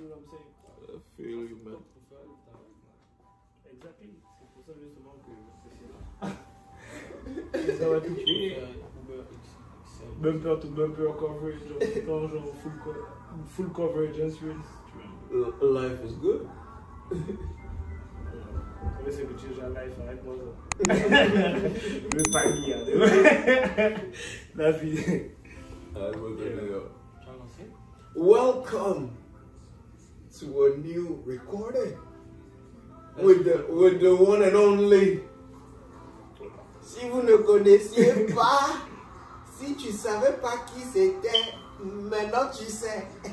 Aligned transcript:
You 0.00 0.08
know 0.08 0.16
what 0.16 0.24
I'm 0.24 0.30
saying? 0.32 0.48
I 0.88 1.00
feel 1.14 1.42
you, 1.44 1.58
man. 1.62 1.76
Exactly. 3.70 4.12
C'est 4.38 4.48
pour 4.54 4.62
ça 4.64 4.72
justement 4.80 5.16
que 5.20 5.32
c'est 5.68 5.88
là. 5.92 6.28
ça 7.78 7.86
va 7.90 8.00
tout 8.00 8.14
tuer. 8.14 8.56
Bumper 10.20 10.58
to 10.58 10.68
bumper 10.68 11.12
coverage, 11.18 11.60
genre, 12.06 12.28
genre 12.28 12.54
full, 12.62 12.72
co 12.82 12.90
full 13.46 13.70
coverage 13.74 14.18
insurance. 14.18 14.70
Life 15.60 16.02
is 16.02 16.14
good. 16.14 16.48
Mwen 19.02 19.12
se 19.12 19.24
biti 19.24 19.46
jan 19.58 19.70
life 19.76 20.00
arek 20.00 20.24
mwen 20.24 20.38
zon. 20.40 20.54
Mwen 22.08 22.26
pa 22.32 22.40
mi 22.48 22.72
an. 22.72 22.84
La 24.56 24.72
fi. 24.72 24.96
A, 25.94 26.12
mwen 26.16 26.36
te 26.40 26.54
mwen 26.56 26.68
yo. 26.72 26.82
Chan 27.20 27.36
anse? 27.36 27.64
Welcome! 28.14 29.19
To 30.40 30.46
a 30.72 30.78
new 30.78 31.22
recording 31.26 31.98
with 33.18 33.44
the, 33.44 33.62
with 33.68 34.00
the 34.00 34.16
one 34.16 34.42
and 34.42 34.56
only. 34.56 35.20
Si 36.80 37.06
vous 37.08 37.22
ne 37.22 37.36
connaissiez 37.36 38.34
pas, 38.34 38.70
si 39.58 39.74
tu 39.74 39.92
savais 39.92 40.32
pas 40.40 40.64
qui 40.66 40.80
c'était, 40.80 41.52
maintenant 41.84 42.48
tu 42.56 42.64
sais. 42.64 43.06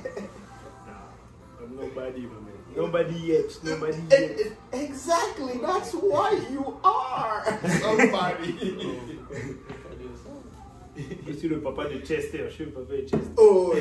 I'm 1.60 1.76
nobody, 1.76 2.22
my 2.22 2.28
man. 2.28 2.58
Nobody 2.76 3.16
yet. 3.16 3.58
Nobody 3.64 3.98
yet. 4.12 4.58
Exactly, 4.74 5.60
that's 5.62 5.94
why 5.94 6.38
you 6.52 6.78
are 6.84 7.60
somebody. 7.82 9.18
Je 11.28 11.34
suis 11.34 11.48
le 11.48 11.60
papa 11.60 11.86
de 11.86 12.00
Chester. 12.06 12.44
Je 12.48 12.54
suis 12.54 12.66
le 12.66 12.72
papa 12.72 12.94
de 12.94 13.02
Chester. 13.02 13.18
oh, 13.38 13.74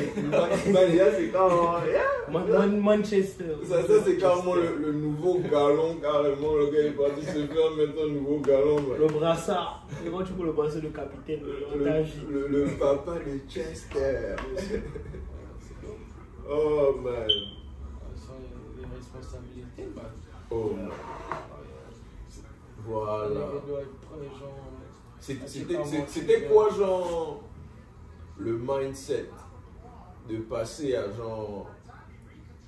Mania, 0.71 1.05
c'est 1.17 1.29
quand. 1.29 1.79
Yeah. 1.85 2.03
Man- 2.31 2.47
Man- 2.49 2.79
Manchester. 2.79 3.45
Ça, 3.63 3.81
ça 3.85 3.93
c'est 4.05 4.17
carrément 4.17 4.55
le, 4.55 4.77
le 4.79 4.91
nouveau 4.93 5.39
galon, 5.39 5.95
carrément. 6.01 6.55
Le 6.55 6.65
gars 6.71 6.83
est 6.87 6.91
parti 6.91 7.21
se 7.25 7.45
faire 7.47 7.71
mettre 7.77 8.03
un 8.03 8.11
nouveau 8.13 8.39
galon. 8.39 8.77
Le 8.99 9.07
brassard. 9.07 9.85
Et 10.05 10.09
quand 10.09 10.23
tu 10.23 10.33
peux 10.33 10.45
le 10.45 10.51
brassard 10.51 10.81
de 10.81 10.89
capitaine 10.89 11.41
Le, 11.75 11.85
le, 12.31 12.47
le 12.47 12.65
papa 12.77 13.13
de 13.25 13.39
Chester. 13.51 14.35
oh 16.49 16.95
man. 17.03 17.27
les 18.77 18.85
responsabilités, 18.95 19.87
bah, 19.95 20.03
Oh 20.51 20.71
man. 20.75 20.89
Voilà. 22.85 23.29
il 23.33 23.69
doit 23.69 23.81
C'était 25.27 25.73
moi, 25.73 25.85
c'était 26.07 26.39
c'est 26.39 26.47
quoi, 26.47 26.69
genre, 26.69 27.43
le 28.37 28.57
mindset 28.57 29.29
de 30.29 30.37
passer 30.37 30.95
à, 30.95 31.11
genre, 31.11 31.69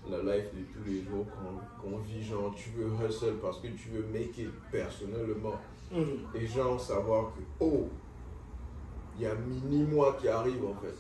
la 0.10 0.18
life 0.24 0.48
de 0.54 0.64
tous 0.74 0.84
les 0.86 1.04
jours 1.04 1.26
qu'on 1.32 1.90
qu'on 1.90 1.98
vit, 2.00 2.22
genre, 2.22 2.54
tu 2.54 2.72
veux 2.72 2.90
hustle 3.06 3.36
parce 3.42 3.60
que 3.60 3.68
tu 3.68 3.90
veux 3.90 4.04
make 4.12 4.38
it 4.38 4.52
personnellement. 4.72 5.58
Mhm. 5.92 6.20
Et 6.36 6.46
genre, 6.48 6.80
savoir 6.80 7.34
que, 7.34 7.42
oh, 7.62 7.88
il 9.16 9.24
y 9.24 9.26
a 9.26 9.36
mini-moi 9.36 10.18
qui 10.20 10.28
arrive, 10.28 10.66
en 10.66 10.76
fait. 10.76 10.96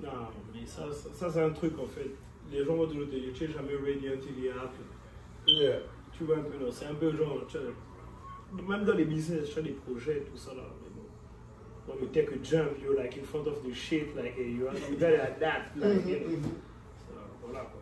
Non, 0.00 0.28
mais 0.54 0.64
ça, 0.64 0.84
ça, 0.92 1.08
ça, 1.12 1.32
c'est 1.32 1.42
un 1.42 1.50
truc 1.50 1.76
en 1.80 1.86
fait. 1.86 2.10
Les 2.52 2.64
gens 2.64 2.76
vont 2.76 2.86
toujours 2.86 3.08
te 3.08 3.16
dire, 3.16 3.32
tu 3.34 3.44
n'es 3.44 3.52
jamais 3.52 3.74
ready 3.74 4.08
until 4.08 4.38
it 4.38 4.52
happens. 4.52 5.48
Yeah. 5.48 5.80
Tu 6.16 6.24
vois 6.24 6.36
un 6.36 6.42
peu, 6.42 6.64
non, 6.64 6.70
c'est 6.70 6.86
un 6.86 6.94
peu 6.94 7.10
genre, 7.16 7.44
tu 7.48 7.58
même 8.68 8.84
dans 8.84 8.94
les 8.94 9.04
business, 9.04 9.50
tu 9.50 9.58
as 9.58 9.62
des 9.62 9.70
projets, 9.70 10.22
tout 10.30 10.36
ça 10.36 10.54
là. 10.54 10.62
Mais 10.82 10.88
bon, 10.94 11.04
when 11.92 12.02
you 12.02 12.08
take 12.12 12.28
a 12.32 12.38
jump, 12.42 12.70
you're 12.82 12.96
like 12.96 13.16
in 13.16 13.24
front 13.24 13.46
of 13.46 13.62
the 13.64 13.72
shit, 13.74 14.14
like 14.16 14.36
hey, 14.36 14.50
you, 14.50 14.68
you 14.90 14.96
gotta 14.98 15.22
adapt, 15.36 15.76
like, 15.76 16.06
you 16.06 16.36
know. 16.38 16.48
Ça, 16.98 17.20
voilà 17.44 17.60
quoi. 17.60 17.80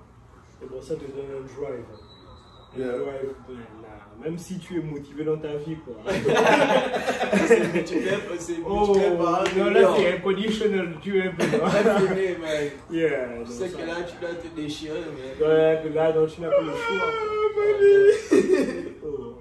Et 0.63 0.67
bon, 0.67 0.81
ça 0.81 0.95
te 0.97 1.01
donne 1.01 1.31
un 1.31 1.43
drive. 1.43 1.85
Un 1.93 2.79
Yeah. 2.79 2.89
drive, 2.99 3.33
ben, 3.49 3.55
là, 3.81 3.89
même 4.23 4.37
si 4.37 4.59
tu 4.59 4.79
es 4.79 4.83
motivé 4.83 5.25
dans 5.25 5.39
ta 5.39 5.55
vie, 5.57 5.77
quoi. 5.77 5.95
C'est 7.47 7.73
mutuel, 7.73 8.19
c'est 8.39 8.57
oh, 8.67 8.93
par 9.19 9.41
un 9.41 9.59
non, 9.59 9.71
là 9.71 9.95
c'est 9.97 10.13
inconditionnel, 10.15 10.89
tu 11.01 11.19
es 11.19 11.23
un 11.29 11.31
peu. 11.33 11.45
mec. 11.47 12.73
Yeah, 12.91 13.45
Tu 13.47 13.51
sais 13.53 13.69
que 13.71 13.79
là, 13.79 14.03
tu 14.07 14.17
dois 14.21 14.35
te 14.35 14.49
déchirer, 14.55 15.01
mais. 15.15 15.43
Ouais, 15.47 15.81
que 15.85 15.89
là, 15.95 16.13
donc 16.13 16.29
tu 16.29 16.41
n'as 16.43 16.51
pas 16.51 16.61
le 16.61 16.73
choix. 16.73 17.11
Oh. 19.07 19.39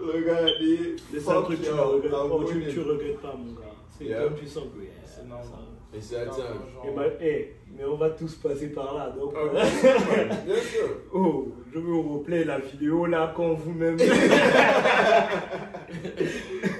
Le 0.00 0.20
gars 0.24 0.38
a 0.38 0.58
dit, 0.58 0.96
Mais 1.12 1.20
c'est 1.20 1.28
un 1.30 1.34
fuck 1.34 1.44
truc 1.44 1.60
que 1.60 1.66
tu 1.66 1.70
regrettes, 1.72 2.10
pas, 2.10 2.26
tu, 2.28 2.34
winning. 2.54 2.68
tu 2.72 2.80
regrettes 2.80 3.20
pas, 3.20 3.34
mon 3.36 3.52
gars. 3.52 3.66
C'est 3.90 4.04
Yeah. 4.06 4.22
comme 4.24 4.34
tu 4.36 4.46
sens 4.46 4.64
C'est 5.04 5.28
normal. 5.28 5.46
ça- 5.50 5.96
Et 5.96 6.00
c'est 6.00 6.16
à 6.16 6.24
dire. 6.26 6.44
Et 6.86 6.90
bah, 6.96 7.02
eh, 7.20 7.56
mais 7.76 7.84
on 7.84 7.96
va 7.96 8.10
tous 8.10 8.34
passer 8.36 8.68
par 8.70 8.94
là, 8.94 9.10
donc. 9.10 9.34
Ah, 9.36 9.48
bien 10.46 10.54
sûr. 10.56 10.88
Oh, 11.12 11.48
je 11.72 11.78
vous 11.78 12.18
replay 12.18 12.44
la 12.44 12.58
vidéo 12.60 13.04
là 13.06 13.32
quand 13.36 13.52
vous-même. 13.54 13.98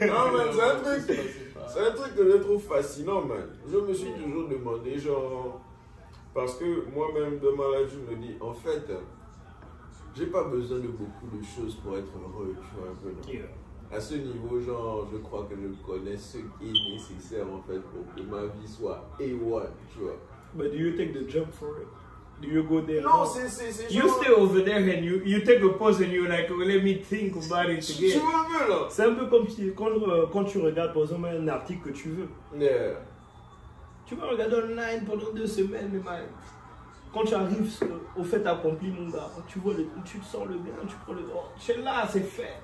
Non, 0.00 0.32
man, 0.32 0.46
c'est 0.52 0.62
un 0.62 0.76
truc. 0.76 1.02
C'est 1.68 1.80
un 1.80 1.90
truc 1.92 2.14
que 2.16 2.30
je 2.32 2.36
trouve 2.38 2.62
fascinant, 2.62 3.20
man. 3.22 3.46
Je 3.70 3.76
me 3.76 3.92
suis 3.92 4.10
toujours 4.12 4.48
demandé, 4.48 4.98
genre, 4.98 5.60
parce 6.34 6.54
que 6.56 6.64
moi-même, 6.94 7.38
dans 7.38 7.54
ma 7.56 7.78
life, 7.80 7.90
je 7.92 7.98
me 8.10 8.16
dis, 8.20 8.34
en 8.40 8.52
fait, 8.54 8.90
j'ai 10.14 10.26
pas 10.26 10.44
besoin 10.44 10.78
de 10.78 10.88
beaucoup 10.88 11.36
de 11.36 11.42
choses 11.44 11.74
pour 11.76 11.96
être 11.96 12.12
heureux, 12.16 12.54
tu 12.60 12.80
vois, 12.80 12.90
un 12.90 12.94
peu, 13.02 13.08
non 13.10 13.32
Yeah. 13.32 13.46
À 13.92 14.00
ce 14.00 14.14
niveau, 14.14 14.60
genre, 14.60 15.08
je 15.12 15.18
crois 15.18 15.48
que 15.50 15.56
je 15.56 15.68
connais 15.84 16.16
ce 16.16 16.38
qui 16.38 16.68
est 16.68 16.92
nécessaire, 16.92 17.46
en 17.52 17.60
fait, 17.62 17.80
pour 17.80 18.04
que 18.14 18.22
ma 18.22 18.42
vie 18.46 18.68
soit 18.68 19.08
A1, 19.18 19.66
tu 19.92 19.98
vois. 20.00 20.16
But 20.54 20.70
do 20.72 20.76
you 20.78 20.92
take 20.96 21.12
the 21.12 21.28
jump 21.28 21.52
for 21.52 21.70
it? 21.80 21.88
Do 22.40 22.48
you 22.48 22.62
go 22.62 22.80
there? 22.80 23.02
Non, 23.02 23.24
c'est 23.26 23.48
c'est- 23.48 23.70
c'est 23.72 23.92
You 23.92 24.02
genre- 24.02 24.16
stay 24.22 24.30
over 24.32 24.64
there 24.64 24.78
and 24.78 25.02
you, 25.04 25.20
you 25.24 25.40
take 25.40 25.62
a 25.62 25.68
pause 25.76 26.00
and 26.00 26.10
you're 26.12 26.28
like, 26.28 26.48
oh, 26.50 26.56
let 26.62 26.82
me 26.82 26.94
think 27.02 27.34
about 27.36 27.68
it 27.70 27.80
Tu 27.82 28.06
again. 28.06 28.20
vois 28.20 28.40
un 28.40 28.44
peu, 28.64 28.70
là 28.70 28.86
C'est 28.88 29.02
un 29.04 29.14
peu 29.14 29.26
comme 29.26 29.48
si, 29.48 29.72
quand, 29.76 29.90
euh, 29.90 30.26
quand 30.32 30.44
tu 30.44 30.58
regardes 30.58 30.94
par 30.94 31.02
exemple 31.02 31.26
un 31.28 31.48
article 31.48 31.90
que 31.90 31.94
tu 31.94 32.10
veux. 32.10 32.28
Yeah. 32.58 32.94
Tu 34.06 34.14
vas 34.14 34.26
regarder 34.28 34.56
online 34.56 35.04
pendant 35.04 35.32
deux 35.34 35.46
semaines, 35.46 35.90
mais 35.92 35.98
man, 35.98 36.22
quand 37.12 37.24
tu 37.24 37.34
arrives 37.34 37.70
au 38.16 38.24
fait 38.24 38.46
accompli, 38.46 38.90
mon 38.90 39.08
gars, 39.10 39.30
tu 39.48 39.58
vois 39.58 39.74
le, 39.74 39.86
tu 40.04 40.18
te 40.18 40.24
sens 40.24 40.46
le 40.46 40.56
bien, 40.56 40.72
tu 40.86 40.94
prends 41.04 41.12
le. 41.14 41.22
Oh, 41.34 41.44
c'est 41.58 41.78
là, 41.78 42.06
c'est 42.08 42.20
fait. 42.20 42.60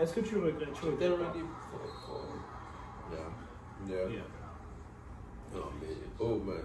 Est-ce 0.00 0.14
que 0.14 0.20
tu 0.20 0.36
regrettes? 0.36 0.72
Tu 0.74 0.86
T'es 0.98 1.08
regrettes 1.08 1.36
Yeah. 3.10 3.18
Yeah. 3.88 4.08
Yeah. 4.08 4.22
Non, 5.52 5.66
mais, 5.80 5.96
oh 6.20 6.36
man. 6.44 6.62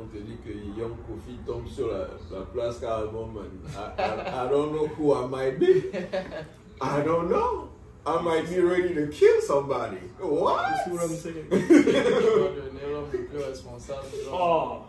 On 0.00 0.06
te 0.06 0.18
dit 0.18 0.36
que 0.44 0.50
Young 0.50 0.96
Kofi 1.06 1.38
tombe 1.46 1.66
sur 1.66 1.88
la, 1.88 2.08
la 2.30 2.44
place 2.46 2.78
carrément, 2.80 3.26
man. 3.26 3.50
I, 3.66 4.00
I, 4.00 4.44
I 4.44 4.48
don't 4.48 4.72
know 4.72 4.86
who 4.88 5.14
I 5.14 5.26
might 5.26 5.58
be. 5.58 5.90
I 6.80 7.02
don't 7.02 7.28
know. 7.30 7.68
I 8.04 8.20
might 8.20 8.48
be 8.48 8.60
ready 8.60 8.94
to 8.94 9.06
kill 9.08 9.40
somebody. 9.40 9.98
What? 10.18 10.86
Devenir 10.90 12.88
l'homme 12.90 13.10
le 13.12 13.24
plus 13.26 13.38
responsable. 13.38 14.06
Oh. 14.32 14.86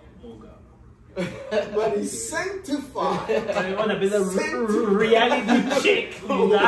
But 1.75 1.97
he's 1.97 2.29
sanctified. 2.29 3.43
On 3.77 3.89
appelle 3.89 4.09
ça 4.09 4.19
re- 4.19 4.97
reality 4.97 5.81
check, 5.83 6.21
mon 6.27 6.47
gars. 6.47 6.61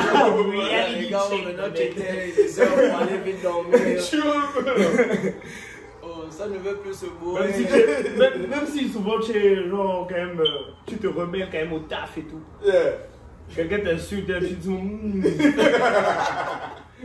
Les 0.51 0.59
Reality 0.59 1.13
check. 1.75 1.93
Oh, 6.07 6.25
ça 6.29 6.45
ne 6.47 6.57
veut 6.59 6.75
plus 6.75 6.93
se 6.93 7.05
Même 7.05 7.15
bourrer. 7.19 7.51
si, 7.53 7.65
tu- 7.65 8.19
même, 8.19 8.47
même 8.47 8.67
si 8.71 8.87
souvent 8.89 9.19
tu 9.19 9.31
es 9.35 9.67
genre 9.69 10.05
quand 10.07 10.15
même, 10.15 10.39
euh, 10.39 10.45
tu 10.85 10.97
te 10.97 11.07
remets 11.07 11.47
quand 11.51 11.57
même 11.57 11.73
au 11.73 11.79
taf 11.79 12.15
et 12.17 12.21
tout. 12.21 12.41
Yeah. 12.63 12.91
Quelqu'un 13.55 13.79
t'insulte, 13.79 14.27
tu 14.39 14.53
dis, 14.53 14.69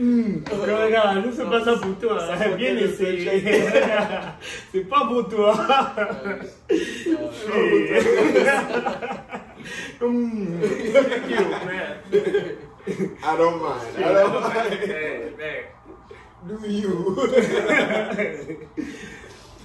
hmm. 0.01 0.23
Hmm. 0.23 0.43
Regarde, 0.51 1.23
je 1.27 1.31
fais 1.31 1.45
pas 1.45 1.65
ça 1.65 1.73
pour 1.77 1.99
toi. 1.99 2.19
Ça 2.21 2.33
hein. 2.33 2.57
Bien 2.57 2.77
essayé. 2.77 3.43
C'est 4.73 4.89
pas 4.89 5.07
pour 5.07 5.29
toi. 5.29 5.55
Hmm. 10.01 10.61
Thank 10.93 11.31
you, 11.31 11.45
man. 11.67 11.97
I 13.23 13.37
don't 13.37 13.61
mind. 13.61 13.99
I 13.99 14.13
don't 14.15 14.33
mind. 14.43 14.73
Hey, 14.87 15.35
man. 15.39 15.63
Do 16.49 16.55
you? 16.67 16.91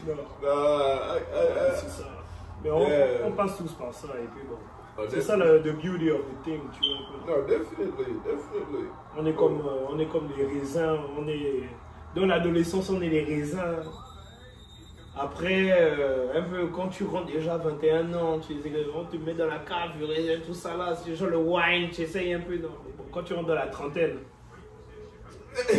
Non, 0.05 0.13
I, 0.43 1.17
I, 1.17 1.71
c'est 1.75 1.89
ça. 1.89 2.07
Mais 2.63 2.69
on, 2.69 2.87
Yeah. 2.87 3.25
on 3.25 3.31
passe 3.31 3.57
tous 3.57 3.71
par 3.73 3.91
ça 3.91 4.07
et 4.21 4.27
puis 4.27 4.43
bon. 4.47 4.57
Oh, 4.97 5.01
C'est 5.09 5.21
ça 5.21 5.35
le 5.35 5.61
the 5.61 5.75
beauty 5.75 6.09
of 6.09 6.21
the 6.21 6.43
thing, 6.43 6.61
tu 6.71 6.89
vois. 6.89 6.99
un 6.99 7.25
peu. 7.25 7.31
No, 7.31 7.47
definitely, 7.47 8.13
definitely. 8.23 8.87
On 9.17 9.25
est 9.25 9.33
comme, 9.33 9.59
euh, 9.59 9.87
on 9.91 9.99
est 9.99 10.05
comme 10.05 10.29
les 10.37 10.45
raisins, 10.45 10.97
on 11.19 11.27
est 11.27 11.63
dans 12.15 12.25
l'adolescence, 12.25 12.89
on 12.89 13.01
est 13.01 13.09
les 13.09 13.23
raisins. 13.23 13.83
Après, 15.17 15.71
euh, 15.71 16.39
un 16.39 16.41
peu 16.43 16.67
quand 16.67 16.87
tu 16.89 17.03
rentres 17.05 17.27
déjà 17.27 17.55
à 17.55 17.57
21 17.57 18.13
ans, 18.13 18.39
tu, 18.39 18.53
on 18.93 19.05
te 19.05 19.17
met 19.17 19.33
dans 19.33 19.47
la 19.47 19.59
cave, 19.59 19.91
le 19.99 20.05
raisin, 20.05 20.39
tout 20.45 20.53
ça 20.53 20.75
là, 20.77 20.95
c'est 20.95 21.15
genre 21.15 21.29
le 21.29 21.37
wine, 21.37 21.89
tu 21.91 22.01
essayes 22.01 22.33
un 22.33 22.41
peu. 22.41 22.55
Non, 22.57 22.69
bon, 22.97 23.03
quand 23.13 23.23
tu 23.23 23.33
rentres 23.33 23.47
dans 23.47 23.55
la 23.55 23.67
trentaine, 23.67 24.19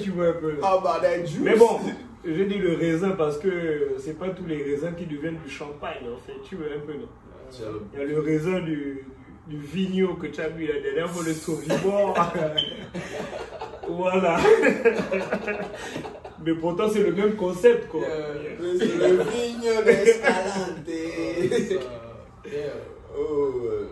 tu 0.00 0.10
vois 0.10 0.28
un 0.28 0.32
peu. 0.32 0.56
That 0.60 1.26
juice? 1.26 1.40
Mais 1.42 1.56
bon, 1.56 1.78
J'ai 2.24 2.46
dit 2.46 2.58
le 2.58 2.74
raisin 2.76 3.10
parce 3.10 3.36
que 3.38 3.94
c'est 3.98 4.16
pas 4.16 4.30
tous 4.30 4.46
les 4.46 4.62
raisins 4.62 4.94
qui 4.96 5.06
deviennent 5.06 5.40
du 5.44 5.50
champagne 5.50 6.04
en 6.12 6.18
fait. 6.18 6.40
Tu 6.44 6.54
veux 6.54 6.66
un 6.72 6.80
peu, 6.80 6.94
non 6.94 7.08
Il 7.92 7.98
y 7.98 8.02
a 8.02 8.04
le 8.04 8.20
raisin 8.20 8.60
du, 8.60 9.04
du 9.46 9.58
vigno 9.58 10.14
que 10.14 10.26
tu 10.28 10.40
as 10.40 10.48
vu 10.48 10.66
la 10.66 10.80
dernière 10.80 11.10
fois, 11.10 11.22
le 11.24 11.34
sauvignon. 11.34 12.14
voilà. 13.88 14.38
Mais 16.44 16.54
pourtant, 16.54 16.88
c'est 16.88 17.02
le 17.02 17.12
même 17.12 17.36
concept, 17.36 17.88
quoi. 17.88 18.00
Le 18.00 18.72
le 18.72 19.22
vigno 19.24 19.82
d'Escalante. 19.84 20.88
Yeah. 22.44 22.72
Oh, 23.16 23.52
ouais. 23.62 23.86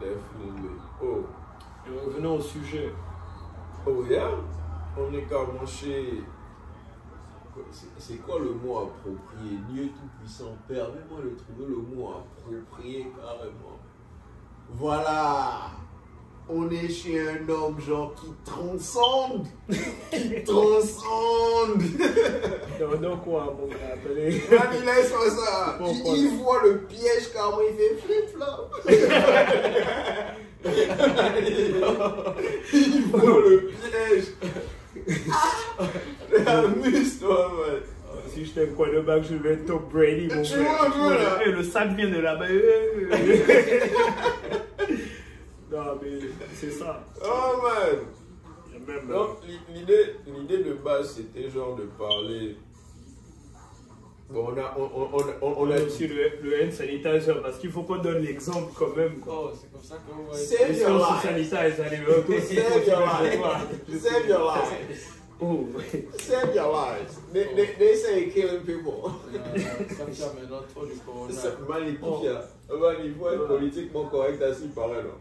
Definitely. 0.00 0.70
Oh. 1.02 1.24
Et 1.86 2.06
revenons 2.06 2.36
au 2.36 2.40
sujet. 2.40 2.90
Oh, 3.86 4.04
yeah? 4.08 4.30
On 4.98 5.12
est 5.14 5.22
carrément 5.22 5.66
chez. 5.66 6.22
C'est- 7.98 8.16
quoi 8.16 8.38
le 8.38 8.50
mot 8.52 8.78
approprié? 8.78 9.58
Dieu 9.70 9.88
Tout-Puissant, 9.88 10.56
permets-moi 10.68 11.20
de 11.24 11.30
trouver 11.36 11.66
le 11.68 11.76
mot 11.76 12.10
approprié 12.10 13.06
carrément. 13.16 13.78
Voilà! 14.72 15.70
On 16.48 16.68
est 16.70 16.88
chez 16.88 17.28
un 17.28 17.48
homme 17.48 17.78
genre 17.80 18.12
qui 18.14 18.32
transcende! 18.44 19.46
Qui 20.10 20.42
transcende! 20.50 21.82
Non, 22.80 22.98
non, 23.00 23.16
quoi, 23.18 23.54
mon 23.56 23.66
gars, 23.68 23.92
appelez. 23.94 24.42
Il 24.50 24.84
laisse 24.84 25.12
pas 25.12 25.30
ça. 25.30 25.74
Pourquoi? 25.78 26.14
Il, 26.16 26.28
voit 26.38 26.62
le 26.64 26.80
piège 26.86 27.30
carrément, 27.32 27.60
il 27.60 27.74
fait 27.76 27.96
flip-flop 27.98 28.68
Il 32.72 33.02
voit 33.04 33.40
le 33.40 33.68
piège 33.68 34.24
Det 34.94 36.46
er 36.46 36.68
myst, 36.76 37.22
man. 37.22 37.82
Si 38.34 38.44
j'étais 38.44 38.62
un 38.62 38.74
quarterback, 38.74 39.24
je 39.24 39.34
vais 39.34 39.54
être 39.54 39.66
Tom 39.66 39.82
Brady, 39.92 40.28
mon 40.28 40.44
frère. 40.44 40.58
Tu 40.58 40.64
vois, 40.64 40.88
voilà. 40.88 41.28
vois. 41.30 41.38
Eh, 41.46 41.52
le 41.52 41.62
sac 41.62 41.90
vient 41.96 42.10
de 42.10 42.20
là-bas. 42.20 42.46
Eh, 42.48 43.08
eh. 43.12 43.90
non, 45.72 45.98
mais 46.02 46.18
c'est 46.54 46.70
ça. 46.70 47.04
Oh, 47.24 47.62
man. 47.62 47.98
Même, 48.86 49.08
Donc, 49.08 49.38
l'idée, 49.74 50.14
l'idée 50.26 50.64
de 50.64 50.74
base, 50.74 51.16
c'était 51.16 51.50
genre 51.50 51.76
de 51.76 51.84
parler... 51.98 52.56
Bon, 54.32 54.46
on 54.46 54.56
a, 54.58 54.74
on, 54.78 55.08
on, 55.42 55.62
on, 55.66 55.70
a 55.72 55.80
aussi 55.80 56.06
le, 56.06 56.30
le 56.42 56.62
hand 56.62 56.72
sanitizer 56.72 57.42
parce 57.42 57.58
qu'il 57.58 57.70
faut 57.70 57.82
qu'on 57.82 57.98
donne 57.98 58.22
l'exemple 58.22 58.72
quand 58.78 58.94
même. 58.96 59.18
Quoi. 59.18 59.50
Oh, 59.52 59.56
c'est 59.60 59.72
comme 59.72 59.82
ça 59.82 59.96
que 59.96 60.12
vous 60.12 60.24
voyez. 60.26 60.44
C'est- 60.44 60.70
Et 60.70 60.74
si 60.74 60.84
on 60.86 61.00
se 61.00 61.22
sanitize, 61.26 61.80
allez, 61.80 61.98
euh, 62.08 62.22
toi 62.22 62.36
aussi, 62.36 62.54
Save 62.54 62.86
your 62.86 63.00
life. 63.00 64.00
Save 64.00 64.28
your 64.28 64.54
life. 64.54 65.16
Oh, 65.42 65.66
Save 66.18 66.54
your 66.54 66.70
lives. 66.72 67.18
They, 67.32 67.44
they, 67.56 67.66
they 67.78 67.96
say 67.96 68.28
killing 68.28 68.60
people. 68.60 69.10
Ça 70.12 70.26
maintenant 70.38 70.60
trop 70.72 70.86
du 70.86 70.92
corona. 71.04 71.32
Ça, 71.32 71.48
Man, 71.68 71.82
il 71.88 71.98
Oh. 72.02 72.22
il 73.04 73.14
faut 73.14 73.30
être 73.30 73.40
Ouais. 73.42 73.48
politiquement 73.48 74.04
correct 74.04 74.38
paraît, 74.74 75.02
non? 75.02 75.16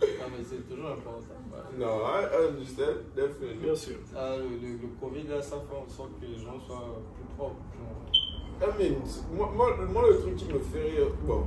Non, 0.00 0.26
mais 0.30 0.44
c'est 0.48 0.68
toujours 0.68 0.90
important. 0.90 1.35
Non, 1.78 2.00
I 2.04 2.24
understand, 2.48 2.96
definitely. 3.14 3.58
bien 3.62 3.74
sûr. 3.74 3.96
Ah, 4.16 4.36
le, 4.36 4.44
le, 4.66 4.74
le 4.82 4.88
Covid, 5.00 5.28
là, 5.28 5.42
ça 5.42 5.56
fait 5.56 5.76
en 5.76 5.88
sorte 5.88 6.18
que 6.20 6.26
les 6.26 6.36
gens 6.38 6.58
soient 6.60 7.00
plus 7.14 7.24
propres. 7.36 7.56
genre. 7.76 8.68
I 8.68 8.82
mean, 8.82 8.96
moi, 9.34 9.50
moi, 9.54 9.76
moi, 9.92 10.02
le 10.08 10.18
truc 10.20 10.36
qui 10.36 10.46
me 10.46 10.58
fait 10.58 10.82
rire, 10.82 11.08
bon. 11.24 11.44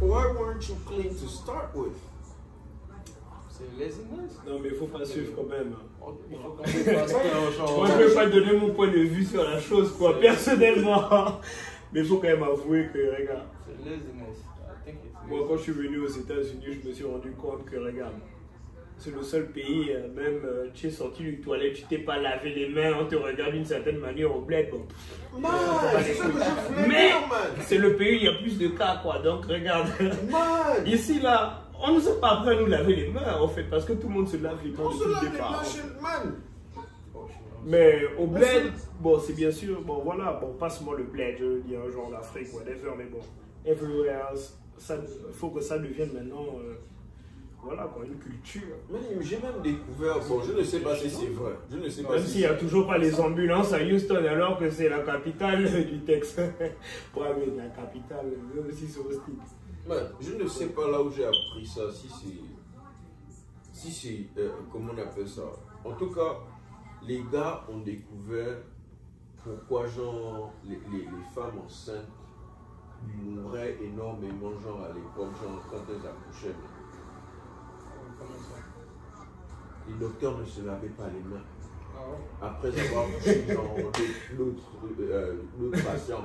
Why 0.00 0.32
weren't 0.32 0.66
you 0.68 0.76
clean 0.86 1.10
to 1.10 1.26
start 1.28 1.74
with? 1.74 1.92
Non, 4.46 4.58
mais 4.58 4.68
il 4.70 4.74
faut 4.74 4.86
pas 4.86 5.04
suivre 5.04 5.32
quand 5.36 5.48
même. 5.48 5.74
Oh, 6.00 6.14
Il 6.30 6.36
faut 6.38 6.50
quand 6.56 6.66
même 6.66 6.94
passer 7.00 7.14
au 7.14 7.52
genre. 7.52 7.76
Moi, 7.76 7.86
je 7.88 7.92
ne 7.92 8.08
vais 8.08 8.14
pas 8.14 8.26
donner 8.26 8.58
mon 8.58 8.70
point 8.72 8.88
de 8.88 8.98
vue 9.00 9.24
sur 9.24 9.42
la 9.44 9.60
chose, 9.60 9.92
quoi, 9.98 10.18
personnellement. 10.18 11.40
Mais 11.92 12.00
il 12.00 12.06
faut 12.06 12.16
quand 12.16 12.28
même 12.28 12.42
avouer 12.42 12.88
que, 12.92 12.98
regarde, 13.20 13.42
C'est 13.66 13.84
laziness. 13.84 14.38
I 14.38 14.84
think 14.84 14.96
it's 15.04 15.28
moi, 15.28 15.40
quand 15.46 15.56
je 15.58 15.62
suis 15.62 15.72
venu 15.72 15.98
aux 15.98 16.08
États-Unis, 16.08 16.78
je 16.82 16.88
me 16.88 16.94
suis 16.94 17.04
rendu 17.04 17.32
compte 17.32 17.64
que, 17.66 17.76
regarde, 17.76 18.14
c'est 19.00 19.14
le 19.14 19.22
seul 19.22 19.46
pays, 19.46 19.92
euh, 19.92 20.08
même 20.14 20.42
euh, 20.44 20.66
tu 20.74 20.88
es 20.88 20.90
sorti 20.90 21.22
du 21.22 21.40
toilette, 21.40 21.72
tu 21.72 21.82
t'es 21.84 21.98
pas 21.98 22.18
lavé 22.18 22.50
les 22.54 22.68
mains, 22.68 22.98
on 23.00 23.06
te 23.06 23.16
regarde 23.16 23.52
d'une 23.52 23.64
certaine 23.64 23.98
manière 23.98 24.34
au 24.34 24.42
bled. 24.42 24.70
Bon. 24.70 24.86
Man, 25.38 25.50
c'est 26.02 26.14
ce 26.14 26.22
que 26.22 26.28
je 26.28 26.82
voulais 26.82 26.86
Mais 26.88 27.10
c'est 27.62 27.78
le 27.78 27.96
pays 27.96 28.16
où 28.16 28.18
il 28.18 28.24
y 28.24 28.28
a 28.28 28.34
plus 28.34 28.58
de 28.58 28.68
cas, 28.68 29.00
quoi. 29.02 29.18
Donc, 29.20 29.46
regarde. 29.46 29.88
Man, 30.30 30.86
Ici, 30.86 31.18
là, 31.20 31.62
on 31.82 31.94
nous 31.94 32.08
a 32.08 32.20
pas 32.20 32.40
appris 32.40 32.50
à 32.50 32.60
nous 32.60 32.66
laver 32.66 32.94
les 32.94 33.08
mains, 33.08 33.40
en 33.40 33.48
fait, 33.48 33.64
parce 33.64 33.86
que 33.86 33.94
tout 33.94 34.08
le 34.08 34.14
monde 34.14 34.28
se 34.28 34.36
lave 34.36 34.58
les 34.62 34.70
mains 34.70 34.84
on 34.84 34.92
se 34.92 35.08
lave 35.08 35.32
les 35.32 35.38
mains 35.38 35.64
chez 35.64 36.02
man. 36.02 36.34
Mais 37.64 38.02
au 38.18 38.26
bled, 38.26 38.72
bon, 39.00 39.18
c'est 39.18 39.34
bien 39.34 39.50
sûr, 39.50 39.80
bon, 39.82 40.02
voilà, 40.04 40.38
bon, 40.40 40.52
pas 40.54 40.68
seulement 40.68 40.92
le 40.92 41.04
bled, 41.04 41.36
je 41.38 41.44
veux 41.44 41.60
dire, 41.60 41.90
genre 41.90 42.10
l'Afrique, 42.10 42.48
whatever, 42.54 42.90
mais 42.96 43.04
bon, 43.04 43.20
everywhere 43.64 44.28
else, 44.30 44.58
ça, 44.78 44.96
faut 45.32 45.50
que 45.50 45.60
ça 45.60 45.78
devienne 45.78 46.10
maintenant, 46.14 46.46
euh, 46.58 46.74
voilà, 47.62 47.84
quoi, 47.84 48.04
une 48.04 48.18
culture. 48.18 48.76
Man, 48.90 49.00
j'ai 49.20 49.38
même 49.38 49.60
découvert, 49.62 50.18
bon, 50.26 50.42
je 50.42 50.52
ne 50.52 50.62
sais 50.62 50.80
pas 50.80 50.96
si 50.96 51.10
c'est 51.10 51.26
vrai. 51.28 51.52
Je 51.70 51.76
ne 51.76 51.88
sais 51.88 52.02
pas 52.02 52.14
Même 52.14 52.22
si 52.24 52.30
s'il 52.32 52.40
n'y 52.40 52.46
a 52.46 52.54
toujours 52.54 52.86
pas 52.86 52.96
les 52.98 53.20
ambulances 53.20 53.72
à 53.72 53.82
Houston, 53.82 54.16
alors 54.16 54.58
que 54.58 54.70
c'est 54.70 54.88
la 54.88 55.00
capitale 55.00 55.64
du 55.86 56.00
Texas. 56.00 56.50
ouais, 56.58 56.72
mais 57.38 57.56
la 57.56 57.68
capitale, 57.68 58.32
eux 58.56 58.66
aussi, 58.68 58.86
c'est 58.88 59.00
hostile. 59.00 59.34
Je 60.20 60.34
ne 60.42 60.48
sais 60.48 60.68
pas 60.68 60.88
là 60.90 61.02
où 61.02 61.10
j'ai 61.10 61.24
appris 61.26 61.66
ça, 61.66 61.82
si 61.92 62.08
c'est. 62.08 62.40
Si 63.72 63.90
c'est. 63.92 64.40
euh, 64.40 64.50
comment 64.72 64.92
on 64.94 64.98
appelle 65.00 65.28
ça 65.28 65.42
En 65.84 65.92
tout 65.92 66.10
cas, 66.10 66.38
les 67.06 67.22
gars 67.32 67.64
ont 67.68 67.78
découvert 67.78 68.56
pourquoi, 69.42 69.86
genre, 69.86 70.52
les, 70.64 70.78
les, 70.92 71.04
les 71.04 71.24
femmes 71.34 71.58
enceintes 71.64 72.04
mouraient 73.24 73.76
énormément, 73.82 74.52
genre, 74.62 74.82
à 74.82 74.88
l'époque, 74.88 75.32
genre, 75.42 75.62
quand 75.70 75.78
elles 75.88 76.06
accouchaient. 76.08 76.54
Les 79.88 79.94
docteurs 79.94 80.38
ne 80.38 80.44
se 80.44 80.60
lavaient 80.62 80.88
pas 80.88 81.06
les 81.12 81.20
mains. 81.28 81.42
Ah 82.42 82.46
Après 82.46 82.68
avoir 82.68 83.06
touché, 83.18 83.44
l'autre 84.38 84.62
euh, 85.00 85.36
patient. 85.84 86.20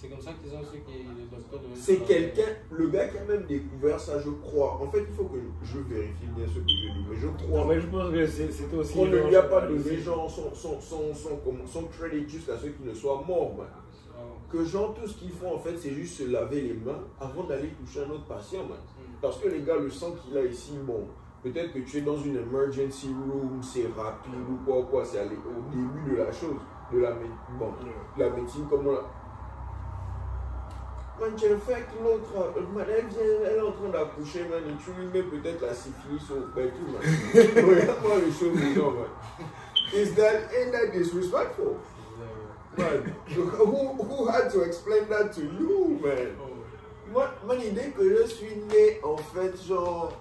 C'est 0.00 0.08
comme 0.08 0.20
ça 0.20 0.30
qu'ils 0.32 0.54
ont 0.54 0.62
su 0.62 0.78
que 0.80 0.90
les 0.90 1.26
docteurs 1.30 1.60
devaient 1.60 1.74
C'est 1.74 1.96
quelqu'un, 1.98 2.52
le 2.70 2.88
gars 2.88 3.08
qui 3.08 3.18
a 3.18 3.24
même 3.24 3.46
découvert 3.46 3.98
ça, 3.98 4.18
je 4.20 4.30
crois. 4.30 4.74
En 4.80 4.88
fait, 4.90 5.04
il 5.08 5.14
faut 5.14 5.24
que 5.24 5.38
je 5.64 5.78
vérifie 5.78 6.26
bien 6.36 6.46
ce 6.46 6.54
que 6.54 6.60
je 6.60 6.64
dis, 6.66 6.88
mais 7.10 7.16
je 7.16 7.26
crois. 7.28 7.58
Non, 7.60 7.64
mais 7.66 7.80
je 7.80 7.86
pense 7.88 8.12
que 8.12 8.26
c'est- 8.26 8.52
c'était 8.52 8.76
aussi. 8.76 8.94
qu'on 8.94 9.06
ne 9.06 9.16
lui 9.28 9.34
a 9.36 9.42
pas 9.42 9.62
donné 9.66 9.96
genre 9.98 10.30
son, 10.30 10.54
son, 10.54 10.80
son, 10.80 11.12
son, 11.14 11.36
comment- 11.44 11.66
son 11.66 11.84
credit 11.84 12.28
jusqu'à 12.28 12.56
ce 12.56 12.66
qu'il 12.66 12.86
ne 12.86 12.94
soit 12.94 13.22
mort. 13.26 13.54
man. 13.56 13.66
Ah. 14.16 14.20
Que 14.50 14.64
genre 14.64 14.94
tout 14.94 15.06
ce 15.08 15.14
qu'ils 15.14 15.32
font 15.32 15.54
en 15.54 15.58
fait 15.58 15.76
c'est 15.76 15.90
juste 15.94 16.18
se 16.18 16.30
laver 16.30 16.60
les 16.60 16.74
mains 16.74 17.00
avant 17.20 17.44
d'aller 17.44 17.68
toucher 17.70 18.04
un 18.04 18.10
autre 18.10 18.24
patient. 18.26 18.64
man. 18.68 18.78
Parce 19.20 19.38
que 19.38 19.48
les 19.48 19.62
gars, 19.62 19.76
le 19.76 19.90
sang 19.90 20.12
qu'il 20.12 20.36
a 20.38 20.44
ici, 20.44 20.78
bon, 20.82 21.08
peut-être 21.42 21.72
que 21.72 21.80
tu 21.80 21.98
es 21.98 22.00
dans 22.02 22.16
une 22.16 22.36
emergency 22.36 23.08
room, 23.08 23.60
c'est 23.62 23.86
rapide 23.96 24.34
ou 24.48 24.64
quoi, 24.64 24.82
quoi, 24.88 25.04
c'est 25.04 25.20
au 25.20 25.70
début 25.72 26.12
de 26.12 26.16
la 26.18 26.30
chose, 26.30 26.60
de 26.92 26.98
la, 27.00 27.12
bon, 27.58 27.72
la 28.16 28.30
médecine 28.30 28.66
comme 28.68 28.86
on 28.86 28.92
l'a. 28.92 29.02
Man, 31.20 31.34
tu 31.36 31.48
que 31.48 32.04
l'autre, 32.04 32.54
elle 32.56 33.06
vient, 33.06 33.20
elle 33.44 33.56
est 33.56 33.60
en 33.60 33.72
train 33.72 33.88
d'accoucher, 33.88 34.44
man, 34.48 34.62
et 34.68 34.84
tu 34.84 34.92
lui 34.92 35.06
mets 35.06 35.28
peut-être 35.28 35.62
la 35.62 35.74
syphilis 35.74 36.22
au 36.30 36.46
ben, 36.54 36.70
tout, 36.70 36.92
man. 36.92 37.02
Regarde-moi 37.66 38.18
les 38.24 38.30
choses, 38.30 38.60
les 38.60 38.74
gens, 38.74 38.92
man. 38.92 39.08
Is 39.92 40.14
that, 40.14 40.48
ain't 40.54 40.70
that 40.70 40.92
disrespectful? 40.92 41.78
Man, 42.76 43.16
who, 43.34 43.94
who 43.94 44.28
had 44.28 44.48
to 44.52 44.62
explain 44.62 45.08
that 45.08 45.32
to 45.32 45.40
you, 45.40 45.98
man? 46.00 46.47
Moi, 47.12 47.28
moi 47.44 47.54
l'idée 47.56 47.92
que 47.96 48.02
je 48.02 48.26
suis 48.26 48.56
né, 48.56 49.00
en 49.02 49.16
fait, 49.16 49.54
genre, 49.66 50.12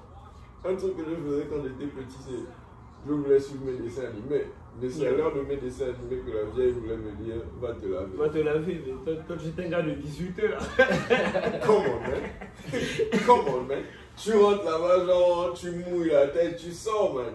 un 0.66 0.76
truc 0.76 0.98
que 0.98 1.04
je 1.04 1.16
faisais 1.16 1.48
quand 1.50 1.64
j'étais 1.64 1.88
petit, 1.88 2.18
c'est 2.26 2.46
je 3.08 3.14
voulais 3.14 3.40
suivre 3.40 3.66
mes 3.66 3.78
dessins 3.78 4.08
animés. 4.08 4.48
Mais 4.80 4.90
c'est 4.90 5.08
à 5.08 5.12
l'heure 5.12 5.34
de 5.34 5.42
mes 5.42 5.58
dessins 5.58 5.86
animés 5.86 6.22
que 6.24 6.32
la 6.32 6.44
vieille 6.52 6.74
voulait 6.74 6.98
me 6.98 7.12
dire, 7.24 7.42
va 7.60 7.74
te 7.74 7.86
laver. 7.86 8.18
Va 8.18 8.30
te 8.30 8.38
laver, 8.38 8.82
mais 8.86 8.94
toi, 9.04 9.24
toi 9.26 9.36
j'étais 9.44 9.66
un 9.66 9.70
gars 9.70 9.82
de 9.82 9.92
18 9.92 10.40
heures. 10.40 10.62
Come 11.66 11.76
on, 11.76 12.00
man. 12.02 13.22
Come 13.26 13.40
on, 13.48 13.62
man. 13.64 13.84
Tu 14.16 14.34
rentres 14.34 14.66
là-bas, 14.66 15.06
genre, 15.06 15.54
tu 15.54 15.72
mouilles 15.72 16.10
la 16.10 16.28
tête, 16.28 16.58
tu 16.58 16.72
sors, 16.72 17.16
man. 17.16 17.34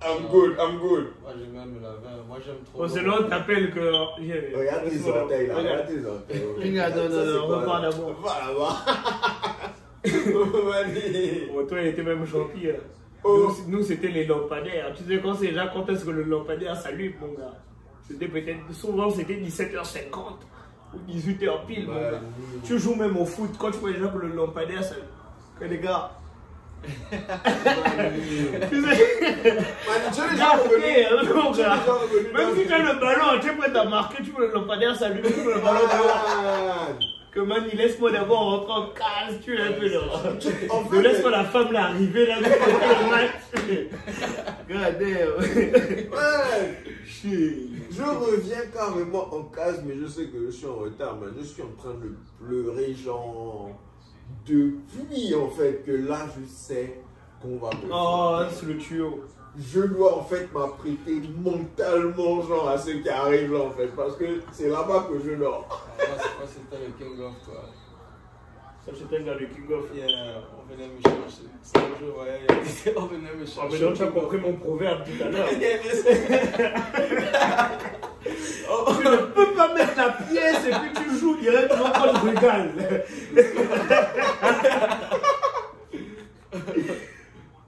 I'm 0.00 0.28
good, 0.30 0.56
I'm 0.60 0.78
good. 0.78 1.06
Moi, 1.22 1.32
j'aime 1.36 1.52
même 1.52 1.70
me 1.74 1.80
laver. 1.80 2.22
Moi, 2.28 2.38
j'aime 2.44 2.56
trop. 2.64 2.78
Bon, 2.82 2.88
c'est 2.88 3.08
on 3.08 3.28
t'appelle 3.28 3.72
que. 3.72 3.80
Regarde 3.80 4.88
tes 4.88 5.10
orteils, 5.10 5.46
là. 5.48 5.56
Regarde 5.56 5.86
tes 5.88 6.04
orteils. 6.06 6.44
Regarde, 6.56 6.96
non, 6.96 7.08
non, 7.08 7.24
non, 7.26 7.42
on 7.42 7.46
repart 7.60 7.82
là 7.82 7.90
d'abord. 7.90 8.20
Va 8.22 8.38
là-bas. 8.46 9.74
Toi, 11.68 11.80
il 11.82 11.86
était 11.88 12.02
même 12.02 12.24
gentil. 12.24 12.70
hein. 12.70 12.74
Oh. 13.24 13.50
Nous, 13.66 13.78
nous, 13.78 13.82
c'était 13.84 14.08
les 14.08 14.24
lampadaires. 14.26 14.94
Tu 14.96 15.02
sais, 15.04 15.20
quand 15.20 15.34
c'est 15.34 15.48
déjà, 15.48 15.66
quand 15.68 15.88
est-ce 15.88 16.04
que 16.04 16.10
le 16.10 16.22
lampadaire 16.22 16.76
s'allume, 16.76 17.14
mon 17.20 17.32
gars? 17.32 17.54
C'était 18.08 18.28
peut-être. 18.28 18.72
Souvent, 18.72 19.10
c'était 19.10 19.34
17h50 19.34 20.14
ou 20.94 20.98
18h 21.10 21.66
pile, 21.66 21.86
mon 21.88 21.94
gars. 21.94 22.20
oui. 22.22 22.60
Tu 22.64 22.78
joues 22.78 22.94
même 22.94 23.16
au 23.16 23.26
foot, 23.26 23.50
quand 23.58 23.72
tu 23.72 23.78
vois 23.78 23.92
déjà 23.92 24.06
que 24.08 24.18
le 24.18 24.28
lampadaire 24.28 24.82
s'allume. 24.84 25.04
Que 25.58 25.64
les 25.64 25.78
gars, 25.78 26.12
Même 32.34 32.54
si 32.56 32.66
tu 32.66 32.72
as 32.72 32.78
le 32.78 33.00
ballon, 33.00 33.40
tu 33.40 33.48
es 33.48 33.52
prêt 33.52 33.76
à 33.76 33.84
marquer, 33.84 34.22
tu 34.22 34.30
peux 34.30 34.46
le 34.46 34.52
lampadaire 34.52 34.96
s'allumer, 34.96 35.28
tu 35.28 35.40
peux 35.40 35.54
le 35.54 35.60
ballon 35.60 35.80
dehors. 35.80 36.26
Ah. 36.26 36.88
Que 37.30 37.40
man, 37.40 37.64
il 37.70 37.78
laisse-moi 37.78 38.10
d'abord 38.10 38.66
rentrer 38.66 38.72
en 38.72 38.86
case, 38.88 39.38
tu 39.44 39.54
es 39.54 39.60
un 39.60 39.72
peu. 39.72 39.86
En 40.70 40.90
Ne 40.90 41.00
laisse 41.00 41.20
pas 41.20 41.30
la 41.30 41.44
femme 41.44 41.72
là 41.72 41.88
arriver 41.88 42.26
là, 42.26 42.38
de 42.38 42.44
le 42.44 43.10
match. 43.10 43.30
Shit. 47.06 47.68
Je 47.90 48.02
reviens 48.02 48.66
carrément 48.72 49.34
en 49.34 49.42
case, 49.44 49.82
mais 49.84 49.94
je 50.00 50.06
sais 50.06 50.26
que 50.26 50.46
je 50.46 50.50
suis 50.50 50.66
en 50.66 50.76
retard, 50.76 51.16
man. 51.16 51.34
Je 51.38 51.44
suis 51.44 51.62
en 51.62 51.72
train 51.78 51.94
de 51.94 52.14
pleurer, 52.38 52.94
genre, 52.94 53.70
depuis 54.46 55.34
en 55.34 55.48
fait, 55.48 55.82
que 55.84 55.92
là, 55.92 56.26
je 56.38 56.46
sais 56.46 57.00
qu'on 57.42 57.56
va 57.58 57.70
me 57.70 57.90
Oh, 57.92 58.40
c'est 58.52 58.66
le 58.66 58.78
tuyau. 58.78 59.24
Je 59.58 59.80
dois 59.80 60.16
en 60.18 60.22
fait 60.22 60.52
m'apprêter 60.52 61.20
mentalement, 61.42 62.42
genre, 62.42 62.68
à 62.68 62.78
ce 62.78 62.90
qui 62.90 63.08
arrive 63.08 63.52
là, 63.52 63.60
en 63.64 63.70
fait, 63.70 63.88
parce 63.88 64.16
que 64.16 64.24
c'est 64.52 64.68
là-bas 64.68 65.06
que 65.10 65.18
je 65.18 65.34
dors. 65.34 65.66
Ah, 65.70 65.76
Moi, 65.98 66.06
c'est- 66.18 66.38
moi, 66.38 66.46
c'était 66.46 66.84
le 66.86 66.92
King 66.92 67.20
of 67.24 67.32
quoi. 67.44 67.64
Ça, 68.88 68.94
c'était 68.98 69.20
dans 69.22 69.34
le 69.34 69.46
King 69.46 69.70
of. 69.70 69.84
Yeah, 69.94 70.06
on 70.56 70.62
venait 70.72 70.88
me 70.88 71.00
chercher. 71.02 71.42
C'est 71.62 71.76
un 71.78 71.94
jour, 72.00 72.14
ouais, 72.20 72.40
on 72.96 73.06
venait 73.06 73.34
me 73.38 73.44
chercher. 73.44 73.60
Oh, 73.60 73.68
mais 73.70 73.78
donc, 73.78 73.94
tu 73.94 74.02
as 74.02 74.06
compris 74.06 74.38
mon 74.38 74.54
proverbe 74.54 75.04
tout 75.04 75.22
à 75.22 75.28
l'heure. 75.28 75.48
Oh, 78.70 78.84
Tu 79.00 79.06
ne 79.08 79.16
peux 79.16 79.52
pas 79.54 79.68
mettre 79.74 79.96
la 79.96 80.08
pièce 80.10 80.66
et 80.66 80.70
puis 80.70 80.92
tu 80.94 81.04
joues 81.18 81.36
directement 81.40 81.90
quand 81.94 82.14
je 82.14 82.20
regarde. 82.28 82.70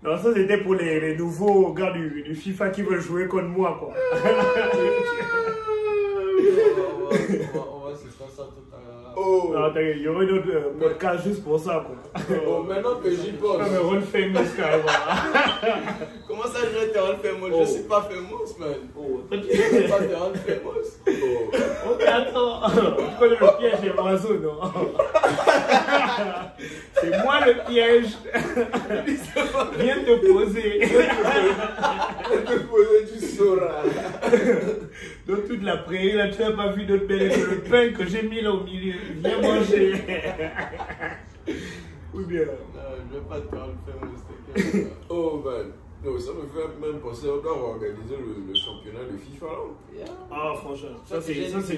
Non, 0.02 0.16
ça 0.16 0.32
c'était 0.34 0.56
pour 0.56 0.76
les, 0.76 0.98
les 0.98 1.14
nouveaux 1.14 1.74
gars 1.74 1.92
du, 1.92 2.22
du 2.22 2.34
FIFA 2.34 2.70
qui 2.70 2.80
veulent 2.80 3.02
jouer 3.02 3.28
contre 3.28 3.48
moi, 3.48 3.76
quoi. 3.78 3.92
Oh! 9.16 9.50
Non, 9.52 9.68
t'inquiète, 9.72 9.96
il 9.96 10.02
y 10.02 10.08
aurait 10.08 10.24
une 10.24 10.38
autre 10.38 10.48
euh, 10.52 10.78
podcast 10.78 11.24
juste 11.24 11.44
pour 11.44 11.58
ça, 11.58 11.84
quoi. 11.86 12.36
Oh, 12.46 12.62
maintenant 12.62 12.96
que 13.02 13.10
j'y 13.10 13.32
pense. 13.32 13.58
Non, 13.58 13.64
non 13.64 13.70
mais 13.70 13.78
rôle 13.78 14.02
famous, 14.02 14.56
carrément. 14.56 14.84
Comment 16.28 16.44
ça, 16.44 16.58
je 16.64 16.78
vais 16.78 16.86
être 16.86 17.00
rôle 17.00 17.16
famous? 17.16 17.48
Oh. 17.52 17.60
Je 17.60 17.70
suis 17.70 17.82
pas 17.82 18.02
famous, 18.02 18.58
man. 18.58 18.74
Oh, 18.96 19.20
t'inquiète. 19.28 19.50
Je 19.72 19.90
pas 19.90 19.98
pas 19.98 20.24
rôle 20.24 20.36
famous. 20.36 20.90
Oh. 21.08 21.90
Ok, 21.90 22.02
attends. 22.06 22.60
Tu 22.70 23.18
connais 23.18 23.36
le 23.40 23.58
piège 23.58 23.80
des 23.80 24.00
oiseaux, 24.00 24.38
non? 24.38 24.60
C'est 26.94 27.22
moi 27.22 27.40
le 27.46 27.54
piège. 27.70 28.16
Viens 29.78 29.98
te 30.04 30.32
poser. 30.32 30.80
Je 30.82 32.38
te 32.44 32.58
posais 32.66 33.04
du 33.12 33.26
sora. 33.26 33.82
Dans 35.26 35.36
toute 35.48 35.62
la 35.62 35.76
prairie, 35.78 36.12
là, 36.12 36.28
tu 36.28 36.40
n'as 36.42 36.52
pas 36.52 36.72
vu 36.72 36.84
d'autre 36.84 37.06
belle 37.06 37.28
que 37.30 37.50
le 37.50 37.60
pain 37.62 37.92
que 37.96 38.06
j'ai 38.08 38.22
mis 38.22 38.40
là 38.42 38.52
au 38.52 38.62
milieu. 38.64 38.94
Viens 39.16 39.40
manger. 39.40 39.94
Ou 42.14 42.20
bien. 42.24 42.40
Non, 42.40 42.80
je 43.08 43.14
vais 43.18 43.24
pas 43.28 43.40
te 43.40 43.54
rendre 43.54 43.74
famous, 43.86 44.16
t'inquiète 44.54 44.88
pas. 44.88 44.94
Oh, 45.08 45.42
man. 45.44 45.66
Non, 46.02 46.18
ça 46.18 46.30
me 46.32 46.40
fait 46.48 46.66
même 46.80 46.98
penser, 47.00 47.26
on 47.28 47.42
doit 47.42 47.52
organiser 47.72 48.16
le, 48.18 48.48
le 48.48 48.54
championnat 48.58 49.00
de 49.00 49.18
FIFA 49.18 49.46
là. 49.46 49.98
Yeah. 49.98 50.06
Ah, 50.32 50.54
franchement, 50.56 50.96
ça 51.04 51.20
ça, 51.20 51.26
c'est 51.26 51.34
prendre 51.34 51.62
C'est 51.66 51.76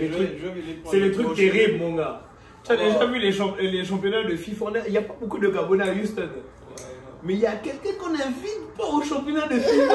les 1.00 1.08
le 1.08 1.12
trucs 1.12 1.26
prochain. 1.26 1.42
terribles, 1.42 1.78
mon 1.78 1.96
gars. 1.96 2.22
Tu 2.64 2.72
as 2.72 2.74
Oh. 2.74 2.92
déjà 2.92 3.06
vu 3.06 3.18
les, 3.18 3.32
champ- 3.32 3.56
les 3.58 3.84
championnats 3.84 4.22
de 4.24 4.36
FIFA? 4.36 4.66
Il 4.86 4.92
n'y 4.92 4.98
a 4.98 5.02
pas 5.02 5.14
beaucoup 5.20 5.38
de 5.38 5.48
Gabonais 5.48 5.88
à 5.88 5.92
Houston. 5.92 6.22
Ouais. 6.22 6.84
Mais 7.24 7.34
il 7.34 7.40
y 7.40 7.46
a 7.46 7.52
quelqu'un 7.52 7.90
qu'on 8.00 8.10
n'invite 8.10 8.74
pas 8.76 8.84
au 8.84 9.02
championnat 9.02 9.46
de 9.48 9.54
FIFA. 9.54 9.94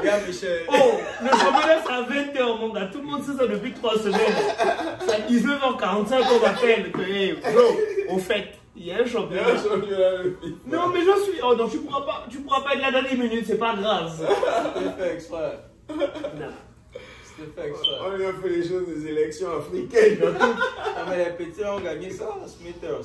Regarde, 0.00 0.22
Michel. 0.26 0.62
Oh, 0.68 0.92
le 1.22 1.28
championnat 1.28 1.82
c'est 1.84 1.92
à 1.92 2.02
20h, 2.02 2.58
mon 2.60 2.72
gars. 2.72 2.86
Tout 2.92 2.98
le 2.98 3.04
monde 3.04 3.22
sait 3.22 3.36
ça 3.38 3.46
depuis 3.46 3.72
3 3.72 3.98
semaines. 3.98 4.18
C'est 5.00 5.12
à 5.14 5.20
19h45 5.28 6.28
qu'on 6.28 6.40
m'appelle. 6.46 6.92
Hey, 7.08 7.32
bro, 7.34 8.14
au 8.14 8.18
fait, 8.18 8.48
il 8.76 8.86
y 8.86 8.92
a 8.92 8.96
un 8.96 8.98
Il 8.98 9.02
y 9.02 9.04
a 9.04 9.06
championnat. 9.12 9.42
un 9.48 9.56
championnat 9.56 10.18
de 10.24 10.36
FIFA. 10.42 10.56
Non, 10.76 10.88
mais 10.92 11.00
je 11.00 11.22
suis. 11.24 11.40
Oh 11.44 11.54
non, 11.56 11.68
tu 11.68 11.78
pourras 11.78 12.00
pas, 12.04 12.26
tu 12.30 12.38
pourras 12.38 12.60
pas 12.62 12.74
être 12.74 12.82
là 12.82 12.90
dans 13.00 13.08
les 13.08 13.16
minutes, 13.16 13.44
c'est 13.46 13.58
pas 13.58 13.74
grave. 13.76 14.10
Fait 14.98 15.14
exprès. 15.14 15.58
Non. 15.88 16.46
Fait. 17.36 17.72
On 18.04 18.16
lui 18.16 18.24
a 18.24 18.32
fait 18.34 18.48
les 18.48 18.68
choses 18.68 18.86
des 18.86 19.06
élections 19.08 19.48
africaines. 19.56 20.18
Ah, 20.94 21.06
mais 21.08 21.24
les 21.24 21.30
petits 21.46 21.64
ont 21.64 21.80
gagné 21.80 22.10
ça, 22.10 22.28
Smithers. 22.46 23.02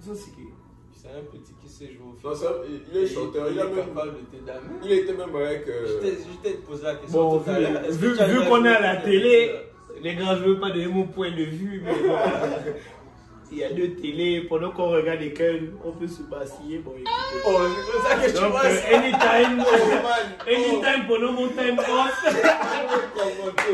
Ça, 0.00 0.10
c'est 0.14 0.30
qui? 0.34 0.48
C'est 0.94 1.08
un 1.08 1.22
petit 1.30 1.54
qui 1.62 1.68
sait 1.68 1.86
jouer 1.86 2.06
au 2.22 2.28
Non, 2.28 2.34
ça, 2.34 2.52
il 2.68 2.98
est 2.98 3.06
chanteur, 3.06 3.46
il, 3.48 3.54
il 3.54 3.60
a 3.60 3.64
est 3.64 3.68
même, 3.68 3.76
capable 3.86 4.12
de 4.32 4.46
damer. 4.46 4.60
il 4.84 4.92
était 4.92 5.12
même 5.12 5.34
avec. 5.36 5.64
Je 5.66 5.70
euh, 5.72 6.00
t'ai 6.00 6.10
je 6.10 6.42
t'ai 6.42 6.56
posé 6.58 6.82
la 6.82 6.94
question 6.96 7.22
Bon, 7.30 7.38
tout 7.38 7.44
vu, 7.44 7.50
à 8.18 8.26
l'heure. 8.26 8.48
Qu'on 8.48 8.64
est 8.64 8.68
à 8.68 8.80
la 8.80 8.96
télé, 8.96 9.52
les 10.02 10.14
gars, 10.16 10.36
je 10.36 10.44
veux 10.44 10.58
pas 10.58 10.70
donner 10.70 10.88
mon 10.88 11.06
point 11.06 11.30
de 11.30 11.44
vue, 11.44 11.80
mais 11.84 11.92
bon. 11.94 12.14
Il 13.50 13.58
y 13.58 13.64
a 13.64 13.70
deux 13.70 13.94
télés, 13.94 14.42
pendant 14.48 14.70
qu'on 14.70 14.88
regarde 14.90 15.20
lesquelles, 15.20 15.70
on 15.84 15.90
peut 15.92 16.06
se 16.06 16.22
vaciller. 16.30 16.78
Bon, 16.78 16.92
écoutez. 16.92 17.10
Oh, 17.46 17.58
c'est 17.86 18.08
ça 18.08 18.14
que 18.16 18.26
tu 18.30 18.42
Donc, 18.42 18.50
vois 18.50 18.64
euh, 18.64 18.94
anytime, 18.94 19.64
Oh, 19.66 19.88
man. 20.02 20.26
anytime 20.46 21.06
pendant 21.08 21.32
mon 21.32 21.48
time 21.48 21.78
off, 21.78 22.24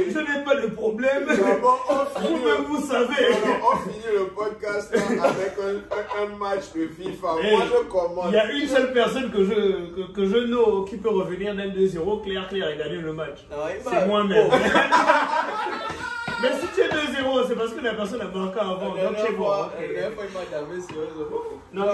je 0.08 0.18
n'ai 0.18 0.44
pas 0.44 0.56
de 0.60 0.66
problème. 0.68 1.24
Vous-même, 1.26 2.44
le, 2.44 2.64
vous 2.66 2.86
savez. 2.86 3.30
non, 3.32 3.68
on 3.72 3.76
finit 3.78 4.14
le 4.16 4.26
podcast 4.26 4.94
avec 4.94 5.54
un, 5.58 6.36
match 6.38 6.72
de 6.76 6.86
FIFA. 6.88 7.28
Hey, 7.42 7.56
Moi, 7.56 7.64
je 7.66 7.88
commence. 7.88 8.26
Il 8.28 8.34
y 8.34 8.38
a 8.38 8.52
une 8.52 8.68
seule 8.68 8.92
personne 8.92 9.30
que 9.32 9.44
je, 9.44 9.50
que, 9.94 10.12
que 10.12 10.24
je 10.26 10.36
know 10.46 10.84
qui 10.84 10.96
peut 10.98 11.10
revenir 11.10 11.54
d'un 11.54 11.66
2-0, 11.68 12.22
clair, 12.22 12.48
clair, 12.48 12.70
et 12.70 12.76
gagner 12.76 12.96
le 13.00 13.12
match. 13.12 13.38
Il 13.50 13.82
C'est 13.82 13.90
m'a- 13.90 14.06
moi-même. 14.06 14.48
Oh, 14.50 14.54
Mais 16.44 16.60
si 16.60 16.66
tu 16.74 16.80
es 16.80 16.88
2-0, 16.88 17.48
c'est 17.48 17.56
parce 17.56 17.72
que 17.72 17.80
la 17.80 17.94
personne 17.94 18.20
a 18.20 18.24
marqué 18.24 18.60
avant. 18.60 18.94
La 18.94 19.04
Donc 19.04 19.16
c'est 19.18 19.32
bon. 19.32 19.50
la 19.50 19.86
dernière 19.86 20.12
fois, 20.12 20.24
il 20.28 20.34
m'a 20.34 20.44
damé 20.50 20.80
sérieusement. 20.80 21.42
Non, 21.72 21.86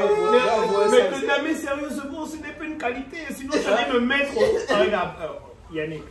mais, 0.90 1.20
te 1.20 1.26
damer 1.26 1.54
sérieusement, 1.54 2.26
ce 2.26 2.36
n'est 2.36 2.52
pas 2.52 2.64
une 2.64 2.78
qualité. 2.78 3.18
Sinon, 3.30 3.52
j'allais 3.62 3.92
me 3.92 4.00
mettre. 4.00 4.32
regarde, 4.80 5.10
euh, 5.22 5.74
Yannick, 5.74 6.04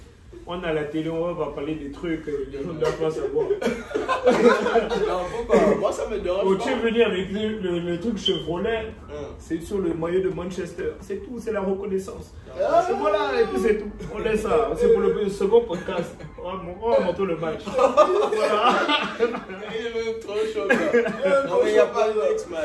on 0.51 0.63
a 0.63 0.73
la 0.73 0.83
télé, 0.85 1.09
on 1.11 1.31
va 1.33 1.45
parler 1.53 1.75
des 1.75 1.91
trucs, 1.91 2.25
les 2.25 2.57
gens 2.63 2.73
ne 2.73 2.79
doivent 2.79 2.97
pas 2.97 3.11
savoir. 3.11 3.45
Non, 3.49 5.19
pourquoi 5.31 5.75
Moi, 5.79 5.91
ça 5.91 6.07
me 6.09 6.17
dérange 6.19 6.57
es 6.67 6.75
venu 6.75 7.01
avec 7.03 7.31
le, 7.31 7.59
le- 7.59 7.79
le 7.79 7.99
truc 7.99 8.17
Chevrolet, 8.17 8.87
Hein. 9.11 9.25
c'est 9.37 9.61
sur 9.61 9.77
le 9.77 9.93
maillot 9.93 10.21
de 10.21 10.29
Manchester. 10.29 10.91
C'est 11.01 11.17
tout, 11.23 11.37
c'est 11.39 11.51
la 11.51 11.61
reconnaissance. 11.61 12.33
Ah. 12.59 12.83
C'est 12.87 12.93
voilà, 12.93 13.39
et 13.41 13.45
puis 13.45 13.59
c'est 13.61 13.77
tout. 13.77 13.89
On 14.13 14.19
laisse 14.19 14.41
ça. 14.41 14.71
C'est 14.75 14.91
pour 14.93 15.01
le 15.01 15.29
second 15.29 15.61
podcast. 15.61 16.15
On 16.39 16.43
va 16.43 16.59
on 16.81 16.89
va 16.91 16.99
monter 17.01 17.25
le 17.25 17.37
match. 17.37 17.61
Voilà. 17.69 18.73
Il 19.19 19.85
est 19.85 19.93
même 20.05 20.19
trop 20.19 20.33
chaud. 20.51 20.67
Non, 21.47 21.55
mais 21.63 21.69
il 21.69 21.73
n'y 21.73 21.79
a 21.79 21.85
pas 21.85 22.09
de 22.09 22.13
mix, 22.29 22.47
man. 22.49 22.61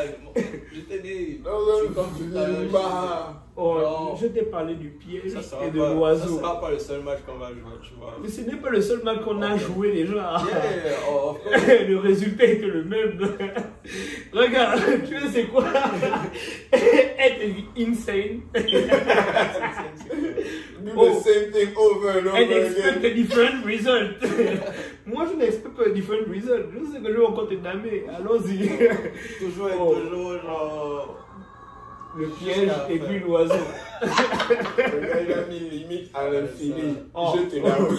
Je 0.73 0.81
t'ai 0.81 0.99
dit. 1.01 1.41
Non, 1.45 1.51
je 1.69 1.85
suis 1.85 1.89
non, 1.89 1.95
comme 1.95 2.13
tout 2.17 2.39
à 2.39 2.47
l'heure, 2.49 3.44
Oh, 3.57 3.79
Non. 3.81 4.17
je 4.17 4.27
t'ai 4.27 4.43
parlé 4.43 4.75
du 4.75 4.89
piège 4.89 5.31
Ça 5.41 5.59
et 5.65 5.71
de 5.71 5.79
l'oiseau. 5.79 6.39
sera 6.39 6.61
pas 6.61 6.73
le 6.73 6.79
seul 6.79 7.03
match 7.03 7.21
qu'on 7.25 7.39
va 7.39 7.51
jouer, 7.51 7.79
tu 7.83 7.95
vois. 7.97 8.17
Mais 8.21 8.29
ce 8.29 8.41
n'est 8.41 8.57
pas 8.57 8.71
le 8.71 8.81
seul 8.83 9.01
match 9.05 9.21
qu'on 9.25 9.41
a 9.43 9.57
joué 9.57 9.93
déjà. 9.93 10.43
Yeah, 10.45 10.97
oh, 11.09 11.37
le 11.89 11.97
résultat 11.99 12.45
était 12.47 12.67
le 12.67 12.83
même. 12.83 13.17
Regarde, 14.33 14.81
tu 15.09 15.15
sais 15.21 15.29
c'est 15.33 15.45
quoi? 15.45 15.65
Être 16.73 17.43
insane 17.79 18.41
do 20.85 20.91
Oh. 20.97 21.09
the 21.09 21.23
same 21.23 21.51
thing 21.53 21.75
over 21.77 22.11
and 22.11 22.27
over 22.27 22.37
and 22.37 22.51
expect 22.51 22.97
again. 22.99 23.11
a 23.11 23.15
different 23.15 23.65
result. 23.65 24.17
Moi, 25.07 25.25
je 25.31 25.37
n'expecte 25.39 25.77
pas 25.77 25.87
un 25.89 25.93
different 25.93 26.27
result. 26.29 26.67
Je 26.75 26.93
sais 26.93 27.01
que 27.01 27.09
je 27.13 27.19
vais 27.19 27.25
encore 27.25 27.49
te 27.49 27.55
damer. 27.55 28.05
Allons-y. 28.15 28.69
Toujours 29.39 29.69
et 29.71 29.73
toujours, 29.73 30.33
genre. 30.43 31.24
Le 32.17 32.29
piège 32.29 32.71
et 32.89 32.99
puis 32.99 33.19
l'oiseau. 33.19 33.55
Le 34.03 34.07
gars, 34.07 35.21
il 35.21 35.33
a 35.33 35.43
mis 35.47 35.59
limite 35.59 36.11
à 36.15 36.29
l'infini. 36.29 36.97
Oh. 37.15 37.35
Je 37.37 37.43
te 37.43 37.57
l'avoue. 37.67 37.97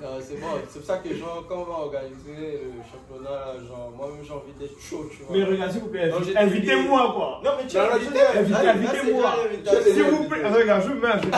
Non, 0.00 0.18
c'est 0.20 0.40
bon. 0.40 0.46
C'est 0.68 0.78
pour 0.78 0.86
ça 0.86 0.98
que, 0.98 1.14
genre, 1.14 1.44
quand 1.48 1.56
on 1.58 1.64
va 1.64 1.78
organiser 1.80 2.60
le 2.62 2.82
championnat, 2.90 3.58
genre, 3.68 3.92
moi-même, 3.96 4.24
j'ai 4.24 4.32
envie 4.32 4.52
d'être 4.58 4.80
chaud, 4.80 5.06
tu 5.10 5.22
vois. 5.22 5.36
Mais 5.36 5.44
regarde, 5.44 5.72
s'il 5.72 5.80
vous 5.82 5.88
plaît, 5.88 6.10
invitez-moi 6.36 7.12
quoi. 7.14 7.40
Non, 7.44 7.50
mais 7.58 7.66
tu 7.66 7.76
as 7.76 7.94
invité. 7.94 8.20
invitez-moi. 8.68 9.34
S'il 9.82 10.02
vous 10.04 10.24
plaît, 10.24 10.48
regarde, 10.48 10.82
je 10.88 10.92
mets 10.94 11.08
un 11.08 11.22
jeu. 11.22 11.30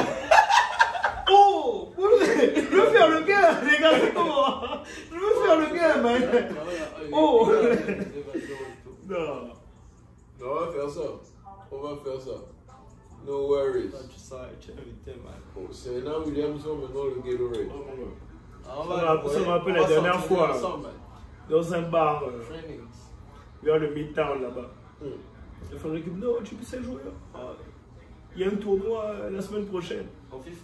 Oh 1.29 1.93
Je 1.99 2.77
veux 2.77 2.87
faire 2.91 3.09
le 3.09 3.21
gars, 3.23 3.61
les 3.69 3.79
gars, 3.83 3.91
c'est 4.01 4.15
comment 4.15 4.61
Je 5.11 5.19
veux 5.19 5.45
faire 5.45 5.59
le 5.59 5.77
gars, 5.77 5.97
man. 5.97 6.23
Oh. 7.13 7.49
Non. 9.09 9.17
Non, 10.39 10.47
on 10.47 10.67
va 10.67 10.73
faire 10.73 10.91
ça. 10.91 11.01
On 11.73 11.79
va 11.81 11.97
faire 11.97 12.21
ça. 12.21 12.31
No 13.27 13.49
worries. 13.49 13.91
Oh, 15.57 15.73
Serena 15.73 16.19
Williamson, 16.21 16.77
maintenant 16.77 17.05
le 17.05 17.21
Gatorade. 17.23 17.69
Ah, 18.69 18.75
on 19.25 19.29
Ça 19.29 19.39
me- 19.41 19.45
rappelle 19.47 19.75
la 19.75 19.81
on 19.81 19.85
va 19.85 19.89
dernière 19.89 20.25
fois. 20.25 20.81
Dans 21.49 21.75
un 21.75 21.83
bar 21.83 22.25
euh, 22.25 22.43
vers 23.63 23.79
le 23.79 23.95
midtown 23.95 24.43
là-bas. 24.43 24.71
Hmm. 25.01 25.07
Il 25.73 26.19
non, 26.19 26.35
tu 26.45 26.57
jouer. 26.83 27.01
Ah, 27.35 27.53
Il 28.35 28.41
y 28.41 28.45
a 28.45 28.49
un 28.49 28.57
tournoi 28.57 29.05
euh, 29.05 29.31
la 29.31 29.41
semaine 29.41 29.67
prochaine. 29.67 30.07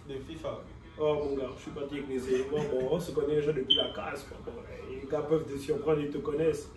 De 0.08 0.14
FIFA. 0.14 0.58
Oh 1.00 1.14
mon 1.24 1.36
gars, 1.36 1.48
je 1.56 1.62
suis 1.62 1.70
parti 1.70 1.94
avec 1.94 2.08
les 2.08 2.28
éléments. 2.34 2.58
Bon, 2.70 2.88
on 2.92 3.00
se 3.00 3.12
connaît 3.12 3.36
déjà 3.36 3.52
depuis 3.52 3.74
la 3.76 3.90
casse. 3.94 4.24
quoi. 4.28 4.52
Les 4.90 5.08
gars 5.08 5.22
peuvent 5.22 5.44
te 5.44 5.56
surprendre, 5.56 6.00
ils 6.00 6.10
te 6.10 6.18
connaissent. 6.18 6.70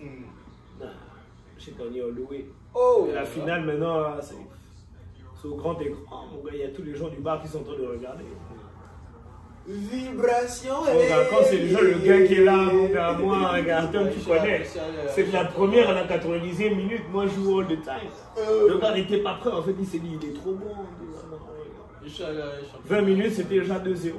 Non, 0.79 0.88
j'ai 1.58 1.72
gagné 1.74 2.01
au 2.01 2.12
loué. 2.12 2.50
Oh 2.75 3.08
Et 3.10 3.13
la 3.13 3.25
finale 3.25 3.63
maintenant, 3.63 4.03
c'est 4.22 5.48
au 5.48 5.55
grand 5.55 5.79
écran. 5.79 6.25
Il 6.51 6.60
y 6.60 6.63
a 6.63 6.67
tous 6.70 6.84
les 6.84 6.96
gens 6.96 7.08
du 7.08 7.17
bar 7.17 7.41
qui 7.41 7.48
sont 7.48 7.60
en 7.60 7.63
train 7.63 7.77
de 7.77 7.88
regarder. 7.88 8.25
Vibration 9.67 10.75
Mon 10.86 11.08
gars, 11.08 11.25
quand 11.29 11.44
c'est 11.44 11.58
déjà 11.58 11.82
le 11.82 11.94
gars 11.94 12.27
qui 12.27 12.36
est 12.36 12.44
là, 12.44 12.55
mon 12.72 12.88
gars, 12.88 13.13
moi, 13.20 13.53
regarde, 13.53 13.91
toi, 13.91 14.01
tu 14.08 14.20
connais. 14.20 14.63
C'est 15.10 15.32
la 15.32 15.46
première 15.46 15.89
à 15.89 15.94
la 15.94 16.05
90e 16.05 16.75
minute, 16.75 17.01
moi 17.12 17.25
je 17.25 17.34
joue 17.41 17.60
all 17.60 17.65
the 17.65 17.82
time. 17.82 18.12
Le 18.38 18.77
gars 18.77 18.94
n'était 18.94 19.20
pas 19.20 19.36
prêt, 19.36 19.51
en 19.51 19.63
fait, 19.63 19.74
il 19.79 19.88
s'est 19.88 20.00
dit, 20.00 20.20
il 20.22 20.29
est 20.29 20.34
trop 20.34 20.53
bon. 20.53 20.72
20 22.86 23.01
minutes, 23.01 23.34
c'était 23.34 23.60
déjà 23.62 23.79
2-0. 23.79 24.12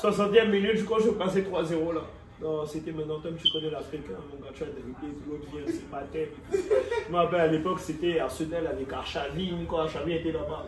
60e 0.00 0.50
minute, 0.50 0.76
je 0.76 0.84
crois 0.84 0.98
que 0.98 1.04
je 1.04 1.10
passais 1.10 1.40
3-0 1.40 1.94
là. 1.94 2.02
Non, 2.42 2.64
c'était 2.64 2.92
maintenant, 2.92 3.20
Tom, 3.20 3.34
tu 3.36 3.50
connais 3.52 3.70
l'Africain, 3.70 4.14
mon 4.32 4.40
gars, 4.42 4.50
tu 4.54 4.62
as 4.62 4.66
dribblé, 4.66 4.92
tout 5.12 5.30
l'autre 5.30 5.46
vient, 5.52 5.62
c'est 5.66 5.90
pas 5.90 6.02
thème. 6.10 6.28
Je 6.50 7.12
me 7.12 7.16
rappelle 7.18 7.40
à 7.40 7.46
l'époque, 7.48 7.80
c'était 7.80 8.18
Arsenal 8.18 8.66
avec 8.66 8.90
Arshavin, 8.92 9.64
quand 9.68 9.78
Arshavin 9.80 10.10
était 10.12 10.32
là-bas. 10.32 10.64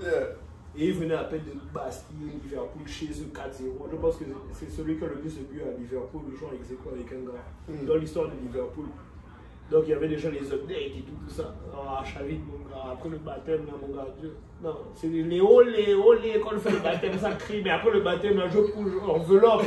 Et 0.77 0.89
il 0.89 0.95
venait 0.95 1.15
à 1.15 1.25
peine 1.25 1.41
de 1.45 1.53
Bastille, 1.73 2.17
Liverpool, 2.45 2.87
chez 2.87 3.07
eux 3.07 3.31
4-0. 3.35 3.89
Je 3.91 3.97
pense 3.97 4.17
que 4.17 4.25
c'est 4.53 4.71
celui 4.71 4.97
qui 4.99 5.05
a 5.05 5.09
le 5.09 5.15
plus 5.17 5.35
de 5.39 5.45
buts 5.45 5.61
à 5.63 5.79
Liverpool, 5.79 6.23
le 6.31 6.37
joueur 6.37 6.53
ex 6.55 6.67
avec 6.71 7.13
un 7.13 7.27
gars, 7.27 7.43
Mm. 7.69 7.87
dans 7.87 7.97
l'histoire 7.97 8.27
de 8.29 8.33
Liverpool. 8.43 8.87
Donc 9.71 9.85
il 9.87 9.91
y 9.91 9.95
avait 9.95 10.09
déjà 10.09 10.31
les 10.31 10.53
updates 10.53 10.77
et 10.77 11.05
tout, 11.07 11.27
tout 11.27 11.35
ça. 11.35 11.55
Ah, 11.75 12.03
Chavit, 12.05 12.39
mon 12.39 12.69
gars, 12.69 12.93
après 12.93 13.09
le 13.09 13.17
baptême, 13.19 13.67
là, 13.67 13.73
mon 13.81 13.95
gars, 13.95 14.07
Dieu. 14.21 14.37
Non, 14.63 14.77
c'est 14.95 15.09
les 15.09 15.41
olé, 15.41 15.95
olé, 15.95 16.41
quand 16.43 16.51
on 16.55 16.59
fait 16.61 16.71
le 16.71 16.79
baptême, 16.79 17.19
ça 17.19 17.33
crie, 17.33 17.63
mais 17.65 17.71
après 17.71 17.91
le 17.91 18.01
baptême, 18.01 18.37
là, 18.37 18.45
je 18.49 18.59
couche, 18.59 18.93
enveloppe. 19.09 19.65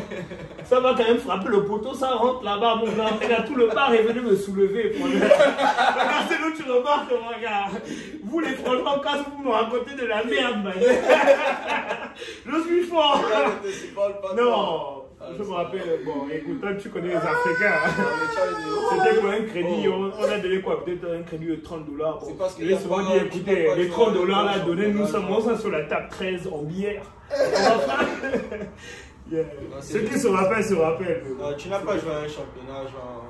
Ça 0.63 0.79
va 0.79 0.93
quand 0.95 1.03
même 1.03 1.17
frapper 1.17 1.49
le 1.49 1.65
poteau, 1.65 1.93
ça 1.93 2.11
rentre 2.11 2.43
là-bas, 2.43 2.75
mon 2.75 2.85
gars. 2.85 3.09
Regarde, 3.21 3.47
tout 3.47 3.55
le 3.55 3.67
bar 3.67 3.93
est 3.93 4.03
venu 4.03 4.21
me 4.21 4.35
soulever. 4.35 4.93
c'est 4.93 6.39
là 6.39 6.51
tu 6.55 6.63
remarques, 6.71 7.11
mon 7.11 7.41
gars. 7.41 7.67
Vous, 8.23 8.39
les 8.39 8.53
franchement, 8.53 9.01
quand 9.03 9.17
vous 9.37 9.43
me 9.43 9.49
racontez 9.49 9.95
de 9.95 10.05
la 10.05 10.23
merde, 10.23 10.63
man. 10.63 10.73
Je 12.45 12.61
suis 12.61 12.83
fort. 12.83 13.21
Non, 14.37 15.04
je 15.37 15.43
me 15.43 15.51
rappelle, 15.53 15.99
bon, 16.05 16.27
écoute, 16.31 16.61
tu 16.81 16.89
connais 16.89 17.09
les 17.09 17.15
Africains. 17.15 17.79
C'était 18.91 19.19
quoi 19.21 19.31
un 19.31 19.43
crédit 19.43 19.87
on, 19.89 20.11
on 20.19 20.23
a 20.23 20.37
donné 20.39 20.61
quoi 20.61 20.83
Peut-être 20.83 21.05
un 21.11 21.23
crédit 21.23 21.47
de 21.47 21.55
30 21.55 21.85
dollars. 21.89 22.19
C'est 22.25 22.37
parce 22.37 22.55
qu'il 22.55 22.67
Et 22.69 22.73
y 22.73 22.75
a 22.75 22.79
souvent 22.79 23.01
dit 23.01 23.17
écoutez, 23.25 23.75
les 23.75 23.85
faire 23.85 23.93
30 23.93 24.09
un 24.09 24.13
dollars 24.13 24.45
là, 24.45 24.59
donnez-nous 24.59 25.05
ça, 25.07 25.17
échange. 25.19 25.29
moi 25.29 25.41
ça 25.41 25.57
sur 25.57 25.71
la 25.71 25.83
table 25.83 26.07
13 26.09 26.49
en 26.51 26.61
bière. 26.63 27.03
Yeah. 29.31 29.43
c'est 29.79 29.93
Ceux 29.93 29.99
qui 30.01 30.19
se 30.19 30.27
rappellent 30.27 30.63
se 30.63 30.75
rappellent. 30.75 31.23
bon. 31.27 31.43
Non, 31.49 31.57
tu 31.57 31.67
n'as 31.67 31.79
pas 31.79 31.97
joué 31.97 32.11
à 32.11 32.17
un 32.19 32.27
championnat 32.27 32.83
genre. 32.83 33.25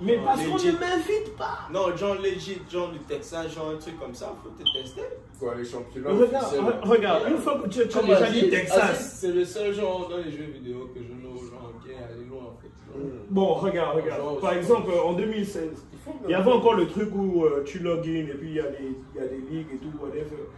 Mais 0.00 0.16
Non, 0.16 0.24
parce 0.24 0.42
qu'on 0.42 0.56
ne 0.56 0.72
m'invite 0.72 1.36
pas. 1.38 1.58
Non, 1.72 1.96
genre 1.96 2.16
legit, 2.16 2.60
genre 2.68 2.90
du 2.90 2.98
Texas, 2.98 3.54
genre 3.54 3.70
un 3.70 3.76
truc 3.78 3.96
comme 4.00 4.12
ça, 4.14 4.34
faut 4.42 4.48
te 4.50 4.64
tester. 4.76 5.02
Quoi, 5.38 5.54
les 5.56 5.64
championnats 5.64 6.10
Regarde, 6.10 6.54
re- 6.54 6.88
regarde, 6.88 7.22
une 7.30 7.36
fois 7.38 7.58
que 7.58 7.68
tu, 7.68 7.86
tu 7.88 7.98
as 7.98 8.00
Comme 8.00 8.08
déjà 8.08 8.30
dit 8.30 8.48
Texas. 8.48 9.18
C'est 9.20 9.32
le 9.32 9.44
seul 9.44 9.74
genre 9.74 10.08
dans 10.08 10.16
les 10.16 10.30
jeux 10.30 10.50
vidéo 10.54 10.90
que 10.94 11.00
je 11.00 11.08
genre 11.08 11.72
bien 11.84 11.96
aller 12.08 12.24
loin 12.24 12.44
en 12.44 12.56
fait. 12.60 12.98
Mm. 12.98 13.10
Bon, 13.30 13.54
regarde, 13.54 13.96
regarde. 13.96 14.20
Genre, 14.22 14.40
Par 14.40 14.52
exemple, 14.54 14.90
en 14.92 15.12
2016, 15.12 15.86
Il 16.24 16.30
y 16.30 16.34
avait 16.34 16.50
encore 16.50 16.74
le 16.74 16.86
truc 16.86 17.10
où 17.14 17.44
euh, 17.44 17.62
tu 17.64 17.80
login 17.80 18.26
et 18.30 18.34
puis 18.34 18.48
il 18.50 18.54
y, 18.54 18.60
a 18.60 18.70
des, 18.70 18.96
il 19.14 19.20
y 19.20 19.24
a 19.24 19.28
des 19.28 19.36
ligues 19.50 19.66
et 19.74 19.78
tout, 19.78 19.92
whatever. 20.00 20.48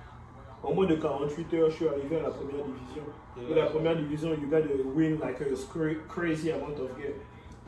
En 0.62 0.74
moins 0.74 0.86
de 0.86 0.94
48 0.96 1.54
heures, 1.54 1.70
je 1.70 1.76
suis 1.76 1.88
arrivé 1.88 2.16
à 2.16 2.22
la 2.22 2.30
première 2.30 2.64
division. 2.64 3.02
Et 3.50 3.54
la 3.54 3.66
première 3.66 3.96
division, 3.96 4.30
you 4.30 4.48
got 4.50 4.62
to 4.62 4.88
win 4.94 5.18
like 5.20 5.40
a 5.40 5.94
crazy 6.08 6.50
amount 6.50 6.80
of 6.80 6.90
games. 6.98 7.14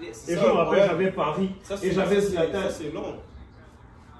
Et 0.02 0.34
je 0.34 0.40
me 0.40 0.46
rappelle, 0.46 0.80
ouais. 0.80 0.86
j'avais 0.86 1.12
Paris 1.12 1.50
Ça, 1.62 1.76
et 1.82 1.90
j'avais 1.92 2.20
Zlatan. 2.20 2.62
Ça 2.62 2.70
c'est 2.70 2.92
long. 2.92 3.16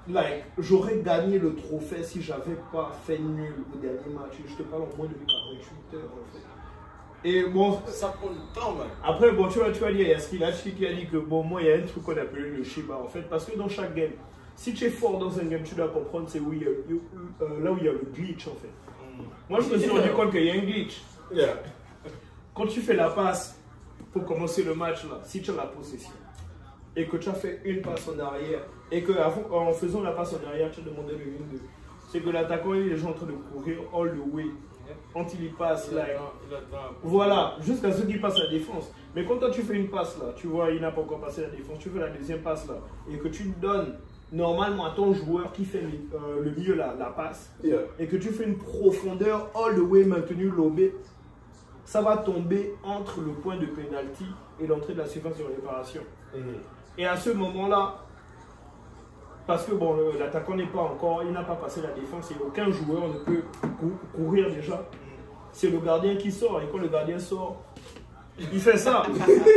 Like, 0.09 0.45
j'aurais 0.57 0.97
gagné 0.97 1.37
le 1.37 1.55
trophée 1.55 2.03
si 2.03 2.21
j'avais 2.21 2.57
pas 2.71 2.91
fait 3.05 3.19
nul 3.19 3.53
au 3.73 3.77
dernier 3.77 4.13
match. 4.13 4.33
Je 4.47 4.55
te 4.55 4.63
parle 4.63 4.83
en 4.83 4.97
moins 4.97 5.07
de 5.07 5.13
48 5.13 5.97
heures 5.97 6.09
en 6.11 6.33
fait. 6.33 6.43
Et 7.23 7.43
bon, 7.43 7.79
Ça 7.85 8.07
prend 8.07 8.31
du 8.31 8.39
temps, 8.53 8.73
man. 8.73 8.87
après, 9.03 9.31
bon, 9.31 9.47
tu 9.47 9.59
vois, 9.59 9.69
tu 9.71 9.77
vois, 9.79 9.91
il 9.91 10.01
y 10.01 10.11
a 10.11 10.17
Skilachi 10.17 10.71
qui 10.73 10.87
a 10.87 10.93
dit 10.93 11.05
que 11.05 11.17
bon, 11.17 11.43
moi, 11.43 11.61
il 11.61 11.67
y 11.67 11.71
a 11.71 11.75
un 11.75 11.81
truc 11.85 12.03
qu'on 12.03 12.13
appelle 12.13 12.55
le 12.57 12.63
Shiba 12.63 12.95
en 12.97 13.07
fait. 13.07 13.21
Parce 13.29 13.45
que 13.45 13.55
dans 13.55 13.69
chaque 13.69 13.93
game, 13.93 14.09
si 14.55 14.73
tu 14.73 14.85
es 14.85 14.89
fort 14.89 15.19
dans 15.19 15.39
un 15.39 15.43
game, 15.43 15.61
tu 15.63 15.75
dois 15.75 15.89
comprendre 15.89 16.27
c'est 16.27 16.39
où 16.39 16.51
il 16.51 16.63
y 16.63 16.65
a, 16.65 16.69
euh, 16.69 17.63
là 17.63 17.71
où 17.71 17.77
il 17.77 17.85
y 17.85 17.89
a 17.89 17.91
le 17.91 18.01
glitch 18.11 18.47
en 18.47 18.55
fait. 18.55 18.71
Moi, 19.49 19.59
je 19.59 19.69
me 19.69 19.77
suis 19.77 19.89
rendu 19.89 20.09
compte 20.09 20.31
qu'il 20.31 20.43
y 20.45 20.49
a 20.49 20.53
un 20.55 20.65
glitch. 20.65 21.01
Yeah. 21.31 21.61
Quand 22.55 22.65
tu 22.65 22.81
fais 22.81 22.95
la 22.95 23.09
passe 23.09 23.55
pour 24.11 24.25
commencer 24.25 24.63
le 24.63 24.73
match, 24.73 25.03
là, 25.03 25.19
si 25.23 25.41
tu 25.43 25.51
as 25.51 25.55
la 25.55 25.65
possession 25.67 26.09
et 26.95 27.07
que 27.07 27.17
tu 27.17 27.29
as 27.29 27.33
fait 27.33 27.61
une 27.65 27.81
passe 27.81 28.07
en 28.09 28.19
arrière 28.19 28.61
et 28.91 29.01
que 29.03 29.11
en 29.51 29.71
faisant 29.73 30.01
la 30.01 30.11
passe 30.11 30.33
en 30.33 30.47
arrière, 30.47 30.69
tu 30.71 30.81
as 30.81 30.83
demandé 30.83 31.13
le 31.13 31.19
1-2, 31.57 31.61
c'est 32.09 32.19
que 32.19 32.29
l'attaquant 32.29 32.73
il 32.73 32.87
est 32.87 32.89
déjà 32.95 33.07
en 33.07 33.13
train 33.13 33.25
de 33.27 33.31
courir 33.33 33.77
all 33.93 34.11
the 34.11 34.33
way. 34.33 34.45
Quand 35.13 35.25
il 35.33 35.45
y 35.45 35.49
passe, 35.49 35.87
Il 35.91 35.95
là, 35.97 36.03
attend- 36.03 36.33
il 36.51 37.09
voilà, 37.09 37.55
jusqu'à 37.61 37.93
ce 37.93 38.01
qu'il 38.03 38.19
passe 38.19 38.37
la 38.37 38.47
défense. 38.47 38.91
Mais 39.15 39.23
quand 39.23 39.37
toi 39.37 39.49
tu 39.49 39.61
fais 39.61 39.75
une 39.75 39.89
passe 39.89 40.17
là, 40.19 40.33
tu 40.35 40.47
vois, 40.47 40.69
il 40.71 40.81
n'a 40.81 40.91
pas 40.91 40.99
encore 41.01 41.21
passé 41.21 41.41
la 41.43 41.49
défense, 41.49 41.79
tu 41.79 41.89
fais 41.89 41.99
la 41.99 42.09
deuxième 42.09 42.41
passe 42.41 42.67
là, 42.67 42.75
et 43.09 43.17
que 43.17 43.29
tu 43.29 43.53
donnes 43.61 43.97
normalement 44.33 44.85
à 44.85 44.91
ton 44.91 45.13
joueur 45.13 45.53
qui 45.53 45.63
fait 45.63 45.81
le, 45.81 45.87
euh, 46.17 46.41
le 46.43 46.51
mieux 46.51 46.75
la, 46.75 46.93
la 46.99 47.05
passe, 47.05 47.53
Yeah. 47.63 47.79
et 47.99 48.07
que 48.07 48.17
tu 48.17 48.29
fais 48.31 48.43
une 48.43 48.57
profondeur 48.57 49.49
all 49.55 49.75
the 49.75 49.79
way 49.79 50.03
maintenue 50.03 50.49
lobée, 50.49 50.93
ça 51.85 52.01
va 52.01 52.17
tomber 52.17 52.73
entre 52.83 53.21
le 53.21 53.31
point 53.31 53.55
de 53.57 53.65
pénalty 53.67 54.25
et 54.59 54.67
l'entrée 54.67 54.93
de 54.93 54.99
la 54.99 55.05
surface 55.07 55.37
de 55.37 55.43
réparation. 55.43 56.01
Mhm. 56.35 56.55
Et 56.97 57.05
à 57.05 57.15
ce 57.17 57.29
moment-là, 57.31 57.95
parce 59.47 59.65
que 59.65 59.73
bon, 59.73 59.95
l'attaquant 60.19 60.55
n'est 60.55 60.67
pas 60.67 60.81
encore, 60.81 61.23
il 61.23 61.31
n'a 61.31 61.43
pas 61.43 61.55
passé 61.55 61.81
la 61.81 61.91
défense 61.91 62.31
et 62.31 62.35
aucun 62.45 62.69
joueur 62.71 63.07
ne 63.09 63.19
peut 63.19 63.43
cou- 63.79 63.97
courir 64.15 64.49
déjà. 64.51 64.83
C'est 65.51 65.69
le 65.69 65.79
gardien 65.79 66.15
qui 66.15 66.31
sort 66.31 66.61
et 66.61 66.67
quand 66.71 66.77
le 66.77 66.87
gardien 66.87 67.19
sort, 67.19 67.61
il 68.39 68.59
fait 68.59 68.77
ça. 68.77 69.03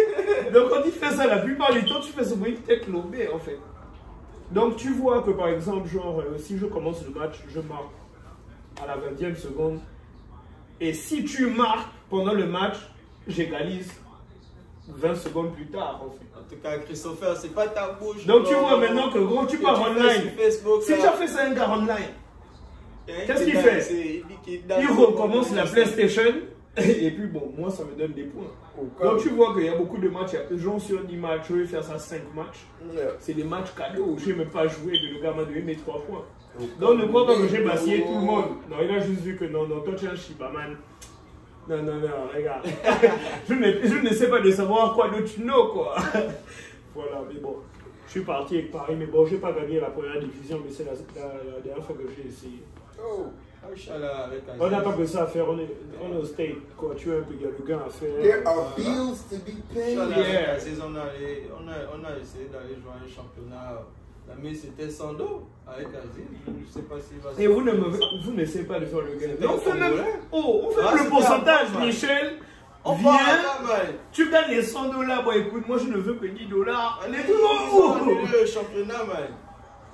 Donc 0.53 0.71
quand 0.71 0.81
il 0.85 0.93
fait 0.93 1.11
ça, 1.11 1.27
la 1.27 1.39
plupart 1.39 1.73
du 1.73 1.85
temps, 1.85 2.01
tu 2.01 2.13
fais 2.13 2.25
ce 2.25 2.35
bruit 2.35 2.55
tête 2.57 2.89
lobée 2.89 3.29
en 3.33 3.39
fait. 3.39 3.59
Donc 4.51 4.77
tu 4.77 4.93
vois 4.93 5.23
que 5.23 5.31
par 5.31 5.49
exemple, 5.49 5.89
genre, 5.89 6.21
euh, 6.21 6.39
si 6.39 6.59
je 6.59 6.67
commence 6.67 7.05
le 7.05 7.13
match, 7.19 7.43
je 7.49 7.61
marque 7.61 7.91
à 8.83 8.87
la 8.87 8.97
20e 8.97 9.37
seconde. 9.37 9.81
Et 10.81 10.93
si 10.93 11.25
tu 11.25 11.47
marques 11.47 11.89
pendant 12.11 12.33
le 12.33 12.47
match, 12.47 12.77
j'égalise 13.29 13.93
20 14.89 15.15
secondes 15.15 15.55
plus 15.55 15.67
tard 15.67 16.03
en 16.05 16.11
fait. 16.11 16.27
En 16.39 16.43
tout 16.49 16.61
cas, 16.63 16.79
Christopher, 16.79 17.37
c'est 17.37 17.55
pas 17.55 17.69
ta 17.69 17.93
bouche. 17.93 18.27
Donc 18.27 18.47
tu 18.47 18.55
vois 18.55 18.77
maintenant 18.77 19.11
que 19.11 19.19
gros, 19.19 19.47
tu 19.47 19.59
pars 19.59 19.81
online. 19.81 20.31
Facebook, 20.37 20.83
Si 20.83 20.95
tu 20.95 21.01
as 21.01 21.13
fait 21.13 21.27
ça 21.27 21.45
un 21.47 21.55
gars 21.55 21.71
online, 21.71 22.13
un 23.09 23.27
qu'est-ce 23.27 23.45
qui 23.45 23.51
qu'il 23.51 23.61
fait 23.61 24.23
il 24.81 24.89
recommence 24.89 25.53
la. 25.55 25.65
PlayStation. 25.65 26.33
Et 26.77 27.11
puis 27.13 27.29
bon, 27.29 27.53
moi 27.57 27.71
ça 27.71 27.85
me 27.85 27.97
donne 27.97 28.13
des 28.13 28.25
points. 28.25 28.51
Donc 29.01 29.23
tu 29.23 29.29
vois 29.29 29.55
qu'il 29.55 29.65
y 29.65 29.69
a 29.69 29.77
beaucoup 29.77 29.99
de 29.99 30.09
matchs, 30.09 30.31
il 30.33 30.57
y 30.57 30.61
a 30.61 30.63
gens 30.63 30.79
sur 30.81 31.05
10 31.05 31.17
matchs, 31.17 31.43
je 31.49 31.55
vais 31.55 31.67
faire 31.67 31.85
ça 31.85 31.99
5 31.99 32.35
matchs. 32.35 32.67
Yeah. 32.93 33.11
C'est 33.21 33.35
des 33.35 33.45
matchs 33.45 33.73
cadeaux, 33.77 34.17
je 34.19 34.31
n'ai 34.31 34.39
même 34.39 34.51
pas 34.51 34.67
joué, 34.67 34.99
mais 35.01 35.13
le 35.13 35.23
gars 35.23 35.33
m'a 35.33 35.45
donné 35.45 35.61
mes 35.61 35.77
3 35.77 36.03
points. 36.03 36.25
Donc 36.81 36.99
ne 36.99 37.07
crois 37.07 37.27
pas 37.27 37.37
que 37.37 37.47
j'ai 37.47 37.63
bassillé 37.63 38.03
tout 38.03 38.15
le 38.15 38.21
monde. 38.21 38.45
Non, 38.69 38.77
il 38.83 38.91
a 38.91 38.99
juste 38.99 39.21
vu 39.21 39.37
que 39.37 39.45
non, 39.45 39.69
non, 39.69 39.81
toi 39.83 39.95
tu 39.97 40.07
es 40.07 40.09
un 40.09 40.17
Shibaman. 40.17 40.77
Non, 41.69 41.83
non, 41.83 41.95
non, 41.95 42.09
regarde. 42.35 42.67
je, 43.49 43.55
ne, 43.55 43.87
je 43.87 43.95
ne 44.07 44.11
sais 44.15 44.29
pas 44.29 44.41
de 44.41 44.51
savoir 44.51 44.95
quoi 44.95 45.09
d'autre 45.09 45.25
tu 45.35 45.41
know, 45.43 45.69
quoi. 45.69 45.95
voilà, 46.95 47.23
mais 47.29 47.41
bon. 47.41 47.57
Je 48.07 48.11
suis 48.13 48.21
parti 48.21 48.59
avec 48.59 48.71
Paris, 48.71 48.95
mais 48.99 49.07
bon, 49.07 49.25
je 49.27 49.35
n'ai 49.35 49.41
pas 49.41 49.53
gagné 49.53 49.81
la 49.81 49.89
première 49.91 50.21
division, 50.21 50.61
mais 50.65 50.71
c'est 50.71 50.85
la, 50.85 50.93
la- 50.93 51.55
la 51.55 51.61
dernière 51.61 51.85
fois 51.85 51.97
que 51.97 52.03
j'ai 52.17 52.29
essayé. 52.29 52.63
Oh. 53.03 53.27
Ah, 53.67 53.69
On 54.61 54.69
n'a 54.69 54.81
pas 54.83 54.93
que 54.93 55.07
ça 55.07 55.23
à 55.23 55.27
faire, 55.27 55.49
on 55.49 55.59
est, 55.59 55.67
on 56.03 56.15
est 56.15 56.19
au 56.19 56.25
state, 56.25 56.77
quoi. 56.77 56.95
Tu 56.97 57.09
vois 57.09 57.21
un 57.21 57.23
peu, 57.23 57.33
il 57.35 57.41
y 57.43 57.45
a 57.47 57.49
le 57.49 57.65
gain 57.67 57.81
à 57.85 57.89
faire. 57.89 58.21
There 58.21 58.43
are 58.47 58.75
bills 58.77 59.25
to 59.31 59.37
be 59.37 59.57
paid. 59.75 59.97
Yeah. 59.97 60.51
avec 60.53 60.63
on, 60.83 60.95
allait- 60.95 61.49
on, 61.59 61.67
a, 61.67 61.75
on 61.99 62.05
a 62.05 62.19
essayé 62.21 62.45
d'aller 62.53 62.75
jouer 62.75 62.93
un 62.95 63.09
championnat. 63.09 63.83
La 64.29 64.35
mais 64.43 64.55
c'était 64.55 64.89
sans 64.91 65.13
dos 65.13 65.47
avec 65.67 65.89
Aziz. 65.89 66.25
Je 66.47 66.51
ne 66.51 66.65
sais 66.73 66.89
pas 66.89 66.95
s'il 67.01 67.19
va 67.19 67.31
Et 67.39 67.47
vous 67.47 67.63
ne 67.63 67.73
me, 67.73 68.23
vous 68.25 68.33
n'essayez 68.33 68.65
pas 68.65 68.81
de 68.81 68.87
faire 68.87 69.01
le 69.01 69.17
gain. 69.17 69.29
On 69.49 69.59
fait 69.59 69.79
même, 69.79 69.95
oh, 70.33 70.63
on 70.65 70.71
fait 70.71 70.81
Ah, 70.83 70.95
le 71.03 71.09
pourcentage, 71.09 71.69
Michel. 71.79 72.39
On 72.87 72.95
Viens, 72.97 73.15
tu 74.13 74.31
gagnes 74.31 74.51
les 74.51 74.63
100 74.63 74.91
dollars. 74.91 75.25
Bon, 75.25 75.33
écoute, 75.33 75.67
moi 75.67 75.79
je 75.79 75.87
ne 75.87 75.97
veux 75.97 76.15
que 76.15 76.27
10 76.27 76.47
dollars. 76.47 77.01
Allez, 77.03 77.19
ils 77.27 77.35
ont 77.35 77.71
go. 77.71 77.95
annulé 77.95 78.41
le 78.43 78.47
championnat, 78.47 79.05
man. 79.05 79.29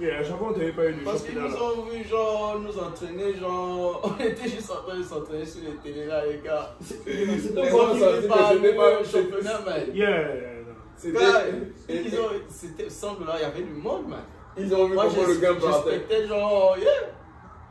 Et 0.00 0.10
à 0.10 0.24
chaque 0.24 0.38
fois, 0.38 0.48
on 0.50 0.52
t'avait 0.54 0.72
pas 0.72 0.86
eu 0.86 0.94
de 0.94 1.04
Parce 1.04 1.22
qu'ils 1.22 1.38
nous 1.38 1.54
ont 1.54 1.82
vu, 1.84 2.04
genre, 2.08 2.58
nous 2.58 2.78
entraîner, 2.78 3.34
genre, 3.34 4.00
on 4.18 4.24
était 4.24 4.48
juste 4.48 4.70
en 4.70 4.82
train 4.88 4.98
de 4.98 5.02
s'entraîner 5.02 5.44
sur 5.44 5.60
les 5.60 5.76
télé 5.76 6.06
là, 6.06 6.24
les 6.26 6.40
gars. 6.42 6.74
C'est 6.80 7.54
Donc, 7.54 7.64
Mais 7.64 7.72
on 7.72 7.94
ne 7.94 8.58
dire 8.58 8.76
pas 8.76 8.98
le 8.98 9.04
championnat, 9.04 9.60
man. 9.60 9.94
Yeah. 9.94 10.59
C'était. 11.00 12.18
Ont, 12.18 12.28
c'était 12.48 12.90
100 12.90 13.14
dollars, 13.14 13.36
il 13.38 13.42
y 13.42 13.44
avait 13.44 13.62
du 13.62 13.72
monde, 13.72 14.08
man. 14.08 14.20
Ils 14.58 14.74
ont 14.74 14.86
vu 14.86 14.94
Moi, 14.94 15.06
comment 15.08 15.26
le 15.28 15.34
gars 15.36 15.54
partait. 15.54 15.90
j'expectais 15.92 16.26
genre, 16.26 16.76
yeah. 16.78 16.90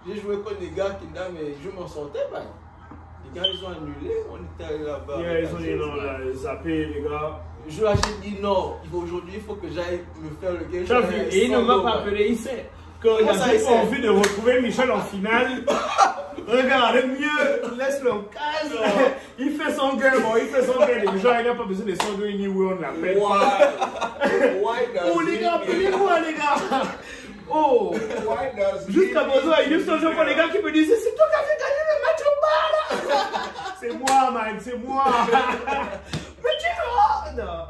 J'ai 0.07 0.21
joué 0.21 0.37
contre 0.37 0.57
des 0.59 0.69
gars 0.69 0.97
qui 0.99 1.13
là, 1.13 1.27
mais 1.33 1.53
je 1.63 1.69
m'en 1.69 1.87
sortais, 1.87 2.25
bah. 2.31 2.41
Les 3.33 3.39
gars, 3.39 3.47
ils 3.47 3.63
ont 3.63 3.67
annulé. 3.69 4.15
On 4.31 4.37
était 4.37 4.73
allé 4.73 4.83
là-bas. 4.83 5.19
Yeah, 5.19 5.41
ils 5.41 5.55
ont 5.55 5.59
dit 5.59 5.75
non, 5.75 5.95
là, 5.95 6.17
zappé, 6.33 6.85
les 6.85 7.01
gars. 7.01 7.39
Je 7.67 7.83
là, 7.83 7.93
j'ai 7.95 8.29
dit 8.29 8.41
non. 8.41 8.75
il 8.83 8.89
faut- 8.89 8.97
Aujourd'hui, 8.99 9.33
il 9.35 9.41
faut 9.41 9.55
que 9.55 9.67
j'aille 9.69 9.99
me 10.21 10.29
faire 10.41 10.53
le 10.53 10.65
game. 10.71 10.85
Et 11.31 11.45
il 11.45 11.51
ne 11.51 11.59
m'a 11.59 11.83
pas 11.83 11.99
appelé, 11.99 12.27
il 12.29 12.37
sait. 12.37 12.69
Quand 13.01 13.17
sait 13.33 13.67
envie 13.67 14.01
de 14.01 14.09
retrouver 14.09 14.61
Michel 14.61 14.91
en 14.91 14.99
finale, 14.99 15.63
regarde 16.47 16.95
mieux, 17.05 17.77
laisse-le 17.77 18.11
en 18.11 18.23
case. 18.23 18.73
Il 19.39 19.51
fait 19.51 19.73
son 19.73 19.95
gueule, 19.95 20.21
bon, 20.21 20.35
il 20.35 20.47
fait 20.47 20.65
son 20.65 20.79
gueule. 20.79 21.05
Les 21.13 21.19
gens, 21.21 21.39
il 21.39 21.45
n'a 21.45 21.55
pas 21.55 21.63
besoin 21.63 21.85
de 21.85 21.95
son 21.95 22.17
gueule 22.17 22.35
ni 22.35 22.47
où 22.47 22.69
on 22.69 22.75
l'appelle. 22.75 23.17
Why? 23.17 24.59
Why 24.61 24.93
does 24.93 25.13
Oh 25.15 25.21
les 25.21 25.37
gars, 25.39 25.53
appelez-moi 25.53 26.19
les 26.19 26.33
gars? 26.33 26.81
Oh. 27.49 27.95
Jusqu'à 28.89 29.21
présent, 29.21 29.53
il 29.65 29.71
y 29.71 29.75
a 29.75 29.77
to 29.77 29.79
juste 29.79 29.89
un 29.89 29.97
jour 29.99 30.11
be 30.11 30.27
les 30.27 30.35
gars 30.35 30.49
qui 30.49 30.61
me 30.61 30.71
disaient 30.71 30.97
C'est 30.97 31.15
toi 31.15 31.25
qui 31.29 31.35
as 31.35 31.43
fait 31.43 31.57
gagner 31.57 31.83
le 31.87 31.95
match 32.05 32.21
au 32.27 32.35
bar 32.41 32.69
là 32.73 33.75
C'est 33.79 33.93
moi, 33.93 34.31
man, 34.31 34.59
c'est 34.59 34.77
moi 34.77 35.05
Mais 36.43 36.55
tu 36.59 37.41
vois. 37.41 37.69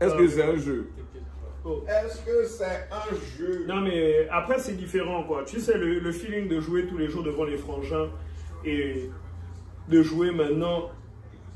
Est-ce 0.00 0.14
que 0.14 0.28
c'est 0.28 0.44
un 0.44 0.56
jeu? 0.56 0.88
Oh. 1.66 1.82
Est-ce 1.88 2.20
que 2.20 2.44
c'est 2.44 2.88
un 2.92 3.14
jeu? 3.38 3.64
Non, 3.66 3.80
mais 3.80 4.28
après, 4.30 4.58
c'est 4.58 4.74
différent 4.76 5.24
quoi. 5.24 5.44
Tu 5.44 5.60
sais, 5.60 5.78
le, 5.78 5.98
le 5.98 6.12
feeling 6.12 6.46
de 6.48 6.60
jouer 6.60 6.86
tous 6.86 6.98
les 6.98 7.08
jours 7.08 7.22
devant 7.22 7.44
les 7.44 7.56
frangins 7.56 8.10
et 8.64 9.08
de 9.88 10.02
jouer 10.02 10.30
maintenant 10.30 10.90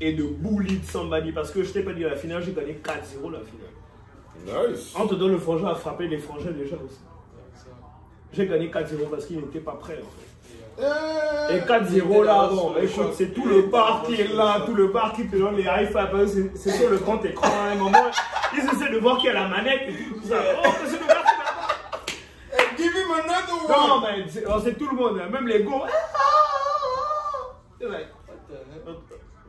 et 0.01 0.13
de 0.13 0.23
bully 0.23 0.81
somebody. 0.83 1.31
Parce 1.31 1.51
que 1.51 1.63
je 1.63 1.71
t'ai 1.71 1.83
pas 1.83 1.93
dit, 1.93 2.01
la 2.01 2.15
finale, 2.15 2.41
j'ai 2.43 2.53
gagné 2.53 2.79
4-0 2.83 3.31
la 3.31 3.39
finale. 3.41 4.69
Nice. 4.71 4.93
En 4.95 5.05
te 5.05 5.15
donnant 5.15 5.33
le 5.33 5.39
frangin 5.39 5.67
à 5.67 5.75
frapper 5.75 6.07
les 6.07 6.17
frangins 6.17 6.51
déjà 6.51 6.75
aussi. 6.75 7.01
J'ai 8.31 8.47
gagné 8.47 8.69
4-0 8.69 9.09
parce 9.09 9.25
qu'ils 9.25 9.37
n'étaient 9.39 9.59
pas 9.59 9.73
prêts 9.73 9.99
en 9.99 10.09
fait. 10.09 10.28
Euh, 10.81 11.49
Et 11.49 11.59
4-0 11.59 12.23
là, 12.23 12.47
bon, 12.51 12.73
écoute, 12.81 12.95
choc. 12.95 13.13
c'est 13.17 13.33
tout 13.33 13.45
le 13.45 13.63
bar 13.63 14.01
là 14.03 14.07
qui 14.07 14.21
est 14.21 14.33
là, 14.33 14.61
tout 14.65 14.73
le 14.75 14.87
bar 14.87 15.11
qui 15.13 15.27
te 15.27 15.35
donne 15.35 15.57
les 15.57 15.63
high 15.63 15.87
five, 15.87 16.09
parce 16.11 16.33
que 16.33 16.51
c'est 16.55 16.71
sur 16.71 16.89
le 16.89 16.97
grand 16.97 17.23
écran 17.25 17.47
à 17.49 17.71
un 17.71 17.75
moment. 17.75 18.05
Ils 18.53 18.59
essaient 18.59 18.91
de 18.91 18.97
voir 18.99 19.17
qui 19.17 19.27
a 19.29 19.33
la 19.33 19.47
manette 19.47 19.81
et 19.89 19.93
tout, 19.93 20.19
tout 20.21 20.27
ça. 20.27 20.35
Oh, 20.63 20.69
c'est 20.85 20.99
le 20.99 21.07
gars 21.07 21.23
qui 22.77 22.83
give 22.83 22.93
him 22.95 23.11
another 23.11 23.67
Non, 23.69 23.95
one. 23.95 24.03
mais 24.17 24.25
c'est 24.29 24.45
oh, 24.47 24.59
c'est 24.63 24.77
tout 24.77 24.87
le 24.89 24.95
monde, 24.95 25.19
hein, 25.21 25.29
même 25.29 25.47
les 25.47 25.63
go. 25.63 25.81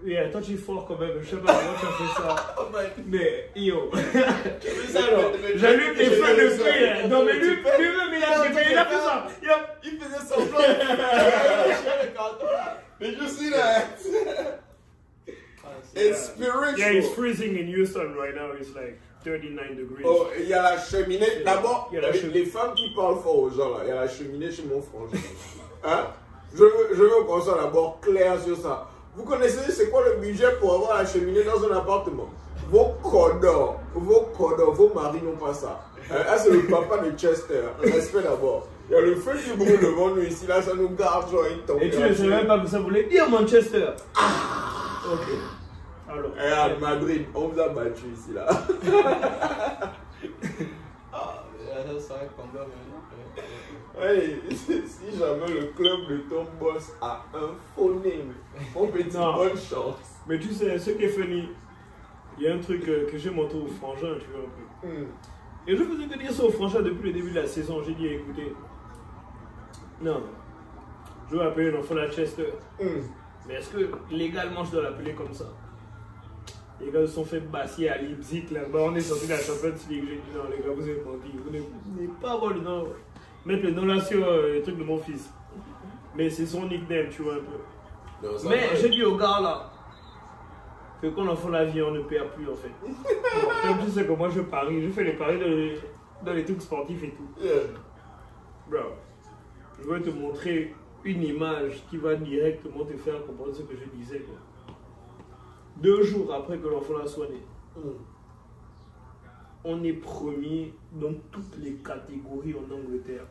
Yeah, 0.05 0.29
toi 0.31 0.41
tu 0.41 0.53
es 0.55 0.57
fort 0.57 0.87
quand 0.89 0.99
même, 0.99 1.19
je 1.23 1.29
sais 1.29 1.37
pas 1.37 1.53
comment 1.53 1.77
tu 1.79 1.87
as 1.87 1.91
fait 1.91 2.23
ça. 2.23 2.55
Oh 2.59 2.63
Mais 3.07 3.51
yo, 3.55 3.91
mais- 3.93 4.03
mais- 4.15 5.59
j'allume 5.59 5.95
les 5.95 6.05
je 6.07 6.11
feux 6.11 6.35
de 6.37 6.49
feu. 6.51 6.65
hein. 6.69 7.09
Non, 7.09 7.25
mais 7.25 7.35
lui, 7.35 7.49
lui-même 7.57 8.15
il 8.17 8.23
a 8.25 8.85
fait 8.87 8.95
ça. 8.97 9.27
Il 9.83 9.99
faisait 9.99 10.27
semblant. 10.27 10.59
See 13.29 13.51
that? 13.51 13.85
Ah, 15.65 15.69
c'est- 15.95 16.09
It's 16.09 16.33
Yeah, 16.39 16.93
it's 16.93 17.09
spiritual. 17.09 17.15
freezing 17.15 17.57
in 17.59 17.67
Houston 17.69 18.15
right 18.17 18.35
now. 18.35 18.53
It's 18.59 18.75
like 18.75 18.99
39 19.25 19.77
degrees. 19.77 20.05
Oh, 20.07 20.29
il 20.39 20.47
y 20.49 20.53
a 20.55 20.63
la 20.63 20.79
cheminée. 20.79 21.43
D'abord, 21.45 21.89
Il 21.93 21.97
y 21.97 21.99
a 21.99 22.03
la 22.03 22.11
les, 22.11 22.19
cheminée. 22.21 22.39
les 22.41 22.47
femmes 22.47 22.75
qui 22.75 22.91
parlent 22.95 23.21
fort 23.23 23.39
aux 23.39 23.51
gens, 23.51 23.71
là, 23.79 23.85
il 23.85 23.89
y 23.89 23.93
a 23.93 23.97
la 23.97 24.09
cheminée 24.09 24.51
chez 24.51 24.63
mon 24.65 24.81
frangin. 24.83 25.19
Hein? 25.85 26.07
Je 26.55 26.59
veux, 26.65 26.89
je 26.93 27.03
veux 27.03 27.23
qu'on 27.27 27.41
soit 27.41 27.57
d'abord 27.61 28.01
clair 28.01 28.41
sur 28.43 28.57
ça. 28.57 28.89
Vous 29.17 29.25
connaissez, 29.25 29.71
c'est 29.73 29.91
quoi 29.91 30.05
le 30.05 30.21
budget 30.21 30.53
pour 30.61 30.75
avoir 30.75 30.99
la 30.99 31.07
cheminée 31.07 31.43
dans 31.43 31.65
un 31.69 31.77
appartement? 31.77 32.29
Vos 32.71 32.95
codors, 33.03 33.81
vos 33.95 34.29
codors, 34.37 34.73
vos 34.75 34.93
maris 34.95 35.21
n'ont 35.23 35.37
pas 35.37 35.53
ça. 35.53 35.81
Hein, 36.11 36.15
ah, 36.29 36.39
c'est 36.39 36.51
le 36.51 36.67
papa 36.67 36.99
de 36.99 37.11
Chester. 37.19 37.61
Respect 37.83 38.23
d'abord. 38.23 38.69
Il 38.89 38.93
y 38.93 38.97
a 38.97 39.01
le 39.01 39.17
feu 39.17 39.33
qui 39.37 39.57
brûle 39.57 39.81
devant 39.81 40.11
nous 40.11 40.23
ici, 40.23 40.47
là, 40.47 40.63
ça 40.63 40.75
nous 40.75 40.91
garde 40.91 41.31
genre 41.31 41.45
une 41.45 41.83
Et 41.83 41.91
tu 41.91 41.99
ne 41.99 42.15
savais 42.15 42.29
même 42.29 42.47
pas 42.47 42.61
que 42.61 42.69
ça 42.69 42.79
voulait 42.79 43.05
dire 43.05 43.29
Manchester. 43.29 43.89
Ok. 45.13 45.29
Alors. 46.09 46.31
Eh, 46.39 46.53
à 46.53 46.77
Madrid, 46.79 47.27
on 47.35 47.49
vous 47.49 47.61
a 47.61 47.69
battu 47.69 48.05
ici, 48.15 48.33
là. 48.33 48.49
Ah, 51.13 51.45
mais 51.93 52.01
ça, 52.01 52.15
combat 52.37 52.61
maintenant. 52.61 53.01
Hey, 54.03 54.41
si 54.51 55.19
jamais 55.19 55.53
le 55.53 55.67
club 55.77 56.09
de 56.09 56.17
ton 56.29 56.47
boss 56.59 56.93
a 57.03 57.23
un 57.35 57.51
phonème, 57.77 58.33
on 58.75 58.87
peut 58.87 59.03
dire 59.03 59.21
Non. 59.21 59.35
bonne 59.37 59.57
chance. 59.57 60.21
Mais 60.27 60.39
tu 60.39 60.53
sais, 60.55 60.79
ce 60.79 60.91
qui 60.91 61.05
est 61.05 61.09
funny, 61.09 61.51
il 62.39 62.45
y 62.45 62.49
a 62.49 62.55
un 62.55 62.59
truc 62.59 62.89
euh, 62.89 63.07
que 63.11 63.19
j'ai 63.19 63.31
montré 63.31 63.59
au 63.59 63.67
frangin, 63.67 64.15
tu 64.19 64.27
vois 64.31 64.41
un 64.41 64.81
peu. 64.81 64.89
Hmm. 64.89 65.07
Et 65.67 65.77
je 65.77 65.85
faisais 65.85 66.07
dire 66.07 66.33
ça 66.33 66.45
au 66.45 66.51
frangin 66.51 66.81
depuis 66.81 67.09
le 67.09 67.13
début 67.13 67.31
de 67.31 67.41
la 67.41 67.47
saison. 67.47 67.83
J'ai 67.85 67.95
dit, 67.95 68.07
écoutez, 68.07 68.55
non, 70.01 70.23
je 71.31 71.37
vais 71.37 71.45
appeler 71.45 71.71
l'enfant 71.71 71.95
de 71.95 72.07
Chester. 72.09 72.53
Hmm. 72.81 73.03
Mais 73.47 73.55
est-ce 73.55 73.71
que 73.71 73.91
légalement 74.11 74.65
je 74.65 74.73
dois 74.73 74.83
l'appeler 74.83 75.13
comme 75.13 75.35
ça? 75.35 75.45
Les 76.81 76.91
gars 76.91 77.01
se 77.07 77.13
sont 77.13 77.25
fait 77.25 77.41
bassier 77.41 77.91
à 77.91 77.99
Leipzig 77.99 78.47
là-bas. 78.51 78.79
On 78.81 78.95
est 78.95 79.01
sorti 79.01 79.27
de 79.27 79.33
la 79.33 79.39
Champions 79.39 79.75
League. 79.91 80.05
J'ai 80.09 80.17
dit 80.17 80.23
non, 80.35 80.45
les 80.51 80.63
gars, 80.63 80.73
vous 80.75 80.83
avez 80.83 81.03
menti. 81.03 81.31
Vous 81.35 81.51
n'avez 81.51 82.09
pas 82.21 82.41
le 82.55 82.61
nom. 82.61 82.87
Mettre 83.47 83.65
le 83.65 83.71
nom 83.71 83.87
là 83.87 84.01
sur 84.01 84.27
euh, 84.27 84.55
le 84.55 84.63
truc 84.63 84.77
de 84.77 84.85
mon 84.85 84.99
fils. 84.99 85.33
Mais 86.15 86.29
c'est 86.29 86.47
son 86.47 86.67
nickname, 86.67 87.09
tu 87.11 87.23
vois 87.23 87.35
un 87.35 87.39
peu. 87.39 88.27
Non, 88.27 88.35
Mais 88.49 88.77
j'ai 88.77 88.91
dit 88.91 89.03
au 89.05 89.17
gars 89.17 89.41
là 89.41 89.71
que 91.01 91.07
quand 91.07 91.27
on 91.27 91.35
fait 91.37 91.51
la 91.51 91.65
vie, 91.65 91.81
on 91.81 91.93
ne 91.93 92.03
perd 92.03 92.29
plus 92.33 92.47
en 92.49 92.55
fait. 92.55 92.71
Bon, 92.83 93.49
comme 93.67 93.85
tu 93.87 93.91
sais 93.91 94.05
que 94.05 94.13
moi 94.13 94.29
je 94.29 94.41
parie, 94.43 94.83
je 94.83 94.91
fais 94.91 95.05
les 95.05 95.15
paris 95.15 95.39
dans 95.39 95.47
les, 95.47 95.79
dans 96.23 96.33
les 96.35 96.45
trucs 96.45 96.61
sportifs 96.61 97.03
et 97.03 97.11
tout. 97.11 97.43
Yeah. 97.43 97.61
Bro, 98.69 98.79
je 99.83 99.89
vais 99.91 100.01
te 100.01 100.11
montrer 100.11 100.75
une 101.05 101.23
image 101.23 101.83
qui 101.89 101.97
va 101.97 102.15
directement 102.17 102.85
te 102.85 102.95
faire 102.99 103.25
comprendre 103.25 103.55
ce 103.55 103.63
que 103.63 103.75
je 103.75 103.89
disais. 103.97 104.19
Quoi. 104.21 104.37
Deux 105.77 106.03
jours 106.03 106.35
après 106.35 106.59
que 106.59 106.69
l'enfant 106.69 107.07
soit 107.07 107.29
né, 107.29 107.41
Hmm. 107.77 107.93
On 109.65 109.83
est 109.85 109.93
premier 109.93 110.75
dans 110.93 111.13
toutes 111.31 111.57
les 111.59 111.75
catégories 111.75 112.55
en 112.55 112.75
Angleterre. 112.75 113.27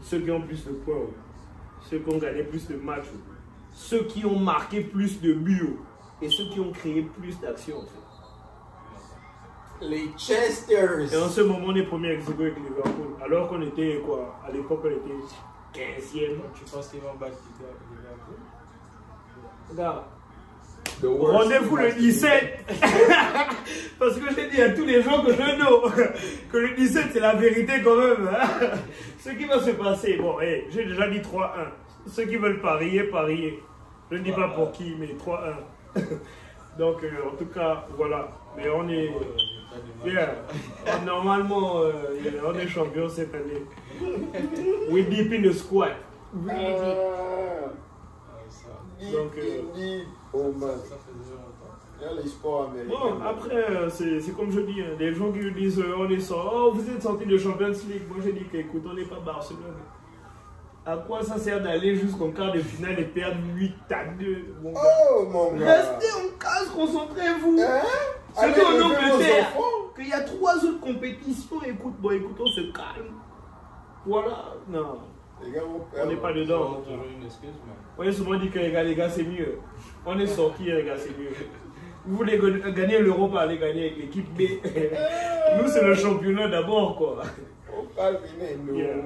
Ceux 0.00 0.20
qui 0.20 0.30
ont 0.30 0.42
plus 0.42 0.64
de 0.64 0.72
points, 0.72 1.10
ceux 1.80 1.98
qui 1.98 2.14
ont 2.14 2.18
gagné 2.18 2.42
plus 2.42 2.66
de 2.68 2.76
matchs, 2.76 3.06
ceux 3.72 4.04
qui 4.04 4.24
ont 4.24 4.38
marqué 4.38 4.82
plus 4.82 5.20
de 5.20 5.34
buts 5.34 5.76
et 6.20 6.28
ceux 6.28 6.48
qui 6.50 6.60
ont 6.60 6.72
créé 6.72 7.02
plus 7.02 7.38
d'actions. 7.40 7.78
en 7.78 7.82
fait. 7.82 7.98
Les 9.86 10.10
Chesters. 10.16 11.12
Et 11.12 11.16
en 11.16 11.28
ce 11.28 11.40
moment, 11.40 11.66
on 11.68 11.74
est 11.74 11.82
premier 11.84 12.10
avec 12.10 12.22
Zigo 12.22 12.42
avec 12.42 12.56
Liverpool. 12.56 13.16
Alors 13.20 13.48
qu'on 13.48 13.60
était 13.62 14.00
quoi 14.04 14.38
À 14.46 14.50
l'époque, 14.52 14.82
on 14.84 14.88
était 14.90 16.00
15e. 16.00 16.38
Tu 16.54 16.64
penses 16.70 16.88
qu'ils 16.88 17.00
vont 17.00 17.14
battre 17.18 17.38
Liverpool? 17.90 18.36
Regarde. 19.70 20.04
Rendez-vous 21.02 21.76
le 21.76 21.90
team. 21.90 21.98
17 21.98 22.58
Parce 23.98 24.16
que 24.16 24.34
j'ai 24.36 24.48
dit 24.50 24.62
à 24.62 24.70
tous 24.70 24.84
les 24.84 25.02
gens 25.02 25.22
que 25.24 25.32
je 25.32 25.56
know 25.56 25.82
que 26.50 26.56
le 26.58 26.74
17 26.76 27.06
c'est 27.12 27.20
la 27.20 27.34
vérité 27.34 27.72
quand 27.82 27.96
même. 27.96 28.28
hein. 28.28 28.70
Ce 29.18 29.30
qui 29.30 29.44
va 29.44 29.60
se 29.60 29.70
passer, 29.70 30.16
bon, 30.16 30.40
hey, 30.40 30.64
j'ai 30.70 30.84
déjà 30.84 31.08
dit 31.08 31.18
3-1. 31.18 31.48
Ceux 32.06 32.24
qui 32.24 32.36
veulent 32.36 32.60
parier, 32.60 33.04
parier. 33.04 33.62
Je 34.10 34.16
ne 34.16 34.22
dis 34.22 34.32
pas 34.32 34.48
pour 34.48 34.72
qui, 34.72 34.94
mais 34.98 35.06
3-1. 35.06 35.54
Donc, 36.78 37.02
euh, 37.04 37.08
en 37.32 37.36
tout 37.36 37.46
cas, 37.46 37.86
voilà. 37.96 38.28
Mais 38.56 38.68
on 38.68 38.88
est. 38.88 39.10
Yeah. 40.04 40.34
Normalement, 41.06 41.80
euh, 41.82 41.92
on 42.46 42.54
est 42.58 42.66
champion 42.66 43.08
cette 43.08 43.34
année. 43.34 43.62
We 44.90 45.04
deep 45.08 45.32
in 45.32 45.42
the 45.48 45.52
squad. 45.52 45.92
Really 46.34 46.74
deep. 46.74 46.96
Ah. 46.98 47.70
Ça, 48.48 49.12
Donc, 49.12 49.32
euh. 49.38 50.00
Oh 50.34 50.52
man. 50.52 50.70
a. 52.02 52.84
Bon, 52.88 53.22
après, 53.24 53.54
euh, 53.54 53.88
c'est 53.90 54.20
c'est 54.20 54.32
comme 54.32 54.50
je 54.50 54.60
dis, 54.60 54.80
hein, 54.80 54.96
les 54.98 55.14
gens 55.14 55.30
qui 55.30 55.52
disent 55.52 55.78
euh, 55.78 55.94
on 55.98 56.10
est 56.10 56.18
sorti, 56.20 56.50
oh, 56.52 56.72
vous 56.74 56.90
êtes 56.90 57.02
sorti 57.02 57.26
de 57.26 57.38
Champions 57.38 57.68
League. 57.88 58.02
Moi, 58.08 58.18
j'ai 58.24 58.32
dit 58.32 58.44
qu'écoute, 58.50 58.82
on 58.90 58.94
n'est 58.94 59.04
pas 59.04 59.20
Barcelone. 59.20 59.76
À 60.84 60.96
quoi 60.96 61.22
ça 61.22 61.38
sert 61.38 61.62
d'aller 61.62 61.94
jusqu'en 61.94 62.32
quart 62.32 62.52
de 62.52 62.58
finale 62.58 62.98
et 62.98 63.04
perdre 63.04 63.38
8 63.54 63.72
à 63.92 64.04
2 64.18 64.54
mon 64.62 64.72
gars? 64.72 64.80
Oh 65.14 65.24
mon 65.30 65.52
gars. 65.52 65.74
Restez 65.74 66.12
en 66.12 66.38
case, 66.40 66.70
concentrez-vous. 66.74 67.60
Hein? 67.60 67.82
C'est 68.34 68.44
Allez 68.44 68.62
en 68.62 68.86
Angleterre 68.86 69.46
enfants. 69.56 69.92
qu'il 69.94 70.08
y 70.08 70.12
a 70.12 70.22
trois 70.22 70.56
autres 70.56 70.80
compétitions. 70.80 71.62
Écoute, 71.64 71.94
bon, 72.00 72.10
écoute, 72.10 72.36
on 72.40 72.46
se 72.46 72.72
calme. 72.72 73.12
Voilà, 74.04 74.54
non, 74.68 74.98
Les 75.44 75.52
gars 75.52 75.60
on 76.02 76.06
n'est 76.08 76.16
pas 76.16 76.32
dedans. 76.32 76.78
ont 76.78 76.80
toujours 76.80 77.04
une 77.16 77.24
excuse, 77.26 77.50
mais. 77.64 77.72
On 78.04 78.08
a 78.08 78.12
souvent 78.12 78.36
dit 78.36 78.50
que 78.50 78.58
les 78.58 78.72
gars, 78.72 78.82
les 78.82 78.96
gars, 78.96 79.08
c'est 79.08 79.22
mieux. 79.22 79.58
On 80.04 80.18
est 80.18 80.26
sorti, 80.26 80.64
les 80.64 80.84
gars, 80.84 80.96
c'est 80.96 81.16
mieux. 81.18 81.30
Vous 82.04 82.16
voulez 82.16 82.38
ga- 82.38 82.70
gagner 82.70 82.98
l'Europe, 82.98 83.34
allez 83.36 83.58
gagner 83.58 83.86
avec 83.90 83.96
l'équipe 83.98 84.34
B. 84.34 84.40
Nous, 85.62 85.68
c'est 85.68 85.84
le 85.84 85.94
championnat 85.94 86.48
d'abord, 86.48 86.96
quoi. 86.96 87.22
Oh, 87.72 87.86
calmez 87.94 88.56
nous. 88.64 88.74
Yeah. 88.76 88.96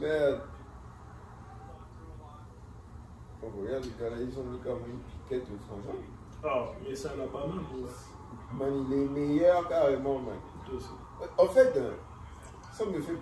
Merde. 0.00 0.40
Oh, 3.42 3.46
regarde, 3.60 3.84
les 3.84 4.24
ils 4.24 4.38
ont 4.38 4.44
mis 4.44 4.58
comme 4.60 4.78
une 4.88 4.98
piquette 5.00 5.46
au 5.50 5.58
frangin. 5.66 5.98
Ah, 6.44 6.66
mais 6.86 6.94
ça 6.94 7.10
n'a 7.16 7.24
pas 7.26 7.46
mal. 7.46 7.58
Man, 8.58 8.86
il 8.90 8.94
est 9.02 9.08
meilleur 9.08 9.68
carrément, 9.68 10.18
man. 10.20 10.34
Aussi. 10.74 10.88
En 11.38 11.46
fait, 11.46 11.72
euh, 11.76 11.92
ça 12.72 12.84
me 12.86 13.00
fait. 13.00 13.12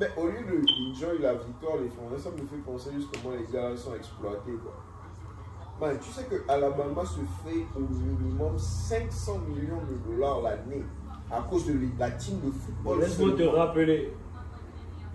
Mais 0.00 0.08
au 0.16 0.26
lieu 0.26 0.40
de 0.44 0.90
enjoy 0.90 1.18
la 1.20 1.34
victoire 1.34 1.78
des 1.78 1.88
Français, 1.88 2.18
ça 2.18 2.30
me 2.30 2.46
fait 2.46 2.56
penser 2.64 2.90
juste 2.94 3.08
comment 3.22 3.34
les 3.36 3.46
gars 3.52 3.76
sont 3.76 3.94
exploités. 3.94 4.52
Quoi. 4.62 4.72
Man, 5.80 5.98
tu 6.00 6.10
sais 6.10 6.24
que 6.24 6.36
Alabama 6.48 7.04
se 7.04 7.20
fait 7.44 7.66
au 7.76 7.80
minimum 7.80 8.58
500 8.58 9.38
millions 9.48 9.82
de 9.90 10.10
dollars 10.10 10.40
l'année 10.42 10.84
à 11.30 11.40
cause 11.42 11.66
de 11.66 11.74
la 11.98 12.10
team 12.12 12.40
de 12.40 12.50
football. 12.50 13.00
Laisse-moi 13.00 13.32
te 13.36 13.42
rappeler. 13.42 14.12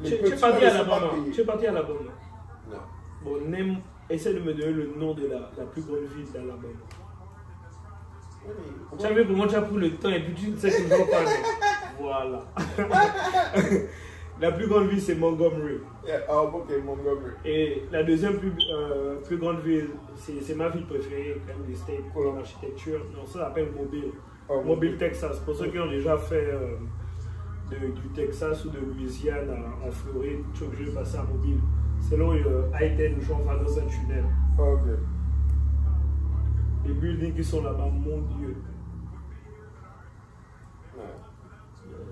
Tu 0.04 0.10
tu 0.10 0.16
es 0.16 0.36
parti 0.36 0.64
ne 0.64 0.68
à 0.68 0.72
pas 0.86 0.96
Alabama. 0.98 1.14
Tu 1.34 1.42
es 1.42 1.46
parti 1.46 1.66
à 1.66 1.70
Alabama. 1.70 2.00
Non. 2.70 2.78
Bon, 3.24 3.42
name, 3.48 3.78
essaie 4.10 4.34
de 4.34 4.40
me 4.40 4.54
donner 4.54 4.72
le 4.72 4.94
nom 4.98 5.14
de 5.16 5.28
la, 5.28 5.52
la 5.58 5.64
plus 5.66 5.82
grande 5.82 6.06
ville 6.16 6.32
d'Alabama. 6.32 6.68
Tu 9.00 9.06
as 9.06 9.14
vu 9.14 9.26
comment 9.28 9.48
tu 9.48 9.56
as 9.56 9.62
pris 9.62 9.78
le 9.78 9.96
temps 9.96 10.10
et 10.10 10.20
puis 10.24 10.34
tu 10.34 10.50
ne 10.52 10.58
sais 10.58 10.84
toujours 10.84 11.10
pas. 11.10 11.22
mais 11.24 12.00
Voilà. 12.00 12.44
la 14.42 14.52
plus 14.52 14.68
grande 14.68 14.88
ville, 14.90 15.02
c'est 15.02 15.16
Montgomery. 15.16 15.78
Yeah, 16.06 16.22
ah, 16.28 16.42
ok, 16.44 16.70
Montgomery. 16.84 17.32
Et 17.46 17.84
la 17.92 18.04
deuxième 18.04 18.38
plus, 18.38 18.52
euh, 18.74 19.16
plus 19.24 19.38
grande 19.38 19.60
ville, 19.62 19.90
c'est 20.16 20.56
ma 20.56 20.70
ville 20.70 20.86
préférée, 20.86 21.40
quand 21.48 21.54
même, 21.58 21.68
des 21.68 21.76
States, 21.76 22.12
pour 22.14 22.34
l'architecture. 22.34 23.00
Non, 23.16 23.26
ça 23.26 23.40
s'appelle 23.40 23.70
Mobile. 23.78 24.12
Ah, 24.50 24.54
Mobile, 24.66 24.98
Texas. 24.98 25.40
Pour 25.40 25.56
ceux 25.56 25.68
qui 25.68 25.80
ont 25.80 25.90
déjà 25.90 26.18
fait 26.18 26.50
euh, 26.52 26.76
de- 27.70 27.92
du 27.94 28.08
Texas 28.16 28.66
ou 28.66 28.70
de 28.70 28.80
Louisiane 28.80 29.50
à- 29.50 29.88
en 29.88 29.92
Floride, 29.92 30.40
tu 30.54 30.64
es 30.64 30.68
obligé 30.68 30.86
de 30.86 30.96
passer 30.96 31.18
à 31.18 31.24
Mobile. 31.24 31.60
C'est 32.02 32.18
là 32.18 32.26
où 32.26 32.32
euh, 32.32 32.64
I-10, 32.82 33.22
genre, 33.22 33.42
va 33.44 33.56
dans 33.56 33.78
un 33.80 33.84
tunnel. 33.86 34.26
Ah, 34.58 34.64
ok. 34.64 34.82
Les 36.88 36.94
buildings 36.94 37.36
qui 37.36 37.44
sont 37.44 37.64
là-bas, 37.64 37.88
mon 37.94 38.22
Dieu. 38.38 38.56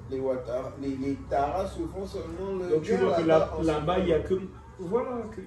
Les 0.09 0.19
Ouattara, 0.19 0.71
les, 0.81 0.95
les 0.97 1.15
Taras 1.29 1.67
se 1.67 1.81
font 1.81 2.05
seulement 2.05 2.57
le. 2.63 2.69
Donc 2.69 2.81
tu 2.81 2.95
vois 2.95 3.13
que 3.13 3.21
là-bas 3.23 3.59
là- 3.63 3.99
il 3.99 4.05
n'y 4.05 4.13
a 4.13 4.19
que. 4.19 4.33
Voilà, 4.79 5.21
que. 5.35 5.41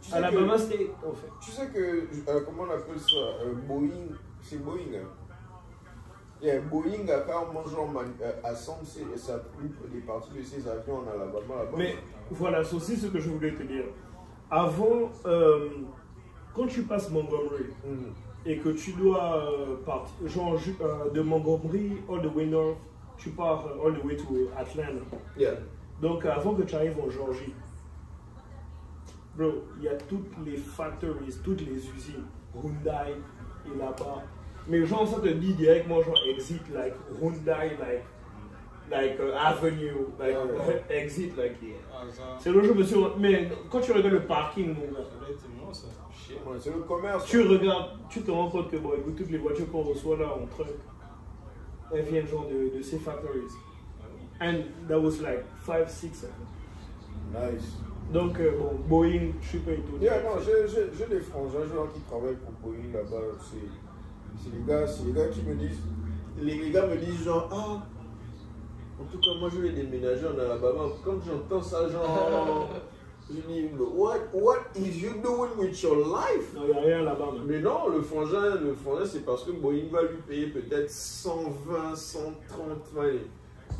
Tu 0.00 0.10
sais 0.10 0.16
Alabama 0.16 0.54
que- 0.54 0.58
State, 0.58 0.80
en 1.06 1.12
fait. 1.12 1.28
Tu 1.40 1.50
sais 1.52 1.66
que, 1.68 1.78
euh, 2.28 2.40
comment 2.44 2.64
on 2.64 2.70
appelle 2.74 2.98
ça 2.98 3.16
euh, 3.16 3.52
Boeing, 3.68 4.08
c'est 4.42 4.60
Boeing. 4.64 4.96
Hein? 4.96 5.06
Yeah, 6.42 6.58
Boeing 6.62 7.08
a 7.08 7.20
carrément 7.20 7.64
genre 7.64 7.88
man- 7.88 8.12
euh, 8.20 8.32
assemble 8.42 8.84
sa 9.16 9.38
plupart 9.38 9.88
des 9.92 10.00
parties 10.00 10.32
de 10.36 10.42
ses 10.42 10.66
avions 10.66 10.96
en 10.98 11.02
Alabama 11.08 11.62
là-bas. 11.62 11.76
Mais 11.78 11.94
voilà, 12.32 12.64
c'est 12.64 12.74
aussi 12.74 12.96
ce 12.96 13.06
que 13.06 13.20
je 13.20 13.30
voulais 13.30 13.52
te 13.52 13.62
dire. 13.62 13.84
Avant, 14.50 15.08
euh, 15.24 15.68
quand 16.52 16.66
tu 16.66 16.82
passes 16.82 17.08
Montgomery 17.10 17.66
Mhm. 17.86 18.12
et 18.44 18.58
que 18.58 18.70
tu 18.70 18.92
dois 18.94 19.40
partir, 19.86 20.14
genre 20.26 20.58
de 21.14 21.20
Montgomery 21.20 21.98
all 22.10 22.20
the 22.28 22.34
way 22.34 22.46
north, 22.46 22.76
tu 23.22 23.30
pars 23.30 23.64
euh, 23.66 23.86
all 23.86 23.94
the 23.98 24.04
way 24.04 24.16
to 24.16 24.50
Atlanta. 24.58 25.04
Yeah. 25.36 25.54
Donc 26.00 26.24
avant 26.26 26.54
que 26.54 26.62
tu 26.62 26.74
arrives 26.74 26.98
en 27.00 27.10
Georgie, 27.10 27.54
bro, 29.36 29.64
il 29.78 29.84
y 29.84 29.88
a 29.88 29.94
toutes 29.94 30.32
les 30.44 30.56
factories, 30.56 31.38
toutes 31.44 31.60
les 31.60 31.76
usines. 31.76 32.26
Hyundai 32.54 33.14
est 33.66 33.78
là-bas. 33.78 34.22
Mais 34.68 34.84
genre, 34.84 35.06
ça 35.08 35.20
te 35.20 35.28
dit 35.28 35.54
directement, 35.54 36.02
genre, 36.02 36.18
exit 36.28 36.62
like 36.72 36.94
Hyundai, 37.20 37.76
like, 37.80 38.04
like 38.90 39.18
uh, 39.20 39.32
Avenue, 39.36 40.06
like, 40.18 40.36
Ouais. 40.36 40.82
exit 40.90 41.36
like. 41.36 41.56
Ah, 41.92 42.02
C'est 42.38 42.50
là 42.52 42.58
où 42.58 42.64
je 42.64 42.72
me 42.72 42.82
suis. 42.82 42.96
Mais 43.18 43.48
quand 43.70 43.80
tu 43.80 43.92
regardes 43.92 44.12
le 44.12 44.22
parking, 44.22 44.68
mon 44.74 44.92
gars, 44.92 45.06
c'est 46.58 46.70
le 46.70 46.82
commerce. 46.82 47.24
tu 47.26 47.40
regardes, 47.42 47.90
tu 48.10 48.22
te 48.22 48.30
rends 48.30 48.50
compte 48.50 48.70
que 48.70 48.76
bon, 48.76 48.92
toutes 49.16 49.30
les 49.30 49.38
voitures 49.38 49.70
qu'on 49.70 49.82
reçoit 49.82 50.16
là 50.18 50.26
en 50.26 50.46
truck, 50.46 50.68
elles 51.94 52.04
viennent 52.04 52.26
genre 52.26 52.46
de, 52.46 52.76
de 52.76 52.82
ces 52.82 52.98
factories. 52.98 53.52
And 54.40 54.64
that 54.88 55.00
was 55.00 55.20
like 55.20 55.44
5, 55.64 55.88
6 55.88 56.24
of 56.24 56.30
them. 56.30 56.46
Nice. 57.32 57.76
Donc, 58.12 58.38
euh, 58.40 58.58
bon, 58.58 58.74
Boeing, 58.88 59.32
je 59.40 59.48
suis 59.48 59.58
pas 59.60 59.72
étonné. 59.72 60.04
Yeah, 60.04 60.22
non, 60.22 60.40
j'ai 60.40 61.06
des 61.06 61.20
frangins 61.20 61.86
qui 61.94 62.00
travaillent 62.00 62.36
pour 62.36 62.52
Boeing 62.62 62.92
là-bas. 62.92 63.38
C'est 63.40 64.50
les 64.50 64.64
gars, 64.66 64.86
c'est 64.86 65.04
les 65.04 65.12
gars 65.12 65.28
qui 65.28 65.42
me 65.42 65.54
disent. 65.54 65.80
Les, 66.40 66.56
les 66.56 66.70
gars 66.70 66.86
me 66.86 66.96
disent 66.96 67.24
genre, 67.24 67.48
ah, 67.52 67.86
en 69.00 69.04
tout 69.04 69.18
cas, 69.18 69.38
moi 69.38 69.48
je 69.54 69.60
vais 69.60 69.70
déménager 69.70 70.26
en 70.26 70.38
Alabama. 70.38 70.84
Quand 71.04 71.20
j'entends 71.26 71.62
ça, 71.62 71.88
genre, 71.88 72.68
je 73.30 73.40
dis, 73.40 73.68
what, 73.94 74.18
what 74.32 74.58
is 74.76 74.98
you 75.00 75.10
doing 75.22 75.50
with 75.58 75.82
your 75.82 75.96
life? 75.96 76.52
Non, 76.54 76.62
il 76.68 76.70
n'y 76.74 76.76
a 76.76 76.80
rien 76.80 77.02
là-bas. 77.02 77.28
Mais 77.46 77.60
non, 77.60 77.88
le 77.88 78.02
frangin, 78.02 78.56
le 78.60 78.74
frangin 78.74 79.04
c'est 79.06 79.24
parce 79.24 79.44
que 79.44 79.52
Boeing 79.52 79.88
va 79.90 80.02
lui 80.02 80.18
payer 80.28 80.46
peut-être 80.48 80.90
120, 80.90 81.94
130 81.96 82.92
man. 82.94 83.18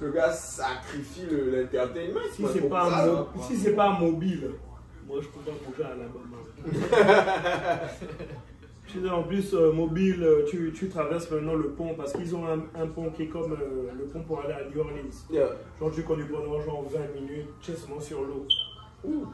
Le 0.01 0.11
gars 0.11 0.33
sacrifie 0.33 1.27
le- 1.31 1.51
l'entertainment. 1.63 2.21
Si 2.33 2.45
c'est 2.53 2.69
pas, 2.69 2.89
ça, 2.91 3.07
mo- 3.07 3.13
là. 3.13 3.27
si 3.47 3.57
c'est 3.57 3.75
pas 3.77 3.91
mobile, 3.99 4.53
moi 5.07 5.19
je 5.21 5.29
peux 5.29 5.41
pas 5.41 5.57
bouger 5.67 5.83
à 5.85 5.89
Alabama. 5.89 6.39
Tu 8.89 9.01
sais, 9.01 9.09
en 9.09 9.23
plus, 9.23 9.55
euh, 9.55 9.73
mobile, 9.73 10.23
euh, 10.23 10.45
tu, 10.51 10.71
tu 10.75 10.89
traverses 10.89 11.31
maintenant 11.31 11.55
le 11.55 11.71
pont 11.71 11.95
parce 11.95 12.13
qu'ils 12.13 12.35
ont 12.37 12.45
un, 12.47 12.59
un 12.75 12.87
pont 12.89 13.09
qui 13.11 13.23
est 13.23 13.27
comme 13.29 13.53
euh, 13.53 13.91
le 13.97 14.05
pont 14.05 14.21
pour 14.23 14.41
aller 14.41 14.53
à 14.53 14.65
New 14.69 14.81
Orleans. 14.81 15.09
Yeah. 15.31 15.47
Genre, 15.81 15.91
tu 15.93 16.03
connais 16.03 16.25
pendant 16.25 16.61
genre 16.61 16.85
20 16.93 16.99
minutes, 17.21 17.47
tu 17.63 17.71
es 17.71 17.75
seulement 17.77 18.01
sur 18.01 18.21
l'eau. 18.23 18.45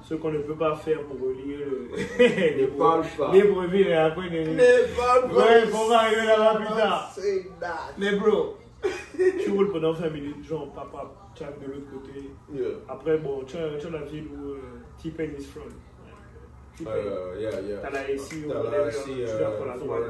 Ce 0.02 0.14
qu'on 0.14 0.31
ne 0.31 0.38
peut 0.38 0.54
pas 0.54 0.74
faire 0.76 1.02
pour 1.02 1.20
relier 1.20 1.57
le- 1.57 1.90
les 2.18 2.66
parle 2.68 3.04
pas. 3.18 3.31
les 3.33 3.42
brebis 3.42 3.83
et 3.83 3.94
après 3.94 4.28
les. 4.31 4.44
Pas 4.96 5.26
Ouais, 5.26 5.64
on 5.72 5.88
va 5.88 5.98
arriver 5.98 6.24
là-bas 6.26 6.54
plus 6.57 6.66
tard. 6.66 7.14
Mais 7.98 8.16
bro, 8.16 8.57
tu 9.44 9.50
roules 9.50 9.70
pendant 9.70 9.92
20 9.92 10.09
minutes, 10.11 10.44
genre 10.44 10.72
papa, 10.72 11.12
tu 11.35 11.44
de 11.44 11.72
l'autre 11.72 11.90
côté. 11.92 12.31
Yeah. 12.52 12.68
Après, 12.88 13.18
bon, 13.18 13.42
tu 13.44 13.57
as, 13.59 13.76
tu 13.78 13.87
as 13.88 13.90
la 13.90 14.02
ville 14.02 14.28
où 14.28 14.52
euh, 14.52 14.61
T-Pain 15.02 15.28
is 15.38 15.44
from. 15.44 15.68
T-Pain. 16.76 16.90
Yeah, 17.38 17.61
yeah. 17.61 17.78
T'as 17.83 17.90
la 17.90 18.16
SI, 18.16 18.44
on 18.46 18.70
la 18.70 18.90
SI, 18.90 19.04
tu 19.04 19.22
euh, 19.22 19.50
vas 19.59 19.66
la 19.66 19.76
droite. 19.76 20.02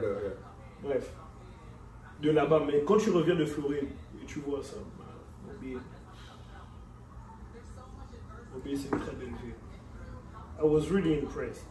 Bref. 0.83 1.13
De 2.23 2.31
là-bas, 2.31 2.63
mais 2.67 2.83
quand 2.87 2.99
tu 2.99 3.11
reviens 3.11 3.35
de 3.37 3.45
Floride 3.45 3.89
et 4.21 4.25
tu 4.27 4.41
vois 4.41 4.63
ça, 4.63 4.77
bah, 4.99 5.05
C'est 8.65 8.71
une 8.93 9.01
très 9.01 9.13
belle 9.13 9.29
ville. 9.43 9.55
I 10.61 10.65
was 10.65 10.91
really 10.91 11.21
impressed. 11.21 11.65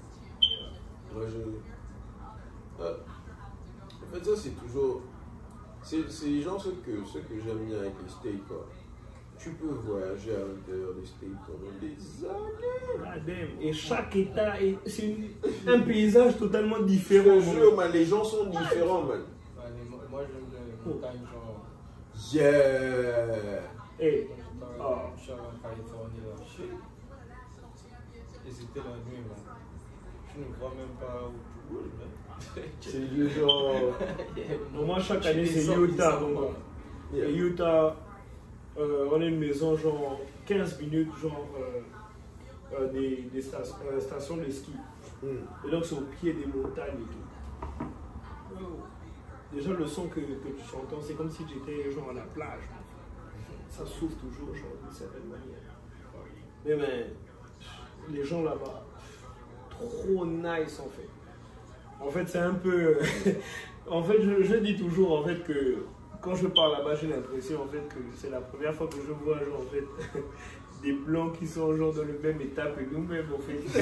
Moi, 1.13 1.25
je. 1.27 2.83
Euh, 2.83 2.93
en 4.03 4.13
fait, 4.13 4.23
ça, 4.25 4.31
c'est 4.35 4.51
toujours. 4.51 5.01
C'est 5.83 6.09
c'est 6.09 6.41
genre 6.41 6.61
ce 6.61 6.69
que, 6.69 7.03
ce 7.05 7.19
que 7.19 7.39
j'aime 7.43 7.65
bien 7.65 7.79
avec 7.79 7.93
les 8.03 8.09
States, 8.09 8.47
quoi. 8.47 8.65
Tu 9.39 9.51
peux 9.51 9.67
voyager 9.67 10.35
à 10.35 10.39
l'intérieur 10.39 10.93
des 10.95 11.05
States 11.05 11.29
pendant 11.45 11.71
des 11.79 12.25
années. 12.25 13.21
Damn. 13.25 13.61
Et 13.61 13.71
chaque 13.73 14.15
État, 14.15 14.59
est- 14.61 14.77
c'est 14.87 15.15
un 15.67 15.79
paysage 15.81 16.37
totalement 16.37 16.77
Je 16.79 16.83
différent. 16.85 17.37
te 17.37 17.41
jure, 17.43 17.75
man, 17.75 17.91
les 17.91 18.05
gens 18.05 18.23
sont 18.23 18.45
différents, 18.49 19.03
man. 19.03 19.21
Moi, 20.09 20.21
j'aime 20.23 20.45
bien 20.49 20.59
les 20.65 20.91
montagnes, 20.93 21.19
genre. 21.31 21.65
Yeah! 22.33 23.61
Hey, 23.99 24.27
Ah. 24.79 25.11
Je 25.17 25.21
suis 25.21 25.31
allé 25.31 25.41
en 25.41 25.67
Californie, 25.69 26.19
là. 26.25 26.43
Et 28.47 28.51
c'était 28.51 28.79
la 28.79 28.95
nuit, 29.09 29.23
man. 29.27 29.55
Tu 30.33 30.39
ne 30.39 30.45
vois 30.59 30.69
même 30.69 30.95
pas 30.99 31.23
où 31.27 31.33
tu 31.51 31.75
roules, 31.75 31.91
man. 31.97 32.63
C'est 32.79 33.09
du 33.13 33.29
genre. 33.29 33.73
Donc 34.73 34.85
moi, 34.85 34.99
chaque 34.99 35.25
année, 35.25 35.45
c'est 35.45 35.75
Utah. 35.75 36.19
quoi. 36.19 36.51
Et 37.15 37.33
Utah, 37.33 37.95
euh, 38.77 39.09
on 39.11 39.21
a 39.21 39.25
une 39.25 39.39
maison, 39.39 39.75
genre 39.75 40.19
15 40.45 40.79
minutes, 40.81 41.09
genre 41.21 41.47
euh, 41.57 41.79
euh, 42.79 42.91
des, 42.91 43.23
des 43.33 43.41
sta- 43.41 43.63
euh, 43.91 43.99
stations 43.99 44.37
de 44.37 44.49
ski. 44.49 44.73
Hmm. 45.23 45.67
Et 45.67 45.71
donc, 45.71 45.83
c'est 45.85 45.95
au 45.95 46.01
pied 46.01 46.33
des 46.33 46.45
montagnes 46.45 46.99
et 47.01 47.05
tout. 47.05 47.83
Wow. 48.53 48.79
Déjà, 49.51 49.71
le 49.71 49.87
son 49.87 50.07
que, 50.07 50.19
que 50.19 50.49
tu 50.57 50.75
entends, 50.75 51.01
c'est 51.01 51.15
comme 51.15 51.29
si 51.31 51.43
j'étais 51.47 51.89
genre 51.91 52.09
à 52.11 52.13
la 52.13 52.21
plage. 52.21 52.61
Ça 53.69 53.85
souffle 53.85 54.15
toujours, 54.15 54.55
genre, 54.55 54.75
d'une 54.83 54.93
certaine 54.93 55.25
manière. 55.25 55.57
Mais, 56.65 57.07
les 58.13 58.23
gens 58.23 58.43
là-bas, 58.43 58.83
trop 59.69 60.25
nice 60.25 60.79
en 60.79 60.89
fait. 60.89 61.09
En 61.99 62.09
fait, 62.09 62.27
c'est 62.27 62.39
un 62.39 62.53
peu. 62.53 62.97
en 63.89 64.03
fait, 64.03 64.21
je, 64.21 64.55
dis 64.57 64.75
toujours 64.75 65.19
en 65.19 65.23
fait 65.23 65.43
que 65.43 65.77
quand 66.21 66.35
je 66.35 66.47
pars 66.47 66.69
là-bas, 66.69 66.95
j'ai 66.95 67.07
l'impression 67.07 67.63
en 67.63 67.67
fait 67.67 67.87
que 67.87 67.99
c'est 68.15 68.29
la 68.29 68.41
première 68.41 68.73
fois 68.73 68.87
que 68.87 68.95
je 68.95 69.11
vois 69.11 69.35
en 69.37 69.71
fait 69.71 69.83
des 70.83 70.93
blancs 70.93 71.37
qui 71.37 71.47
sont 71.47 71.75
genre 71.75 71.93
dans 71.93 72.03
le 72.03 72.19
même 72.21 72.39
état 72.41 72.67
que 72.67 72.81
nous-mêmes 72.91 73.25
fait. 73.39 73.81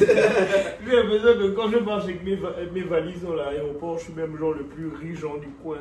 j'ai 0.85 0.95
l'impression 0.95 1.33
que 1.33 1.55
quand 1.55 1.69
je 1.69 1.77
marche 1.77 2.03
avec 2.05 2.23
mes, 2.23 2.35
va- 2.35 2.55
mes 2.73 2.83
valises 2.83 3.21
dans 3.21 3.33
l'aéroport, 3.33 3.97
je 3.97 4.05
suis 4.05 4.13
même 4.13 4.37
genre 4.37 4.53
le 4.53 4.63
plus 4.63 4.87
riche 4.87 5.19
du 5.19 5.49
coin. 5.61 5.77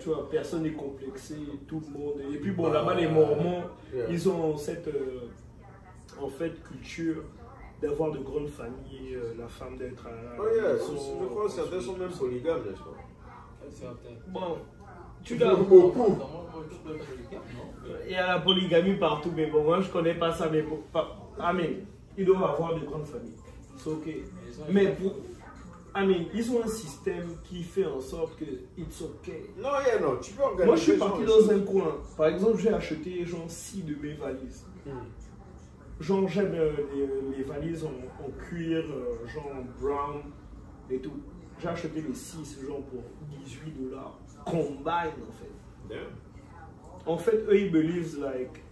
Tu 0.00 0.08
vois, 0.08 0.28
personne 0.30 0.62
n'est 0.62 0.72
complexé, 0.72 1.36
tout 1.66 1.80
le 1.92 1.98
monde. 1.98 2.14
Et 2.32 2.36
puis 2.38 2.50
bon, 2.52 2.70
là-bas, 2.70 2.94
les 2.94 3.08
Mormons, 3.08 3.62
Yeah. 3.94 4.06
ils 4.08 4.28
ont 4.28 4.56
cette 4.56 4.88
euh, 4.88 5.28
en 6.20 6.28
fait 6.28 6.52
culture 6.62 7.22
d'avoir 7.82 8.10
de 8.12 8.18
grandes 8.20 8.48
familles, 8.48 9.14
euh, 9.16 9.34
la 9.38 9.46
femme 9.48 9.76
d'être 9.76 10.06
à 10.06 10.10
Oh 10.40 10.44
yeah, 10.54 10.72
maison, 10.74 10.94
je 11.20 11.26
crois 11.26 11.44
que 11.44 11.50
certains 11.50 11.80
sont 11.80 11.96
même 11.98 12.10
polygames, 12.10 12.62
n'est-ce 12.64 12.78
pas? 12.78 13.68
Certains. 13.70 14.16
Bon, 14.28 14.58
Tu 15.22 15.36
dois. 15.38 15.56
Beaucoup. 15.56 16.16
Il 18.06 18.12
y 18.12 18.14
a 18.14 18.26
la 18.34 18.40
polygamie 18.40 18.94
partout, 18.94 19.30
mais 19.34 19.46
bon, 19.46 19.62
moi 19.64 19.80
je 19.80 19.90
connais 19.90 20.14
pas 20.14 20.32
ça, 20.32 20.48
mais 20.50 20.62
bon, 20.62 20.78
pas- 20.92 21.16
I 21.38 21.54
mean, 21.54 21.84
ils 22.16 22.24
doivent 22.24 22.44
avoir 22.44 22.74
de 22.74 22.84
grandes 22.86 23.06
familles. 23.06 23.36
C'est 23.76 23.90
ok. 23.90 24.08
Mais 24.70 24.88
pour. 24.94 25.14
I 25.94 26.06
mean, 26.06 26.24
ils 26.32 26.50
ont 26.50 26.62
un 26.64 26.68
système 26.68 27.36
qui 27.44 27.62
fait 27.62 27.84
en 27.84 28.00
sorte 28.00 28.38
que 28.38 28.44
it's 28.78 29.02
ok. 29.02 29.30
Non, 29.58 29.68
yeah, 29.86 30.00
non, 30.00 30.16
tu 30.20 30.32
peux 30.32 30.42
organiser. 30.42 30.66
Moi 30.66 30.76
je 30.76 30.80
suis 30.82 30.96
parti 30.96 31.24
dans 31.24 31.50
un 31.50 31.60
coin. 31.60 31.96
Par 32.16 32.26
exemple, 32.28 32.58
j'ai 32.58 32.72
acheté 32.72 33.24
genre 33.26 33.44
6 33.46 33.82
de 33.84 33.94
mes 33.96 34.14
valises. 34.14 34.64
Genre, 36.00 36.26
j'aime 36.28 36.54
euh, 36.54 36.72
les, 36.94 37.36
les 37.36 37.44
valises 37.44 37.84
en, 37.84 38.24
en 38.24 38.30
cuir, 38.30 38.82
euh, 38.90 39.26
genre 39.28 39.52
brown 39.80 40.22
et 40.90 40.98
tout. 40.98 41.12
J'ai 41.60 41.68
acheté 41.68 42.00
les 42.00 42.14
6 42.14 42.58
genre 42.66 42.82
pour 42.84 43.02
18 43.44 43.70
dollars. 43.72 44.18
Combine 44.46 45.12
en 45.28 45.32
fait. 45.32 45.52
Damn. 45.88 45.98
En 47.04 47.18
fait, 47.18 47.36
eux, 47.48 47.60
ils 47.60 47.70
believe, 47.70 48.18
like, 48.20 48.62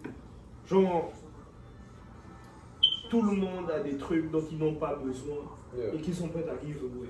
genre, 0.67 1.13
tout 3.11 3.23
le 3.23 3.33
monde 3.33 3.71
a 3.71 3.81
des 3.81 3.97
trucs 3.97 4.31
dont 4.31 4.45
ils 4.51 4.59
n'ont 4.59 4.77
pas 4.77 4.95
besoin 4.95 5.45
Yeah. 5.77 5.95
et 5.95 6.01
qui 6.01 6.13
sont 6.13 6.29
prêts 6.29 6.45
à 6.49 6.65
give 6.65 6.83
away. 6.83 7.09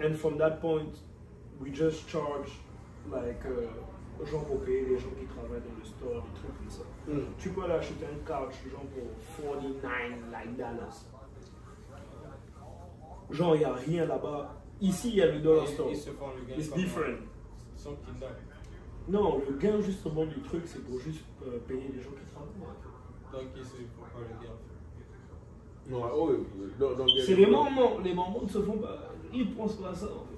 And 0.00 0.14
from 0.14 0.38
that 0.38 0.60
point, 0.60 0.94
we 1.60 1.72
just 1.72 2.08
charge, 2.08 2.50
like, 3.10 3.44
euh, 3.46 3.66
genre 4.24 4.44
pour 4.44 4.60
payer 4.60 4.86
les 4.86 4.98
gens 4.98 5.10
qui 5.18 5.26
travaillent 5.26 5.60
dans 5.60 5.78
le 5.78 5.84
store, 5.84 6.22
des 6.22 6.40
trucs 6.40 6.56
comme 6.56 6.70
ça. 6.70 6.84
Mm. 7.06 7.34
Tu 7.38 7.50
peux 7.50 7.62
aller 7.64 7.74
acheter 7.74 8.06
un 8.06 8.24
couch, 8.24 8.54
genre 8.70 8.86
pour 9.36 9.42
49 9.42 10.30
like 10.32 10.56
dollars. 10.56 11.04
Genre, 13.30 13.56
il 13.56 13.58
n'y 13.58 13.64
a 13.64 13.74
rien 13.74 14.06
là-bas. 14.06 14.54
Ici, 14.80 15.10
il 15.10 15.16
y 15.16 15.22
a 15.22 15.26
le 15.26 15.40
dollar 15.40 15.66
store. 15.66 15.90
Ils 15.90 15.96
se 15.96 16.10
font 16.10 16.28
le 16.36 16.46
gain. 16.46 16.58
It's 16.58 16.72
different. 16.72 17.18
Kidnappés. 17.76 18.42
Non, 19.08 19.42
le 19.48 19.56
gain 19.56 19.80
justement 19.80 20.26
du 20.26 20.40
truc, 20.42 20.62
c'est 20.66 20.84
pour 20.84 20.98
juste 21.00 21.24
euh, 21.46 21.58
payer 21.66 21.88
les 21.94 22.00
gens 22.00 22.10
qui 22.10 22.32
travaillent. 22.32 22.48
Donc 23.32 23.52
ils 23.56 23.64
se 23.64 23.76
font 23.76 24.04
pas 24.12 24.20
le 24.20 24.46
gain. 24.46 24.52
Non, 25.88 26.02
oh. 26.14 26.30
Dans- 26.78 26.94
dans 26.94 27.06
C'est 27.08 27.34
les 27.34 27.46
mormons, 27.46 27.98
les 28.04 28.12
mormons 28.14 28.42
ne 28.44 28.48
se 28.48 28.58
font 28.60 28.78
pas, 28.78 28.98
ils 29.32 29.50
pensent 29.52 29.76
pas 29.76 29.88
à 29.90 29.94
ça 29.94 30.06
en 30.06 30.08
fait. 30.26 30.36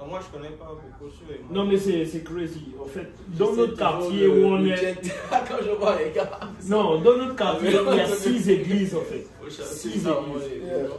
Ah, 0.00 0.04
moi, 0.08 0.20
je 0.24 0.36
connais 0.38 0.54
pas 0.54 0.66
beaucoup 0.66 1.10
sur 1.10 1.24
les 1.28 1.40
Non 1.52 1.64
mais 1.64 1.76
c'est 1.76 2.04
c'est 2.06 2.22
crazy. 2.22 2.66
En 2.80 2.84
fait, 2.84 3.08
dans 3.36 3.52
notre 3.52 3.76
quartier 3.76 4.28
où 4.28 4.44
on 4.46 4.64
est... 4.64 4.76
check- 4.76 5.12
Quand 5.30 5.56
je 5.60 5.70
vois 5.72 5.96
les 5.98 6.12
gars. 6.12 6.38
Non, 6.68 7.00
dans 7.00 7.16
notre 7.16 7.34
quartier, 7.34 7.70
Ah, 7.74 7.90
il 7.92 7.96
y 7.96 8.00
a 8.00 8.06
six 8.06 8.48
églises 8.48 8.94
en 8.94 9.00
fait. 9.00 9.26
Six 9.50 10.06
églises. 10.06 10.90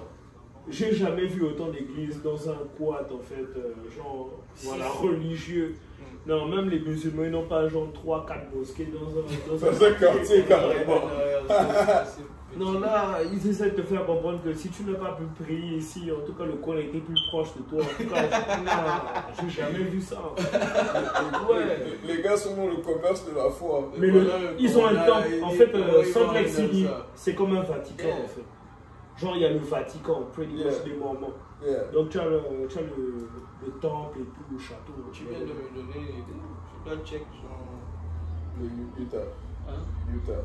J'ai 0.71 0.93
jamais 0.93 1.25
vu 1.27 1.43
autant 1.43 1.69
d'églises 1.69 2.21
dans 2.21 2.49
un 2.49 2.57
quad 2.77 3.09
en 3.11 3.19
fait, 3.19 3.41
euh, 3.57 3.73
genre, 3.97 4.31
voilà, 4.63 4.89
religieux. 4.89 5.75
Non, 6.27 6.45
même 6.47 6.69
les 6.69 6.79
musulmans, 6.81 7.23
ils 7.23 7.31
n'ont 7.31 7.47
pas 7.47 7.67
genre 7.69 7.87
3-4 8.05 8.53
mosquées 8.53 8.87
dans 8.93 9.07
un, 9.07 9.57
dans 9.57 9.71
Dans 9.71 9.83
un 9.85 9.91
quartier, 9.93 10.43
carrément. 10.43 11.01
Non, 12.57 12.79
là, 12.79 13.19
ils 13.31 13.47
essaient 13.47 13.69
de 13.71 13.75
te 13.75 13.83
faire 13.83 14.05
comprendre 14.05 14.41
que 14.43 14.53
si 14.53 14.69
tu 14.69 14.83
n'as 14.83 14.97
pas 14.97 15.11
pu 15.11 15.23
prier 15.43 15.77
ici, 15.77 16.11
en 16.11 16.25
tout 16.25 16.33
cas, 16.33 16.45
le 16.45 16.53
coin 16.53 16.77
était 16.77 16.97
plus 16.99 17.19
proche 17.29 17.49
de 17.55 17.61
toi. 17.61 17.79
En 17.83 18.03
tout 18.03 18.09
cas, 18.09 18.21
non, 18.23 19.41
j'ai 19.41 19.49
jamais 19.61 19.83
vu 19.83 20.01
ça. 20.01 20.17
Ouais. 21.49 21.99
Les- 22.07 22.15
Les 22.15 22.21
gars 22.23 22.35
sont 22.35 22.55
dans 22.55 22.65
le 22.67 22.77
commerce 22.77 23.25
de 23.29 23.35
la 23.35 23.49
foi. 23.49 23.91
Mais 23.97 24.07
le- 24.07 24.27
ils 24.57 24.77
ont 24.77 24.85
un 24.87 24.95
temple. 24.95 25.27
En 25.43 25.49
fait, 25.51 25.73
euh, 25.75 26.03
Salt 26.03 26.47
City, 26.47 26.87
c'est 27.15 27.35
comme 27.35 27.55
un 27.55 27.61
Vatican, 27.61 28.07
Yeah. 28.07 28.15
en 28.15 28.27
fait. 28.27 28.43
Genre, 29.17 29.35
il 29.35 29.41
y 29.41 29.45
a 29.45 29.51
le 29.51 29.59
Vatican, 29.59 30.23
pretty 30.33 30.53
much 30.53 30.63
Yeah. 30.65 30.83
des 30.85 30.93
Mormons. 30.93 31.33
Yeah. 31.63 31.83
Donc, 31.93 32.09
tu 32.09 32.19
as 32.19 32.25
le, 32.25 32.41
tu 32.69 32.77
as 32.77 32.81
le, 32.81 33.27
le 33.65 33.71
temple 33.79 34.19
et 34.19 34.23
tout, 34.23 34.43
le 34.53 34.57
château. 34.59 34.93
Tu 35.13 35.23
viens 35.29 35.39
de 35.39 35.45
me 35.45 35.47
donner. 35.75 36.07
Je 36.85 36.89
dois 36.89 37.03
check 37.05 37.21
genre. 37.41 37.59
Le 38.59 39.01
Utah. 39.03 39.17
Hein? 39.67 39.73
Utah. 40.13 40.41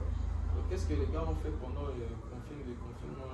Qu'est-ce 0.71 0.87
que 0.87 0.95
les 0.95 1.09
gars 1.13 1.23
ont 1.23 1.37
fait 1.43 1.53
pendant 1.61 1.87
le 1.87 2.05
confin- 2.33 2.65
le 2.67 2.75
confinement 2.83 3.29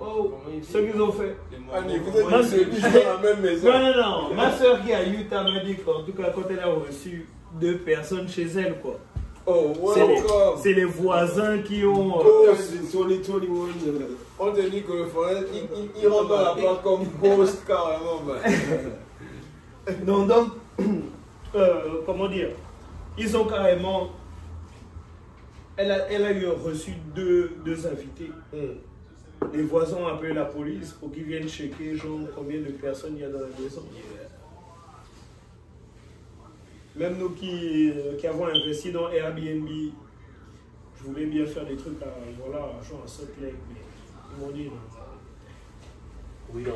Oh, 0.00 0.34
ce 0.62 0.78
qu'ils 0.78 1.00
ont 1.00 1.12
fait. 1.12 1.36
Ah, 1.72 1.80
tous 1.82 2.80
dans 2.80 3.12
la 3.12 3.18
même 3.18 3.40
maison. 3.40 3.70
Non, 3.70 3.78
non, 3.78 4.28
non. 4.30 4.34
Ma 4.34 4.50
soeur 4.52 4.82
qui 4.82 4.90
est 4.90 4.94
à 4.94 5.04
Utah 5.06 5.44
m'a 5.44 5.60
dit 5.62 5.76
qu'en 5.76 6.02
tout 6.02 6.12
cas, 6.12 6.30
quand 6.34 6.42
elle 6.50 6.60
a 6.60 6.66
reçu 6.66 7.28
deux 7.60 7.78
personnes 7.78 8.28
chez 8.28 8.46
elle, 8.56 8.78
quoi. 8.80 8.98
Oh, 9.46 9.72
C'est 9.92 10.06
les, 10.06 10.14
welcome. 10.14 10.54
c'est 10.62 10.72
les 10.72 10.84
voisins 10.84 11.58
qui 11.62 11.84
ont. 11.84 12.20
euh, 12.20 12.22
Oh, 12.24 12.46
c'est 12.56 12.92
2021. 12.92 13.34
euh, 13.34 14.16
On 14.38 14.52
te 14.52 14.60
dit 14.60 14.82
que 14.82 14.92
le 14.92 15.06
forêt, 15.06 15.44
il, 15.52 15.58
il, 15.76 16.02
il 16.02 16.08
rentre 16.08 16.28
dans 16.28 16.42
la 16.42 16.54
porte 16.54 16.82
comme 16.82 17.04
ghost 17.20 17.64
carrément. 17.66 18.22
Non, 20.06 20.26
donc, 20.26 20.48
euh, 21.56 21.80
comment 22.06 22.28
dire? 22.28 22.50
Ils 23.18 23.36
ont 23.36 23.44
carrément. 23.44 24.10
Elle 25.76 25.90
a, 25.90 26.10
elle 26.10 26.24
a 26.24 26.32
eu 26.32 26.46
reçu 26.48 26.92
deux, 27.14 27.52
deux 27.64 27.86
invités. 27.86 28.30
Hmm. 28.52 28.76
Les 29.52 29.62
voisins 29.62 29.96
ont 29.96 30.06
appelé 30.06 30.32
la 30.34 30.44
police 30.44 30.92
pour 30.92 31.10
qu'ils 31.10 31.24
viennent 31.24 31.48
checker 31.48 31.96
genre, 31.96 32.20
combien 32.34 32.60
de 32.60 32.70
personnes 32.72 33.14
il 33.16 33.22
y 33.22 33.24
a 33.24 33.28
dans 33.28 33.40
la 33.40 33.46
maison. 33.58 33.82
Même 36.94 37.16
nous 37.18 37.30
qui, 37.30 37.90
euh, 37.90 38.16
qui 38.18 38.26
avons 38.26 38.46
investi 38.46 38.92
dans 38.92 39.08
Airbnb, 39.10 39.66
je 39.68 41.04
voulais 41.04 41.24
bien 41.26 41.46
faire 41.46 41.64
des 41.66 41.76
trucs 41.76 42.00
à, 42.02 42.06
voilà, 42.38 42.66
genre 42.88 43.02
à 43.04 43.08
Salt 43.08 43.30
Lake, 43.40 43.54
mais 43.70 43.80
ils 44.36 44.44
m'ont 44.44 44.52
dit 44.52 44.64
non. 44.64 44.72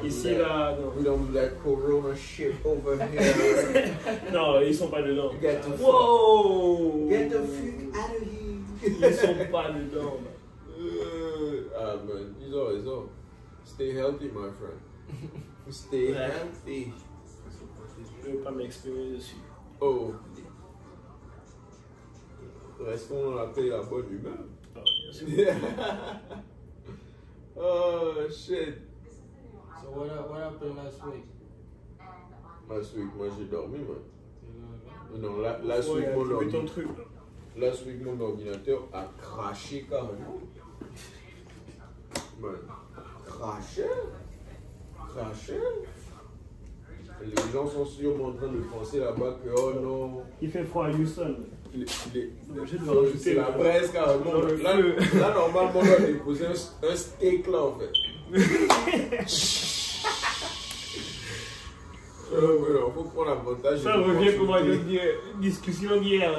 Ici, 0.03 0.35
là, 0.37 0.75
non. 0.81 0.93
We 0.97 1.05
don't 1.05 1.27
do 1.27 1.33
that 1.35 1.51
corona 1.63 2.15
shit 2.17 2.55
over 2.65 2.97
here. 2.97 3.93
Non, 4.33 4.59
ils 4.63 4.75
sont 4.75 4.89
pas 4.89 5.03
dedans. 5.03 5.31
Get 5.39 5.61
the 5.61 5.77
fuck- 5.77 5.81
Wow! 5.87 7.09
Get 7.11 7.29
the 7.29 7.43
fuck 7.43 7.95
out 7.95 8.17
of 8.17 8.23
here. 8.23 8.56
Ils 8.87 9.15
sont 9.15 9.51
pas 9.53 9.71
dedans. 9.73 10.19
man. 10.21 10.33
Uh, 10.79 11.71
ah 11.79 11.97
man, 12.07 12.35
ils 12.41 12.55
ont 12.55 12.67
raison. 12.67 13.09
Stay 13.65 13.93
healthy, 13.95 14.27
my 14.27 14.51
friend. 14.53 14.79
Stay 15.71 16.13
Ouais. 16.13 16.31
healthy. 16.31 16.93
Je 18.23 18.29
ne 18.31 18.37
vais 18.37 18.43
pas 18.43 18.51
m'exprimer 18.51 19.13
dessus. 19.13 19.37
Oh. 19.81 20.13
Restons 22.81 23.31
dans 23.31 23.35
la 23.37 23.47
paix 23.47 23.67
et 23.67 23.71
la 23.71 23.83
bonne 23.83 24.11
humeur. 24.13 24.39
Ah, 24.77 24.81
bien 24.85 25.13
sûr. 25.13 25.27
oh 27.57 28.13
shit. 28.31 28.75
So 29.81 29.91
what, 29.91 30.31
what 30.31 30.41
happened 30.41 30.77
last 30.77 31.03
week? 31.07 31.25
Last 32.69 32.95
week, 32.97 33.15
moi 33.17 33.29
j'ai 33.37 33.45
dormi, 33.47 33.79
man. 33.79 34.03
You 35.13 35.19
know, 35.21 35.31
Non, 35.31 35.41
la- 35.41 35.59
last 35.65 35.89
week, 35.89 36.07
mon 36.15 36.25
activer 36.39 36.51
ton 36.53 36.65
truc. 36.67 36.89
Là. 37.59 37.67
last 37.67 37.87
week, 37.87 38.03
mon 38.05 38.21
ordinateur 38.21 38.89
a 38.93 39.05
craché 39.21 39.87
carrément. 39.89 40.41
Man, 42.41 42.53
craché 43.27 43.85
Craché 44.95 45.55
Les 47.23 47.53
gens 47.53 47.67
sont 47.67 47.87
sûrement 47.87 48.27
en 48.27 48.33
train 48.33 48.49
de 48.49 48.59
penser 48.59 49.01
là-bas 49.01 49.39
que, 49.43 49.49
oh 49.57 49.73
non, 49.81 50.23
Il 50.43 50.51
fait 50.51 50.65
froid 50.65 50.87
à 50.87 50.91
Houston. 50.91 51.37
c'est 53.19 53.35
la 53.35 53.51
braise 53.51 53.91
carrément. 53.91 54.35
Là, 54.63 54.77
là, 54.77 55.35
normalement, 55.35 55.81
on 55.81 55.85
doit 55.85 56.01
déposer 56.01 56.47
un, 56.47 56.89
un 56.89 56.97
steak 56.97 57.47
là, 57.47 57.63
en 57.63 57.79
fait. 57.79 57.93
Ça 63.83 63.97
de 63.97 64.03
revient 64.03 64.37
comme 64.37 64.53
à 64.53 64.61
une 64.61 65.41
discussion 65.41 65.97
d'hier. 66.01 66.31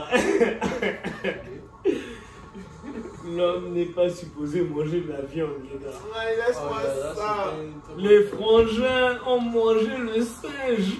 L'homme 3.36 3.74
n'est 3.74 3.86
pas 3.86 4.10
supposé 4.10 4.62
manger 4.62 5.02
de 5.02 5.12
la 5.12 5.22
viande, 5.22 5.50
les 5.64 5.78
gars. 5.80 5.90
Ouais, 5.90 6.38
Oh 6.38 6.48
laisse-moi 6.48 6.82
là 6.84 6.96
là, 6.96 7.16
ça. 7.16 7.54
Les 7.98 8.24
frangins 8.24 9.20
ont 9.28 9.42
mangé 9.42 9.98
le 9.98 10.22
singe. 10.22 10.94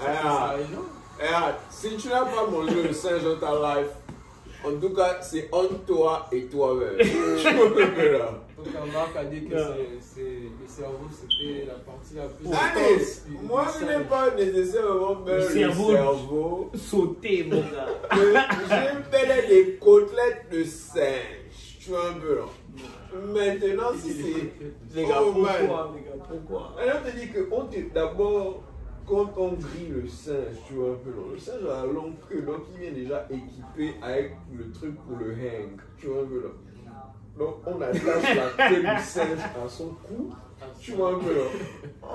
Ah. 0.00 0.56
non? 0.72 0.82
Eh, 1.20 1.26
ah, 1.32 1.56
si 1.70 1.96
tu 1.96 2.08
n'as 2.08 2.24
pas 2.24 2.46
mangé 2.50 2.82
le 2.82 2.92
singe 2.92 3.22
dans 3.22 3.36
ta 3.36 3.52
life, 3.76 3.90
en 4.64 4.80
tout 4.80 4.94
cas, 4.94 5.20
c'est 5.20 5.48
entre 5.52 5.84
toi 5.84 6.26
et 6.32 6.46
toi-même. 6.46 6.96
Tu 6.98 7.54
comprends 7.54 8.18
là? 8.18 8.43
Donc, 8.64 8.92
Marc 8.92 9.16
a 9.16 9.24
dit 9.24 9.44
que 9.44 9.54
Non. 9.54 9.60
c'est- 10.00 10.00
c'est- 10.20 10.20
le 10.60 10.66
cerveau, 10.66 11.06
c'était 11.10 11.66
la 11.66 11.74
partie 11.74 12.14
la 12.14 12.28
plus 12.28 12.46
Allez, 12.48 13.42
moi, 13.42 13.66
je 13.78 13.84
n'ai 13.84 14.04
pas 14.04 14.30
nécessairement 14.34 15.16
peur 15.16 15.36
le 15.36 15.42
cerveau. 15.42 15.90
cerveau. 15.92 16.70
Sauté, 16.74 17.44
mon 17.44 17.60
gars. 17.60 18.48
J'ai 18.68 19.18
fait 19.18 19.48
des 19.48 19.74
côtelettes 19.76 20.46
de 20.50 20.64
singe. 20.64 21.78
Tu 21.80 21.90
vois 21.90 22.08
un 22.10 22.14
peu 22.14 22.36
là. 22.36 22.44
Maintenant, 23.26 23.92
si 23.96 24.10
c'est. 24.12 24.96
Les 24.96 25.06
gars, 25.06 25.18
Oh, 25.20 25.32
pourquoi, 25.32 25.52
man. 25.52 25.88
les 25.96 26.02
gars, 26.02 26.24
pourquoi? 26.28 26.74
Alors, 26.80 26.96
on 27.04 27.10
te 27.10 27.16
dit 27.16 27.28
que 27.28 27.48
on 27.52 27.64
te- 27.66 27.92
d'abord, 27.94 28.62
quand 29.06 29.32
on 29.36 29.48
grille 29.52 29.88
le 30.02 30.08
singe, 30.08 30.56
tu 30.66 30.74
vois 30.74 30.92
un 30.92 30.94
peu, 30.94 31.10
non, 31.10 31.28
le 31.32 31.38
singe 31.38 31.62
a 31.64 31.86
la 31.86 31.92
longue 31.92 32.14
queue, 32.28 32.40
donc 32.42 32.62
il 32.74 32.80
vient 32.80 32.92
déjà 32.92 33.26
équipé 33.30 33.94
avec 34.02 34.32
le 34.56 34.70
truc 34.72 34.96
pour 35.06 35.18
le 35.18 35.32
hang, 35.32 35.78
tu 35.98 36.06
vois 36.06 36.22
un 36.22 36.26
peu 36.26 36.40
là. 36.42 36.48
Donc 37.38 37.56
on 37.66 37.80
attache 37.80 38.36
la 38.56 38.68
queue 38.68 38.80
du 38.80 39.02
singe 39.02 39.38
à 39.64 39.68
son 39.68 39.88
cou, 40.06 40.32
tu 40.80 40.92
vois 40.92 41.14
un 41.14 41.18
peu 41.18 41.34
là. 41.34 41.44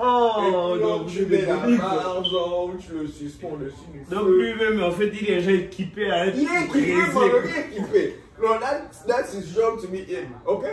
Oh, 0.02 0.74
Et 0.76 0.80
donc 0.80 1.06
tu 1.06 1.18
je 1.18 1.24
mets 1.24 1.42
la 1.42 1.56
ou 1.56 2.76
tu 2.78 2.92
le 2.92 3.06
suspends 3.06 3.56
dessus 3.56 4.04
Donc 4.10 4.28
lui-même, 4.28 4.82
en 4.82 4.90
fait, 4.90 5.08
il 5.08 5.28
est 5.30 5.36
déjà 5.36 5.52
équipé 5.52 6.10
à 6.10 6.26
être 6.26 6.36
Il 6.38 6.48
est 6.48 6.64
équipé, 6.64 6.78
il 6.82 7.50
est 7.50 7.78
équipé. 7.78 8.16
No, 8.40 8.58
that, 8.58 8.90
that's 9.06 9.34
his 9.34 9.54
job 9.54 9.78
to 9.82 9.88
be 9.88 9.96
in, 10.08 10.28
ok? 10.46 10.64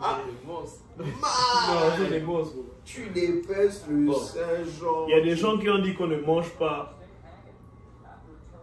Ah. 0.00 0.18
Non, 0.48 1.04
man, 1.04 1.92
c'est 1.96 2.10
des 2.10 2.20
monstres. 2.20 2.56
tu 2.84 3.08
dépèces 3.10 3.86
le 3.88 4.06
Bon. 4.06 4.14
singe. 4.14 4.82
Il 5.06 5.16
y 5.16 5.20
a 5.20 5.22
des 5.22 5.36
gens 5.36 5.56
qui 5.58 5.70
ont 5.70 5.78
dit 5.78 5.94
qu'on 5.94 6.08
ne 6.08 6.16
mange 6.20 6.50
pas 6.58 6.98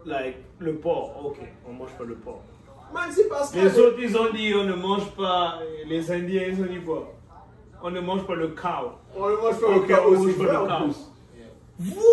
like, 0.05 0.35
le 0.59 0.75
porc. 0.75 1.15
Ok, 1.25 1.37
on 1.65 1.71
mange 1.73 1.91
pas 1.97 2.03
le 2.03 2.15
porc. 2.15 2.43
Man, 2.93 3.03
c'est 3.11 3.29
parce 3.29 3.51
que. 3.51 3.59
Les 3.59 3.79
autres, 3.79 3.97
ils 3.99 4.17
ont 4.17 4.31
dit 4.33 4.53
on 4.55 4.63
ne 4.63 4.73
mange 4.73 5.09
pas. 5.11 5.59
Les 5.87 6.11
Indiens, 6.11 6.43
ils 6.47 6.61
ont 6.61 6.65
dit 6.65 6.79
quoi? 6.85 7.13
On 7.81 7.91
ne 7.91 7.99
mange 8.01 8.25
pas 8.25 8.35
le 8.35 8.49
cow. 8.49 8.91
On 9.15 9.27
le 9.27 9.37
mange 9.37 9.59
pas 9.59 9.67
au 9.67 9.79
cas 9.81 10.01
on 10.05 10.09
aussi 10.11 10.33
pas 10.33 10.43
le 10.43 10.49
cow. 10.67 10.95
Vous, 11.79 12.03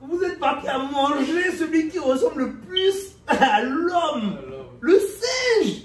vous 0.00 0.22
êtes 0.24 0.38
parti 0.38 0.66
à 0.68 0.78
manger 0.78 1.50
celui 1.58 1.88
qui 1.88 1.98
ressemble 1.98 2.38
le 2.40 2.52
plus 2.66 3.16
à 3.26 3.62
l'homme. 3.62 4.38
Le 4.80 4.98
singe. 4.98 5.82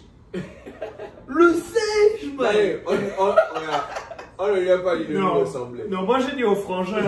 Le 1.28 1.54
singe, 1.54 2.34
man. 2.38 2.48
Allez, 2.48 2.80
on, 2.88 2.94
on, 4.40 4.48
ne 4.48 4.60
lui 4.60 4.72
a 4.72 4.78
pas 4.80 4.96
dit 4.98 5.06
de 5.06 5.18
Non, 5.18 5.40
ressembler. 5.42 5.84
non, 5.90 6.04
moi 6.04 6.20
j'ai 6.20 6.36
dit 6.36 6.44
aux 6.44 6.56
frangins, 6.56 7.04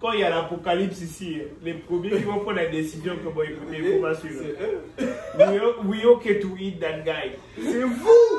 quand 0.00 0.12
il 0.12 0.20
y 0.20 0.22
a 0.24 0.30
l'apocalypse 0.30 1.00
ici, 1.00 1.38
les 1.62 1.74
premiers 1.74 2.10
qui 2.10 2.22
vont 2.22 2.38
prendre 2.40 2.52
la 2.56 2.66
décision 2.66 3.16
que 3.16 3.28
bon 3.28 3.42
écoutez, 3.42 3.78
il 3.78 3.84
faut 3.94 4.00
pas 4.02 4.14
suivre. 4.14 4.42
c'est 4.44 4.64
eux. 4.64 5.74
We, 5.84 6.04
okay 6.04 6.38
to 6.40 6.48
eat 6.58 6.78
that 6.80 7.00
guy. 7.00 7.32
C'est 7.56 7.82
vous 7.82 8.38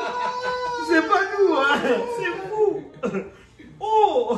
C'est 0.87 1.07
pas 1.07 1.21
nous, 1.37 1.53
hein 1.55 1.79
C'est 2.17 2.49
vous 2.49 2.83
Oh 3.81 4.37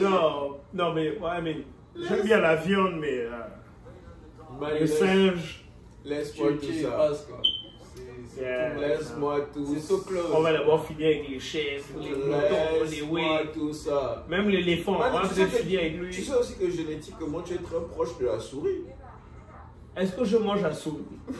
Non, 0.00 0.56
non 0.72 0.92
mais, 0.92 1.10
ouais, 1.18 1.40
mais 1.42 1.56
j'aime 1.96 2.22
bien 2.22 2.40
la 2.40 2.56
viande, 2.56 2.96
mais 3.00 3.20
euh, 3.20 3.30
Man, 4.60 4.72
le 4.80 4.86
singe, 4.86 5.64
Laisse-moi 6.04 6.52
tout 6.60 6.72
ça. 6.82 7.10
quoi. 7.28 7.38
Yeah. 8.40 8.70
tout, 8.74 8.80
Laisse-moi 8.80 9.40
tout 9.52 9.66
C'est 9.74 9.80
so 9.80 9.98
close. 9.98 10.26
on 10.34 10.40
va 10.40 10.52
d'abord 10.52 10.84
finir 10.86 11.06
avec 11.06 11.28
les 11.28 11.38
chefs, 11.40 11.84
les 12.00 12.10
moutons, 12.10 12.90
les 12.90 13.02
whey, 13.02 13.50
tout 13.52 13.72
ça. 13.72 14.24
même 14.28 14.48
l'éléphant, 14.48 14.96
on 14.96 14.98
va 15.18 15.22
tu 15.28 15.34
finir 15.46 15.80
avec 15.80 15.92
Tu 15.92 15.98
lui. 16.04 16.24
sais 16.24 16.34
aussi 16.34 16.56
que 16.56 16.68
génétiquement, 16.70 17.40
tu 17.42 17.54
es 17.54 17.58
très 17.58 17.80
proche 17.90 18.18
de 18.18 18.26
la 18.26 18.40
souris. 18.40 18.82
Est-ce 19.96 20.12
que 20.16 20.24
je 20.24 20.36
mange 20.36 20.62
la 20.62 20.72
souris? 20.72 21.04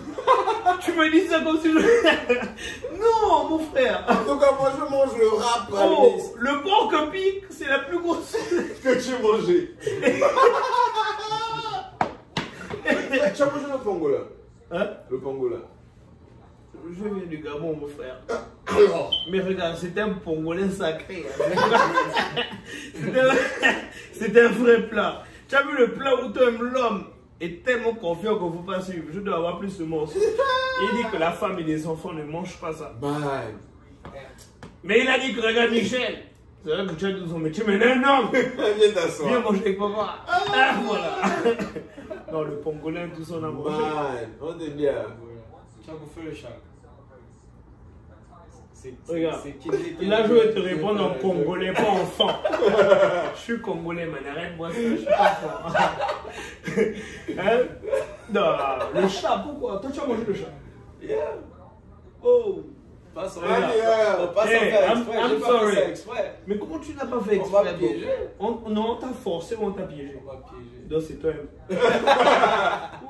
Tu 0.80 0.92
me 0.92 1.10
dis 1.10 1.26
ça 1.28 1.40
comme 1.40 1.58
si 1.58 1.70
je... 1.72 1.78
Non, 2.98 3.48
mon 3.48 3.58
frère 3.58 4.04
En 4.08 4.24
tout 4.32 4.38
cas, 4.38 4.52
moi, 4.58 4.72
je 4.76 4.90
mange 4.90 5.16
le 5.18 5.28
rap 5.28 5.68
Oh, 5.72 5.76
Alice, 5.76 6.30
le 6.36 6.62
porc 6.62 6.90
que 6.90 7.10
pique, 7.10 7.44
c'est 7.50 7.68
la 7.68 7.80
plus 7.80 7.98
grosse. 8.00 8.32
que 8.82 9.02
tu 9.02 9.22
mangeais. 9.22 9.70
tu 13.34 13.42
as 13.42 13.46
mangé 13.46 13.66
le 13.72 13.78
pangolin? 13.82 14.24
Hein? 14.70 14.86
Le 15.10 15.18
pangolin. 15.18 15.62
Je 16.88 17.04
viens 17.08 17.26
du 17.26 17.38
Gabon, 17.38 17.76
mon 17.80 17.86
frère. 17.88 18.20
Mais 19.30 19.40
regarde, 19.40 19.76
c'est 19.78 19.98
un 20.00 20.10
pongolais 20.10 20.68
sacré. 20.68 21.24
hein. 21.26 21.44
C'est 24.12 24.36
un- 24.38 24.44
un 24.46 24.48
vrai 24.52 24.82
plat. 24.88 25.22
Tu 25.48 25.54
as 25.54 25.62
vu 25.62 25.76
le 25.78 25.92
plat 25.92 26.14
où 26.22 26.30
toi, 26.30 26.50
l'homme 26.50 27.04
est 27.40 27.64
tellement 27.64 27.92
confiant 27.94 28.36
qu'on 28.38 28.50
ne 28.50 28.56
faut 28.56 28.62
pas 28.62 28.80
suivre. 28.80 29.04
Je 29.12 29.20
dois 29.20 29.36
avoir 29.36 29.58
plus 29.58 29.76
de 29.78 29.84
morceaux. 29.84 30.18
Il 30.18 30.96
dit 30.96 31.04
que 31.10 31.16
la 31.18 31.32
femme 31.32 31.58
et 31.58 31.62
les 31.62 31.86
enfants 31.86 32.12
ne 32.12 32.24
mangent 32.24 32.58
pas 32.60 32.72
ça. 32.72 32.92
man. 33.00 33.58
Mais 34.82 35.00
il 35.00 35.08
a 35.08 35.18
dit 35.18 35.34
que 35.34 35.40
regarde 35.40 35.70
Michel. 35.70 36.18
C'est 36.64 36.70
vrai 36.70 36.86
que 36.86 36.92
tu 36.92 37.06
as 37.06 37.28
son 37.28 37.38
métier, 37.38 37.62
mais 37.66 37.76
non, 37.78 37.96
non. 37.96 38.30
Viens 38.32 38.42
Viens 38.78 38.90
t'asseoir. 38.92 39.42
manger 39.42 39.60
avec 39.60 39.78
papa. 39.78 40.14
Ah, 40.26 40.74
voilà. 40.84 41.18
Non, 42.32 42.42
le 42.42 42.56
pongolais, 42.56 43.06
tout 43.14 43.22
ça, 43.22 43.34
on 43.40 43.44
a 43.44 43.48
mangé. 43.50 43.70
Man, 43.78 44.28
on 44.40 44.52
te 44.54 44.64
dit. 44.70 44.86
Tu 45.84 45.90
as 45.90 45.94
bouffé 45.94 46.22
le 46.22 46.34
chat. 46.34 46.48
C'est- 48.72 48.94
Regarde. 49.08 49.40
Là, 50.02 50.26
je 50.26 50.32
vais 50.34 50.52
te 50.54 50.58
répondre 50.60 51.04
en 51.04 51.14
congolais, 51.14 51.72
pas 51.72 51.82
enfant. 51.90 52.30
Je 53.34 53.40
suis 53.40 53.60
congolais, 53.60 54.06
man. 54.06 54.20
Arrête-moi 54.26 54.70
ça, 54.70 54.76
je 54.76 54.96
suis 54.96 55.06
pas 55.06 55.38
enfant. 55.40 55.78
Hein? 57.38 57.58
Non, 58.32 58.50
le 58.94 59.08
chat, 59.08 59.42
pourquoi? 59.44 59.78
Toi, 59.80 59.90
tu 59.92 60.00
as 60.00 60.06
mangé 60.06 60.24
le 60.26 60.34
chat 60.34 60.48
Yeah. 61.02 61.16
Oh 62.22 62.60
Pas 63.14 63.28
sans 63.28 63.40
faire 63.40 63.50
I'm- 63.50 63.70
exprès. 64.98 65.18
I'm 65.18 65.28
J'ai 65.30 65.38
pas 65.40 65.46
sorry. 65.46 65.74
fait 65.76 65.90
exprès. 65.90 66.38
Mais 66.46 66.58
comment 66.58 66.78
tu 66.78 66.94
n'as 66.94 67.04
pas 67.06 67.20
fait 67.20 67.40
On 67.40 67.48
m'a 67.50 67.60
exprès 67.60 67.76
piégé. 67.78 68.08
on, 68.40 68.50
Non, 68.70 68.90
on 68.92 68.96
t'a 68.96 69.08
forcé 69.08 69.54
ou 69.56 69.64
on 69.66 69.72
t'a 69.72 69.82
piégé? 69.84 70.18
On 70.22 70.26
m'a 70.26 70.38
piégé. 70.40 70.73
Donc, 70.88 71.02
c'est 71.02 71.14
toi. 71.20 71.30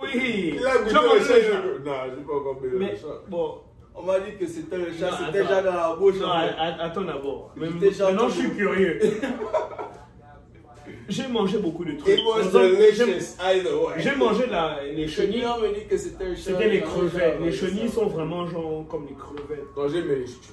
oui 0.03 0.55
Il 0.57 0.67
a 0.67 0.79
goûté 0.79 0.93
le 0.93 1.21
chat. 1.21 1.35
je- 1.41 1.85
Non, 1.85 1.93
j'ai 2.17 2.25
pas 2.25 2.35
encore 2.35 2.59
payé 2.61 2.73
le 2.73 2.79
Mais, 2.79 2.97
chat. 2.97 3.23
bon, 3.29 3.55
On 3.97 4.03
m'a 4.03 4.19
dit 4.21 4.37
que 4.39 4.47
c'était 4.47 4.77
le 4.79 4.87
chat, 4.93 5.11
c'était 5.27 5.43
déjà 5.43 5.63
dans 5.63 5.73
la 5.75 5.95
bouche. 5.97 6.17
non, 6.21 6.27
en 6.29 6.41
fait. 6.41 6.55
a- 6.57 6.63
a- 6.63 6.85
attends 6.87 7.03
d'abord. 7.03 7.53
Maintenant, 7.57 8.29
je 8.29 8.35
suis 8.41 8.51
curieux. 8.51 8.99
J'ai 11.09 11.29
mangé 11.29 11.59
beaucoup 11.59 11.85
de 11.85 11.93
trucs. 11.93 12.09
Exemple, 12.09 12.41
j'ai- 13.99 14.17
mangé 14.17 14.47
la, 14.47 14.79
les 14.85 15.07
chenilles. 15.07 15.09
Chenille, 15.09 15.45
on 15.47 15.61
me 15.61 15.75
dit 15.75 15.87
que 15.87 15.97
c'était 15.99 16.69
les 16.69 16.81
crevettes. 16.81 17.41
Les 17.43 17.53
chenilles 17.53 17.89
sont 17.91 18.07
vraiment 18.07 18.47
genre 18.47 18.87
comme 18.89 19.07
les 19.07 19.15
crevettes. 19.15 19.67
Non, 19.77 19.87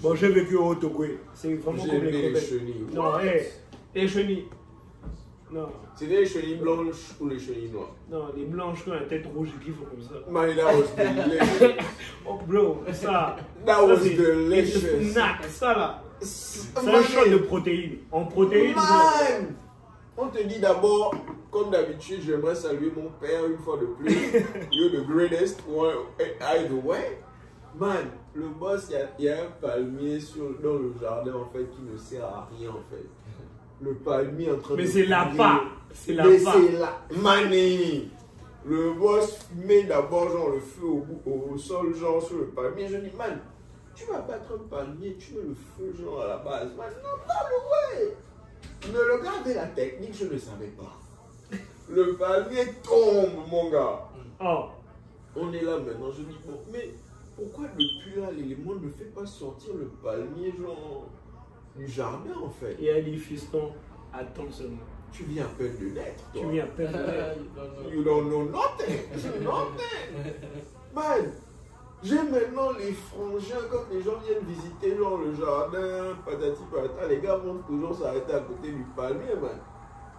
Bon, 0.02 0.16
j'ai 0.16 0.28
vécu 0.30 0.56
au 0.58 0.76
Togo. 0.76 1.06
C'est 1.34 1.54
vraiment 1.56 1.84
comme 1.86 2.04
les 2.04 2.12
crevettes. 2.12 2.50
chenilles. 2.50 2.86
Non, 2.94 3.20
hé, 3.20 3.44
les 3.96 4.08
chenilles. 4.08 4.46
Non, 5.52 5.68
C'était 5.96 6.22
les 6.22 6.26
chenilles 6.26 6.56
blanches 6.56 7.12
ou 7.20 7.28
les 7.28 7.38
chenilles 7.38 7.70
noires 7.72 7.94
non, 8.10 8.28
les 8.36 8.46
blanches 8.46 8.84
qui 8.84 8.90
ont 8.90 8.94
la 8.94 9.02
tête 9.02 9.26
rouge 9.36 9.50
et 9.50 9.66
qui 9.66 9.72
font 9.72 9.84
comme 9.84 10.02
ça. 10.02 10.14
Man, 10.30 10.56
that 10.56 10.78
was 10.78 10.96
delicious. 10.96 11.86
Oh, 12.26 12.40
bro, 12.48 12.84
ça. 12.94 13.36
That 13.66 13.76
ça, 13.76 13.86
was 13.86 13.98
delicious. 13.98 15.12
snack, 15.12 15.44
ça 15.50 15.74
là. 15.74 16.04
C'est 16.22 16.78
un 16.78 17.04
shot 17.04 17.30
de 17.30 17.38
protéines. 17.38 17.98
En 18.12 18.26
protéines, 18.26 18.76
Man! 18.76 19.56
On 20.18 20.28
te 20.28 20.42
dit 20.44 20.60
d'abord, 20.60 21.16
comme 21.50 21.72
d'habitude, 21.72 22.22
j'aimerais 22.26 22.56
saluer 22.56 22.92
mon 22.96 23.10
père 23.20 23.46
une 23.46 23.58
fois 23.58 23.78
de 23.78 23.88
plus. 23.88 24.12
You're 24.72 24.92
the 24.92 25.06
greatest 25.06 25.62
one 25.68 25.96
either 26.40 26.76
way. 26.86 27.18
Man, 27.78 28.12
le 28.34 28.50
boss, 28.50 28.92
il 29.20 29.26
y 29.26 29.28
y, 29.28 29.30
a 29.30 29.44
un 29.44 29.52
palmier 29.62 30.20
sur, 30.20 30.60
dans 30.62 30.76
le 30.76 30.94
jardin 31.02 31.34
en 31.34 31.46
fait 31.46 31.70
qui 31.70 31.82
ne 31.82 31.98
sert 31.98 32.26
à 32.26 32.50
rien 32.58 32.70
en 32.70 32.84
fait. 32.90 33.06
Le 33.82 33.94
palmier 33.96 34.52
en 34.52 34.58
train 34.60 34.76
mais 34.76 34.84
de. 34.84 34.88
c'est 34.90 35.06
la 35.06 35.26
pas. 35.38 35.62
C'est 35.94 36.14
la 36.14 36.24
Mais 36.26 36.40
c'est 36.40 36.72
la 36.74 37.02
manie. 37.18 38.10
Le 38.66 38.94
boss 38.94 39.40
met 39.56 39.84
d'abord 39.84 40.30
genre 40.30 40.50
le 40.50 40.60
feu 40.60 40.86
au, 40.86 41.00
bout- 41.00 41.54
au 41.54 41.58
sol, 41.58 41.96
genre 41.96 42.22
sur 42.22 42.38
le 42.38 42.46
palmier. 42.48 42.88
Je 42.88 42.98
dis, 42.98 43.12
man, 43.18 43.40
tu 43.96 44.06
vas 44.06 44.20
battre 44.22 44.54
un 44.54 44.68
palmier, 44.70 45.16
tu 45.18 45.34
mets 45.34 45.42
le 45.48 45.56
feu 45.56 45.94
genre 46.00 46.22
à 46.22 46.28
la 46.28 46.38
base. 46.38 46.70
Man, 46.78 46.92
non, 47.04 47.26
pas 47.28 47.50
le 47.50 48.04
way. 48.04 48.16
Ne 48.94 49.18
regardez 49.18 49.54
la 49.56 49.66
technique, 49.68 50.14
je 50.16 50.26
ne 50.26 50.38
savais 50.38 50.68
pas. 50.68 50.98
Le 51.90 52.14
palmier 52.16 52.68
tombe, 52.84 53.48
mon 53.50 53.70
gars. 53.72 54.08
Oh, 54.40 54.66
On 55.36 55.52
est 55.54 55.62
là 55.64 55.78
maintenant, 55.80 56.12
je 56.12 56.22
dis, 56.24 56.38
bon, 56.46 56.60
mais 56.72 56.90
pourquoi 57.36 57.66
depuis 57.78 58.22
là, 58.22 58.30
l'élément 58.32 58.76
ne 58.76 58.90
fait 58.90 59.12
pas 59.14 59.26
sortir 59.26 59.74
le 59.74 59.86
palmier 60.04 60.54
genre? 60.60 61.08
Du 61.76 61.88
jardin 61.88 62.34
en 62.44 62.50
fait 62.50 62.78
il 62.80 62.90
a 62.90 63.02
dit 63.02 63.18
fiston, 63.18 63.72
attends 64.14 64.52
seulement. 64.52 64.78
Tu 65.12 65.24
viens 65.24 65.44
à 65.44 65.50
peine 65.50 65.76
de 65.78 65.94
naître, 65.94 66.24
toi. 66.32 66.42
Tu 66.42 66.50
viens 66.52 66.64
à 66.64 66.68
peine 66.68 66.92
de 66.92 66.98
naître. 66.98 67.40
Non, 67.56 67.64
non. 67.64 67.90
You 67.90 68.04
don't 68.04 68.30
know 68.30 68.44
nothing. 68.46 69.44
nothing. 69.44 70.34
Man, 70.96 71.32
j'ai 72.04 72.16
maintenant 72.24 72.72
les 72.80 72.94
frangins 72.94 73.68
quand 73.70 73.86
les 73.92 74.02
gens 74.02 74.18
viennent 74.26 74.44
visiter 74.48 74.98
genre 74.98 75.20
le 75.20 75.36
jardin, 75.36 76.16
patati 76.26 76.62
patata, 76.72 77.08
les 77.08 77.20
gars 77.20 77.36
vont 77.36 77.60
toujours 77.68 77.96
s'arrêter 77.96 78.34
à 78.34 78.40
côté 78.40 78.72
du 78.72 78.84
palmier, 78.96 79.36
man. 79.40 79.60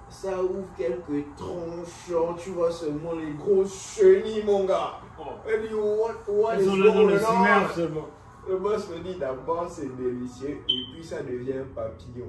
Ça 0.09 0.41
ouvre 0.41 0.69
quelques 0.77 1.35
tronches, 1.37 2.09
genre, 2.09 2.37
tu 2.37 2.51
vois 2.51 2.71
seulement 2.71 3.15
les 3.15 3.33
grosses 3.33 3.97
chenilles, 3.97 4.45
mon 4.45 4.65
gars. 4.65 5.01
Oh. 5.19 5.25
Elle 5.49 5.69
dit, 5.69 5.75
what, 5.75 6.15
what 6.29 6.55
Ils 6.57 6.63
is 6.63 6.83
dans 6.85 7.05
le 7.05 7.19
smurf 7.19 7.75
seulement. 7.75 8.09
Le 8.49 8.57
boss 8.57 8.89
me 8.91 8.99
dit 8.99 9.19
d'abord 9.19 9.71
c'est 9.71 9.95
délicieux 9.97 10.59
et 10.69 10.83
puis 10.93 11.05
ça 11.05 11.23
devient 11.23 11.63
papillon. 11.75 12.29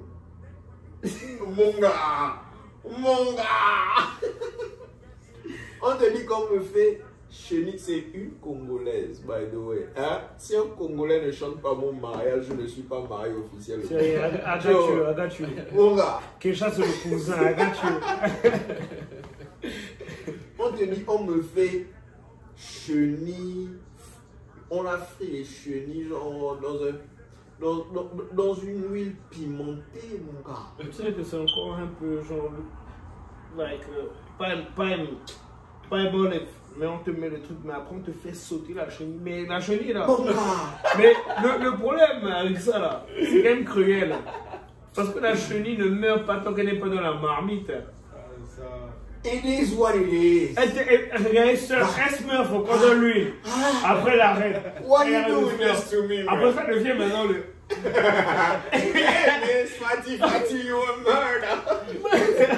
Mon 1.48 1.80
gars 1.80 2.42
Mon 2.86 3.34
gars 3.34 4.30
On 5.82 5.98
te 5.98 6.16
dit 6.16 6.26
qu'on 6.26 6.54
me 6.54 6.60
fait 6.62 7.02
Chenille, 7.34 7.80
c'est 7.80 8.06
une 8.14 8.34
Congolaise, 8.40 9.22
by 9.22 9.50
the 9.52 9.56
way. 9.56 9.88
Hein? 9.98 10.22
Si 10.38 10.56
un 10.56 10.68
Congolais 10.78 11.26
ne 11.26 11.32
chante 11.32 11.60
pas 11.62 11.74
mon 11.74 11.92
mariage, 11.92 12.46
je 12.48 12.54
ne 12.54 12.68
suis 12.68 12.84
pas 12.84 13.02
marié 13.10 13.34
officiellement. 13.34 13.86
C'est 13.90 14.16
got 15.16 15.30
you. 15.40 15.48
Mon 15.74 15.96
gars, 15.96 16.20
Kesha, 16.40 16.72
c'est 16.72 16.82
le 16.82 17.10
cousin, 17.10 17.50
you. 17.50 17.70
on 20.60 20.72
te 20.72 20.84
dit, 20.84 21.04
on 21.08 21.24
me 21.24 21.42
fait 21.42 21.88
chenille. 22.56 23.70
On 24.76 24.88
a 24.88 24.98
fait 24.98 25.26
les 25.26 25.44
chenilles 25.44 26.08
genre 26.08 26.58
dans, 26.60 26.84
un, 26.84 26.96
dans, 27.62 27.86
dans, 27.94 28.10
dans 28.34 28.54
une 28.56 28.92
huile 28.92 29.16
pimentée, 29.30 30.20
mon 30.26 30.42
gars. 30.42 30.62
Tu 30.80 30.92
sais 30.92 31.12
que 31.12 31.24
c'est 31.24 31.38
encore 31.38 31.76
un 31.76 31.88
peu 32.00 32.24
genre. 32.24 32.50
Like, 33.56 33.82
euh, 33.96 34.08
pas, 34.40 34.50
pas, 34.76 34.98
pas 35.88 35.98
un 35.98 36.12
bon 36.12 36.28
mais 36.76 36.88
on 36.88 36.98
te 37.04 37.12
met 37.12 37.30
le 37.30 37.40
truc, 37.40 37.58
mais 37.64 37.74
après 37.74 37.96
on 37.96 38.00
te 38.00 38.12
fait 38.12 38.34
sauter 38.34 38.74
la 38.74 38.90
chenille. 38.90 39.20
Mais 39.22 39.46
la 39.46 39.60
chenille 39.60 39.94
là. 39.94 40.08
Mais 40.98 41.14
le, 41.44 41.64
le 41.66 41.78
problème 41.78 42.26
avec 42.26 42.58
ça 42.58 42.80
là, 42.80 43.06
c'est 43.16 43.44
quand 43.44 43.50
même 43.50 43.64
cruel. 43.64 44.16
Parce 44.96 45.10
que 45.14 45.20
la 45.20 45.36
chenille 45.36 45.78
ne 45.78 45.86
meurt 45.86 46.26
pas 46.26 46.38
tant 46.38 46.52
qu'elle 46.52 46.66
n'est 46.66 46.80
pas 46.80 46.90
dans 46.90 47.02
la 47.02 47.14
marmite. 47.14 47.72
Ah, 49.26 49.30
it 49.30 49.46
is 49.46 49.74
what 49.76 49.96
it 49.96 50.12
is. 50.12 50.56
Elle, 50.58 50.72
te- 50.74 50.80
elle, 50.80 51.10
elle, 51.14 51.38
elle 51.38 51.58
se 51.58 51.74
elle 51.74 52.16
se 52.16 52.24
meurt, 52.28 52.48
faut 52.50 52.60
qu'on 52.60 52.78
donne 52.80 53.02
l'huile. 53.02 53.34
Après 53.86 54.18
l'arrête. 54.18 54.62
Why 54.84 55.08
Et 55.08 55.12
you 55.14 55.24
doing 55.28 55.58
this 55.58 55.90
to 55.90 56.04
me, 56.08 56.26
Après 56.28 56.52
ça 56.54 56.66
devient 56.66 56.94
maintenant 56.98 57.26
le. 57.26 57.44
Fatty, 59.80 60.18
Fatty, 60.18 60.68
you 60.68 60.78
a 60.78 60.98
murder. 60.98 62.58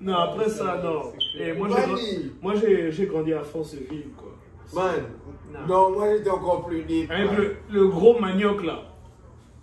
Non, 0.00 0.14
après 0.16 0.48
ça, 0.48 0.80
non. 0.82 1.12
Et 1.36 1.52
moi, 1.54 1.68
j'ai, 2.54 3.06
grandi 3.06 3.32
à 3.32 3.42
Forceville, 3.42 4.10
quoi. 4.16 4.36
Man, 4.72 5.66
Non. 5.66 5.90
moi 5.90 6.06
j'étais 6.16 6.30
encore 6.30 6.66
plus 6.66 6.82
deep. 6.84 7.10
Avec 7.10 7.32
le, 7.36 7.56
le 7.70 7.88
gros 7.88 8.16
manioc 8.20 8.62
là, 8.64 8.82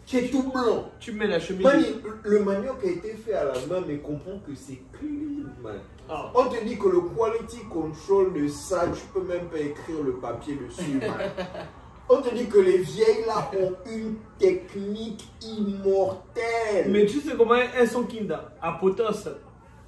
Qui 0.06 0.18
est 0.18 0.30
tout 0.30 0.52
blanc. 0.52 0.92
tu 1.00 1.12
mets 1.14 1.28
la 1.28 1.40
chemise. 1.40 1.64
Mani, 1.64 1.86
le 2.24 2.44
manioc 2.44 2.84
a 2.84 2.88
été 2.88 3.14
fait 3.14 3.34
à 3.34 3.46
la 3.46 3.54
main, 3.68 3.84
mais 3.88 3.98
comprends 3.98 4.40
que 4.46 4.54
c'est 4.54 4.80
clean, 4.94 5.46
man. 5.64 5.80
Ah. 6.08 6.32
On 6.36 6.46
te 6.46 6.64
dit 6.64 6.78
que 6.78 6.88
le 6.88 7.02
quality 7.02 7.62
control 7.72 8.34
de 8.34 8.48
ça, 8.48 8.86
tu 8.94 9.02
peux 9.14 9.26
même 9.26 9.48
pas 9.48 9.58
écrire 9.60 10.04
le 10.06 10.14
papier 10.14 10.56
dessus, 10.56 11.00
man. 11.00 11.32
On 12.08 12.22
te 12.22 12.36
dit 12.36 12.46
que 12.48 12.60
les 12.60 12.78
vieilles 12.78 13.26
là 13.26 13.50
ont 13.60 13.74
une 13.92 14.18
technique 14.38 15.28
immortelle. 15.42 16.92
Mais 16.92 17.08
tu 17.08 17.20
sais 17.20 17.36
comment 17.36 17.56
elles 17.56 17.90
sont 17.90 18.04
Kinda? 18.04 18.52
À 18.62 18.74
Potos, 18.74 19.28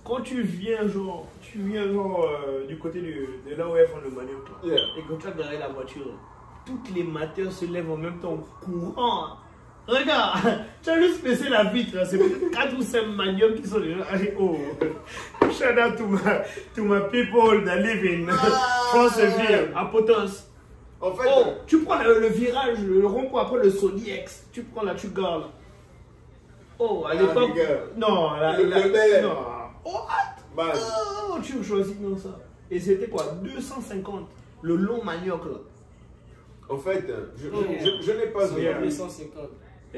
quand 0.04 0.22
tu 0.22 0.42
viens 0.42 0.88
genre, 0.88 1.28
tu 1.42 1.60
viens 1.60 1.88
genre 1.92 2.26
euh, 2.48 2.66
du 2.66 2.80
côté 2.80 3.02
de 3.02 3.56
là 3.56 3.68
où 3.70 3.76
elles 3.76 3.88
font 3.88 4.00
le 4.04 4.10
manioc 4.10 4.48
Yeah. 4.64 4.80
et 4.98 5.02
que 5.04 5.14
tu 5.22 5.28
as 5.28 5.32
derrière 5.32 5.60
la 5.60 5.68
voiture, 5.68 6.08
toutes 6.66 6.90
les 6.96 7.04
mateurs 7.04 7.52
se 7.52 7.66
lèvent 7.66 7.92
en 7.92 7.98
même 7.98 8.18
temps 8.20 8.38
courant. 8.62 9.38
Regarde, 9.88 10.66
tu 10.84 10.90
as 10.90 11.02
juste 11.02 11.24
baissé 11.24 11.50
la 11.50 11.64
vitre. 11.64 11.98
C'est 12.06 12.20
4 12.52 12.78
ou 12.78 12.82
5 12.82 13.08
magnums 13.08 13.56
qui 13.56 13.68
sont 13.68 13.80
déjà. 13.80 14.04
Allez, 14.12 14.34
oh. 14.38 14.58
Shout 15.52 15.80
out 15.80 15.98
to 15.98 16.06
my, 16.08 16.20
to 16.76 16.84
my 16.84 17.00
people 17.10 17.64
that 17.64 17.78
living. 17.78 18.28
Franceville, 18.28 19.72
à 19.76 19.86
Potence. 19.86 20.48
En 21.00 21.12
fait, 21.14 21.28
oh, 21.28 21.44
euh, 21.46 21.52
tu 21.66 21.84
prends 21.84 22.04
le, 22.04 22.28
virage, 22.28 22.80
le 22.80 23.06
rond-point 23.06 23.44
après 23.44 23.64
le 23.64 23.70
Sony 23.70 24.10
X. 24.10 24.48
Tu 24.52 24.64
prends 24.64 24.84
là, 24.84 24.96
tu 24.96 25.10
gardes. 25.10 25.46
Oh, 26.80 27.06
à 27.06 27.12
ah, 27.12 27.16
l'époque. 27.16 27.60
Non, 27.96 28.34
là, 28.34 28.58
le, 28.58 29.22
non. 29.22 29.36
Oh, 29.86 30.00
Bad. 30.56 30.76
oh, 31.30 31.38
tu 31.42 31.64
choisis 31.64 31.96
non 32.00 32.18
ça. 32.18 32.38
Et 32.70 32.80
c'était 32.80 33.08
quoi? 33.08 33.24
250, 33.44 34.28
le 34.64 34.76
long 34.76 35.04
manioc 35.04 35.46
là. 35.46 35.58
En 36.70 36.78
fait, 36.78 37.10
euh, 37.10 37.28
je, 37.38 37.48
oh, 37.54 37.64
je, 37.80 37.86
je, 37.86 38.02
je 38.02 38.12
n'ai 38.12 38.28
pas. 38.28 38.48
250. 38.48 39.50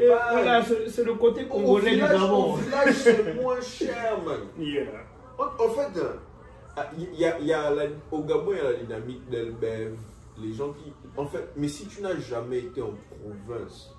Et 0.02 0.08
Bah, 0.08 0.28
voilà, 0.32 0.64
c'est 0.88 1.04
le 1.04 1.14
côté 1.16 1.45
congolais 1.45 1.95
du 1.95 2.02
Gabon. 2.02 2.54
village, 2.56 2.93
c'est 2.95 3.34
moins 3.41 3.60
cher, 3.62 4.18
man. 4.26 4.39
Yeah. 4.60 4.86
En, 5.38 5.45
en 5.45 5.70
fait, 5.70 6.00
il 6.97 7.20
y 7.20 7.26
a, 7.26 7.39
il 7.39 7.47
y 7.47 7.54
a 7.54 7.70
la- 7.72 7.84
au 8.12 8.24
Gabon, 8.24 8.52
il 8.52 8.58
y 8.58 8.60
a 8.62 8.72
la 8.72 8.74
dynamique 8.78 9.30
d'Elbev. 9.30 9.95
Les 10.41 10.54
gens 10.54 10.72
qui. 10.74 10.93
En 11.18 11.26
fait, 11.26 11.50
mais 11.58 11.68
si 11.68 11.86
tu 11.88 12.02
n'as 12.02 12.18
jamais 12.18 12.60
été 12.60 12.82
en 12.82 12.93
province, 13.47 13.93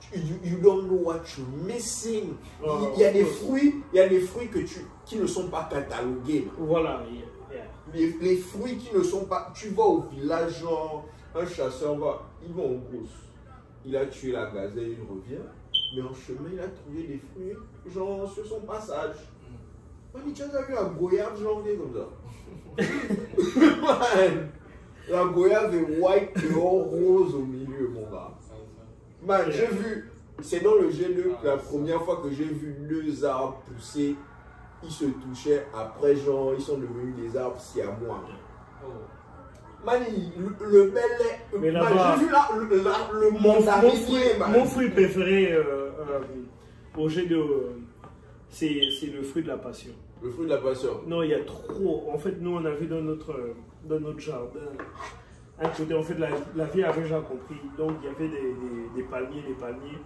tu- 0.00 0.18
you, 0.18 0.36
you 0.44 0.58
don't 0.60 0.86
know 0.86 0.98
what 1.04 1.22
you're 1.36 1.46
missing. 1.66 2.34
Il 2.62 2.68
Oh, 2.68 2.90
il 2.94 3.00
y 3.00 3.04
a 3.04 3.12
des 3.12 3.22
course. 3.24 3.36
fruits, 3.38 3.74
il 3.92 3.96
y 3.96 4.00
a 4.00 4.08
des 4.08 4.20
fruits 4.20 4.48
que 4.48 4.60
tu, 4.60 4.86
qui 5.04 5.16
ne 5.16 5.26
sont 5.26 5.48
pas 5.48 5.68
catalogués. 5.70 6.46
man. 6.56 6.66
Voilà. 6.68 7.02
yeah. 7.50 7.62
Les, 7.92 8.12
les 8.20 8.36
fruits 8.36 8.76
qui 8.76 8.94
ne 8.96 9.02
sont 9.02 9.24
pas. 9.24 9.50
Tu 9.54 9.68
vas 9.70 9.84
au 9.84 10.02
village, 10.02 10.60
genre, 10.60 11.04
un 11.34 11.46
chasseur 11.46 11.96
va. 11.96 12.22
Il 12.46 12.52
va 12.54 12.62
en 12.62 12.74
brousse. 12.76 13.10
Il 13.84 13.96
a 13.96 14.06
tué 14.06 14.32
la 14.32 14.50
gazelle, 14.50 14.90
il 14.90 15.00
revient. 15.08 15.44
Mais 15.94 16.02
en 16.02 16.12
chemin, 16.12 16.50
il 16.52 16.60
a 16.60 16.68
trouvé 16.68 17.04
des 17.04 17.18
fruits, 17.18 17.56
genre, 17.92 18.30
sur 18.30 18.46
son 18.46 18.60
passage. 18.60 19.16
Man, 20.14 20.32
tu 20.34 20.42
as 20.42 20.62
vu 20.62 20.74
la 20.74 20.84
goyave 20.84 21.40
janvier 21.40 21.76
comme 21.76 21.94
ça? 21.94 22.08
Man, 23.80 24.50
La 25.10 25.24
goyave 25.24 25.74
est 25.74 26.00
white 26.00 26.30
et 26.36 26.54
rose 26.54 27.34
au 27.34 27.40
milieu, 27.40 27.88
mon 27.88 28.10
gars. 28.10 28.30
Man, 29.22 29.50
j'ai 29.50 29.66
vu. 29.66 30.10
C'est 30.40 30.62
dans 30.62 30.74
le 30.74 30.88
G2 30.90 31.42
la 31.42 31.56
première 31.56 32.02
fois 32.04 32.20
que 32.22 32.30
j'ai 32.30 32.44
vu 32.44 32.76
deux 32.88 33.24
arbres 33.24 33.60
pousser. 33.66 34.14
Ils 34.82 34.90
se 34.90 35.06
touchaient. 35.06 35.66
Après, 35.74 36.14
genre, 36.14 36.52
ils 36.54 36.62
sont 36.62 36.78
devenus 36.78 37.16
des 37.16 37.36
arbres 37.36 37.58
siamois. 37.58 38.22
Man, 39.84 40.02
il- 40.10 40.32
le, 40.66 40.90
bel 41.60 41.72
là-bas- 41.72 42.16
j'ai 42.18 42.24
vu 42.26 42.32
là, 42.32 42.48
le, 42.56 42.76
la- 42.82 43.20
le 43.20 43.30
Mon, 43.30 43.38
mon, 43.40 43.90
fruit, 43.90 44.20
mon 44.52 44.64
fruit 44.64 44.90
préféré 44.90 45.52
euh, 45.52 45.62
euh, 46.00 46.20
au 46.96 47.08
jet 47.08 47.26
de. 47.26 47.36
euh, 47.36 47.72
c'est 48.50 48.72
le 49.14 49.22
fruit 49.22 49.42
de 49.42 49.48
la 49.48 49.56
passion. 49.58 49.92
Le 50.22 50.30
fruit 50.30 50.46
de 50.46 50.50
la 50.50 50.58
passion. 50.58 51.00
Non, 51.06 51.22
il 51.22 51.30
y 51.30 51.34
a 51.34 51.44
trop. 51.44 52.10
En 52.12 52.18
fait, 52.18 52.34
nous, 52.40 52.56
on 52.56 52.64
avait 52.64 52.86
dans 52.86 53.00
notre, 53.00 53.34
dans 53.84 54.00
notre 54.00 54.18
jardin 54.18 54.60
un 55.60 55.68
côté. 55.68 55.94
En 55.94 56.02
fait, 56.02 56.18
la, 56.18 56.28
la 56.56 56.64
vie 56.64 56.82
avait 56.82 57.02
déjà 57.02 57.20
compris. 57.20 57.60
Donc, 57.76 57.92
il 58.02 58.06
y 58.06 58.10
avait 58.10 58.28
des, 58.28 58.52
des, 58.52 58.96
des 58.96 59.02
palmiers, 59.08 59.42
des 59.46 59.54
palmiers. 59.54 59.98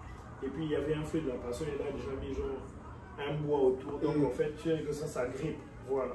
Et 0.43 0.49
puis, 0.49 0.65
il 0.65 0.71
y 0.71 0.77
avait 0.77 0.95
un 0.95 1.03
fruit 1.03 1.23
de 1.23 1.29
la 1.29 1.35
passion. 1.37 1.65
Et 1.67 1.79
là, 1.79 1.91
déjà 1.95 2.11
mis 2.21 2.35
genre 2.35 2.47
un 3.19 3.35
bois 3.43 3.59
autour. 3.61 3.99
Donc, 4.01 4.17
Mm. 4.17 4.27
en 4.27 4.31
fait, 4.31 4.53
tu 4.63 4.69
sais 4.69 4.83
que 4.87 4.93
ça, 4.93 5.07
ça 5.07 5.27
grippe. 5.29 5.57
Voilà. 5.89 6.13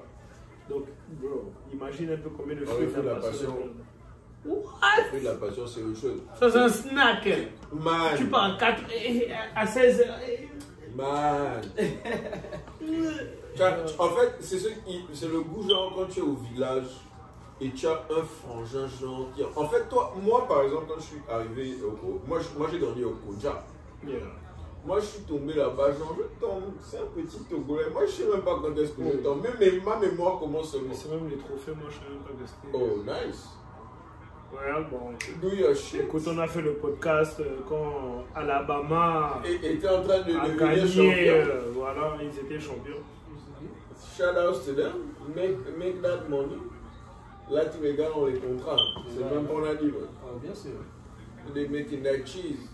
Donc, 0.69 0.83
bro, 1.21 1.51
imagine 1.73 2.11
un 2.11 2.17
peu 2.17 2.29
combien 2.29 2.55
de 2.55 2.63
Ah, 2.67 2.71
fruits 2.71 2.87
fruit 2.87 3.03
de 3.03 3.07
la 3.09 3.15
passion. 3.15 3.57
What? 4.45 4.61
Le 4.97 5.03
fruit 5.09 5.19
de 5.21 5.25
la 5.25 5.33
passion, 5.35 5.67
c'est 5.67 5.81
autre 5.83 5.99
chose. 5.99 6.21
Ça, 6.39 6.49
c'est 6.51 6.57
un 6.59 6.69
snack. 6.69 7.27
Man. 7.73 8.15
Tu 8.17 8.25
pars 8.27 8.53
à 8.55 8.57
4 8.57 8.81
à 9.55 9.65
16 9.67 10.01
heures. 10.01 10.19
Man. 10.95 11.61
En 13.99 14.09
fait, 14.09 14.35
c'est 14.39 14.59
ce 14.59 14.67
qui- 14.69 15.05
c'est 15.13 15.27
le 15.27 15.41
goût, 15.41 15.67
genre, 15.67 15.93
quand 15.95 16.05
tu 16.05 16.19
es 16.19 16.23
au 16.23 16.33
village 16.35 16.85
et 17.59 17.71
tu 17.71 17.87
as 17.87 18.03
un 18.09 18.23
frangin, 18.23 18.87
genre, 19.01 19.27
qui- 19.35 19.43
En 19.55 19.67
fait, 19.67 19.89
toi, 19.89 20.13
moi, 20.21 20.47
par 20.47 20.61
exemple, 20.63 20.85
quand 20.89 20.99
je 20.99 21.05
suis 21.05 21.21
arrivé 21.29 21.75
au... 21.83 22.21
moi, 22.27 22.39
moi, 22.57 22.67
j'ai 22.71 22.79
grandi 22.79 23.03
au 23.03 23.11
Koja. 23.25 23.63
Yeah. 24.05 24.17
Moi, 24.87 24.99
je 25.01 25.05
suis 25.05 25.21
tombé 25.23 25.53
là-bas, 25.53 25.91
genre, 25.91 26.15
je 26.17 26.39
tombe. 26.39 26.63
C'est 26.81 26.97
un 26.97 27.05
petit 27.13 27.37
Togolais. 27.49 27.89
Moi, 27.91 28.05
je 28.05 28.11
sais 28.11 28.23
même 28.29 28.41
pas 28.41 28.55
quand 28.61 28.73
est-ce 28.77 28.93
que 28.93 29.03
je 29.03 29.17
tombe. 29.17 29.45
Mais 29.59 29.71
ma 29.85 29.97
mémoire 29.99 30.39
commence 30.39 30.73
Mais 30.73 30.79
seulement. 30.79 30.93
c'est 30.93 31.09
même 31.11 31.29
les 31.29 31.37
trophées, 31.37 31.73
moi, 31.79 31.89
je 31.89 31.95
sais 31.95 32.09
même 32.09 32.19
pas 32.23 32.31
c'était. 32.45 32.73
Oh, 32.73 33.03
nice. 33.05 33.49
Ouais, 34.53 34.85
bon. 34.89 35.11
Do 35.41 35.53
your 35.53 35.75
shit. 35.75 36.01
Écoute, 36.03 36.23
on 36.27 36.37
a 36.39 36.47
fait 36.47 36.61
le 36.61 36.75
podcast 36.75 37.37
euh, 37.41 37.57
quand 37.67 38.23
Alabama 38.33 39.41
Et 39.43 39.77
t'es 39.77 39.89
en 39.89 40.01
train 40.01 40.19
de 40.19 40.31
devenir 40.31 40.55
gagné. 40.55 40.87
champion. 40.87 41.33
euh, 41.51 41.61
voilà, 41.73 42.13
ils 42.21 42.39
étaient 42.39 42.57
champions. 42.59 43.03
Shout 44.15 44.23
out 44.23 44.65
to 44.65 44.73
them. 44.73 44.93
Make, 45.35 45.57
make 45.77 46.01
that 46.01 46.29
money. 46.29 46.55
Là, 47.51 47.65
tous 47.65 47.81
les 47.83 47.95
gars 47.95 48.07
ont 48.15 48.25
les 48.25 48.39
contrats. 48.39 48.77
C'est 49.09 49.19
même 49.35 49.45
pas 49.45 49.53
on 49.53 49.63
a 49.65 49.75
dit. 49.75 49.91
Ah, 50.23 50.29
bien 50.41 50.55
sûr. 50.55 50.71
They 51.53 51.67
making 51.67 52.03
that 52.03 52.25
cheese. 52.25 52.69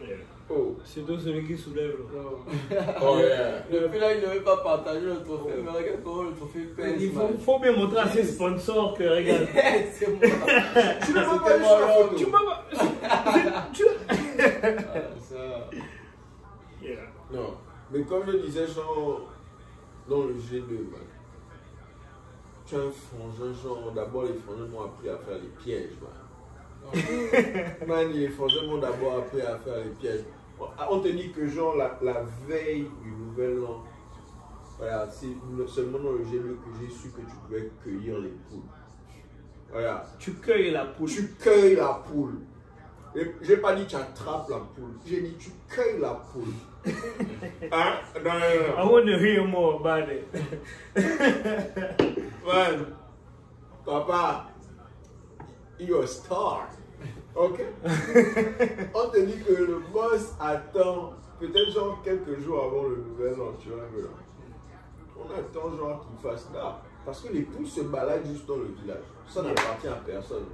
Yeah. 0.00 0.16
Oh. 0.52 0.76
C'est 0.84 1.06
donc 1.06 1.20
celui 1.20 1.46
qui 1.46 1.56
soulève. 1.56 1.94
là. 2.12 2.76
Oh, 3.02 3.18
yeah. 3.18 3.60
Depuis 3.70 4.00
là, 4.00 4.12
il 4.14 4.20
ne 4.20 4.34
veut 4.34 4.42
pas 4.42 4.56
partager 4.56 5.06
le 5.06 5.22
trophée, 5.22 5.54
mais 5.62 5.70
regarde 5.70 6.00
comment 6.02 6.22
le 6.24 6.32
trophée 6.32 6.64
pèse. 6.76 7.00
Il 7.00 7.12
faut, 7.12 7.58
bien 7.60 7.72
montrer 7.72 8.00
à 8.00 8.08
ses 8.08 8.24
sponsors 8.24 8.96
que, 8.98 9.04
regarde. 9.04 9.46
C'est 9.92 10.08
moi. 10.08 10.18
Tu 11.06 11.12
ne 11.12 11.20
peux 11.20 11.40
pas 11.44 11.58
juste 11.58 11.80
la 11.80 11.88
photo. 11.88 12.14
tu 12.16 12.24
peux 12.24 12.30
pas. 12.32 12.66
tu- 13.72 13.84
Ah, 14.40 14.98
ça. 15.20 15.70
Yeah. 16.82 16.96
Non. 17.32 17.54
Mais 17.92 18.02
comme 18.02 18.22
je 18.26 18.36
disais, 18.38 18.66
genre, 18.66 19.20
dans 20.08 20.24
le 20.24 20.34
G2, 20.34 20.90
man. 20.90 21.00
Tu 22.66 22.74
as 22.74 22.78
un 22.78 22.90
frangin, 22.90 23.52
genre, 23.62 23.92
d'abord 23.94 24.24
les 24.24 24.34
frangins 24.34 24.66
m'ont 24.66 24.84
appris 24.84 25.08
à 25.08 25.16
faire 25.18 25.36
les 25.36 25.48
pièges, 25.62 25.96
man. 26.00 26.10
Man, 27.86 28.12
les 28.12 28.28
frangins 28.28 28.62
m'ont 28.66 28.78
d'abord 28.78 29.18
appris 29.18 29.40
à 29.42 29.56
faire 29.58 29.76
les 29.78 29.90
pièges. 30.00 30.24
On 30.90 31.00
te 31.00 31.08
dit 31.08 31.32
que, 31.32 31.46
genre, 31.46 31.76
la, 31.76 31.98
la 32.02 32.22
veille 32.46 32.88
du 33.02 33.10
nouvel 33.10 33.64
an, 33.64 33.84
voilà, 34.78 35.06
c'est 35.10 35.26
seulement 35.68 35.98
dans 35.98 36.12
le 36.12 36.24
G2 36.24 36.56
que 36.56 36.70
j'ai 36.80 36.88
su 36.88 37.10
que 37.10 37.20
tu 37.20 37.36
pouvais 37.46 37.70
cueillir 37.84 38.18
les 38.18 38.30
poules. 38.30 38.62
Regarde. 39.72 40.06
Tu 40.18 40.32
cueilles 40.32 40.70
la 40.70 40.86
poule. 40.86 41.08
Tu 41.08 41.28
cueilles 41.34 41.76
la 41.76 42.02
poule. 42.06 42.40
J'ai 43.42 43.58
pas 43.58 43.74
dit 43.74 43.86
tu 43.86 43.96
attrapes 43.96 44.48
la 44.48 44.58
poule. 44.58 44.94
J'ai 45.04 45.20
dit 45.20 45.36
tu 45.38 45.50
cueilles 45.68 46.00
la 46.00 46.14
poule. 46.14 46.54
hein? 47.72 47.94
Non, 48.24 48.32
non, 48.32 48.40
non. 48.40 48.78
I 48.78 48.90
want 48.90 49.06
to 49.06 49.18
hear 49.18 49.44
more 49.44 49.74
about 49.80 50.08
it. 50.08 50.26
Man, 52.46 52.86
papa, 53.84 54.46
you're 55.78 56.04
a 56.04 56.06
star. 56.06 56.70
Ok? 57.34 57.60
On 58.94 59.08
te 59.08 59.18
dit 59.20 59.38
que 59.44 59.52
le 59.52 59.80
boss 59.92 60.34
attend 60.40 61.12
peut-être 61.38 61.70
genre 61.72 62.00
quelques 62.04 62.38
jours 62.40 62.64
avant 62.64 62.88
le 62.88 62.96
nouvel 62.96 63.34
an, 63.40 63.52
tu 63.58 63.68
vois. 63.68 63.78
là, 63.78 64.08
On 65.16 65.24
attend 65.38 65.76
genre 65.76 66.06
qu'il 66.06 66.30
fasse 66.30 66.48
là. 66.54 66.80
Parce 67.06 67.20
que 67.20 67.32
les 67.32 67.42
poules 67.42 67.66
se 67.66 67.80
baladent 67.82 68.26
juste 68.26 68.46
dans 68.46 68.56
le 68.56 68.68
village. 68.82 69.02
Ça 69.28 69.42
n'appartient 69.42 69.88
à 69.88 70.00
personne. 70.04 70.44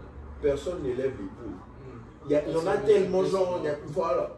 Personne 0.41 0.83
n'élève 0.83 1.11
les 1.13 1.27
poules. 1.27 1.57
Il 2.27 2.33
y, 2.33 2.35
a- 2.37 2.43
il 2.47 2.53
y 2.53 2.57
en 2.57 2.67
a 2.67 2.77
tellement 2.79 3.25
genre, 3.25 3.59
il 3.63 3.67
y 3.67 3.69
a- 3.69 3.77
voilà. 3.87 4.31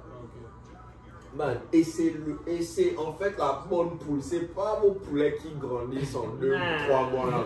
Man, 1.37 1.59
et 1.73 1.85
c'est 1.85 2.11
le, 2.27 2.39
et 2.47 2.63
c'est 2.63 2.97
en 2.97 3.13
fait 3.13 3.37
la 3.39 3.63
bonne 3.69 3.99
poule. 3.99 4.23
C'est 4.23 4.55
pas 4.55 4.81
vos 4.83 4.93
poulets 4.93 5.37
qui 5.37 5.51
grandissent 5.59 6.17
en 6.17 6.27
deux 6.41 6.55
ou 6.55 6.87
trois 6.89 7.11
mois 7.11 7.31
là, 7.31 7.45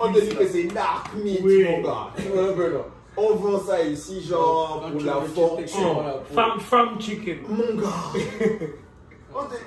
On 0.00 0.12
te 0.12 0.20
dit 0.20 0.34
que 0.34 0.46
c'est 0.46 0.64
dark 0.64 1.14
meat, 1.22 1.40
Oui. 1.44 1.64
mon 1.68 1.82
gars. 1.82 2.08
Tu 2.16 2.22
vois 2.28 2.52
On 3.16 3.34
vend 3.36 3.58
ça 3.60 3.82
ici, 3.82 4.20
genre, 4.22 4.90
pour 4.90 5.00
la 5.02 5.20
fortune. 5.20 5.66
Oh, 5.78 6.02
farm, 6.34 6.58
farm 6.60 7.00
chicken. 7.00 7.38
Mon 7.48 7.80
gars 7.80 8.66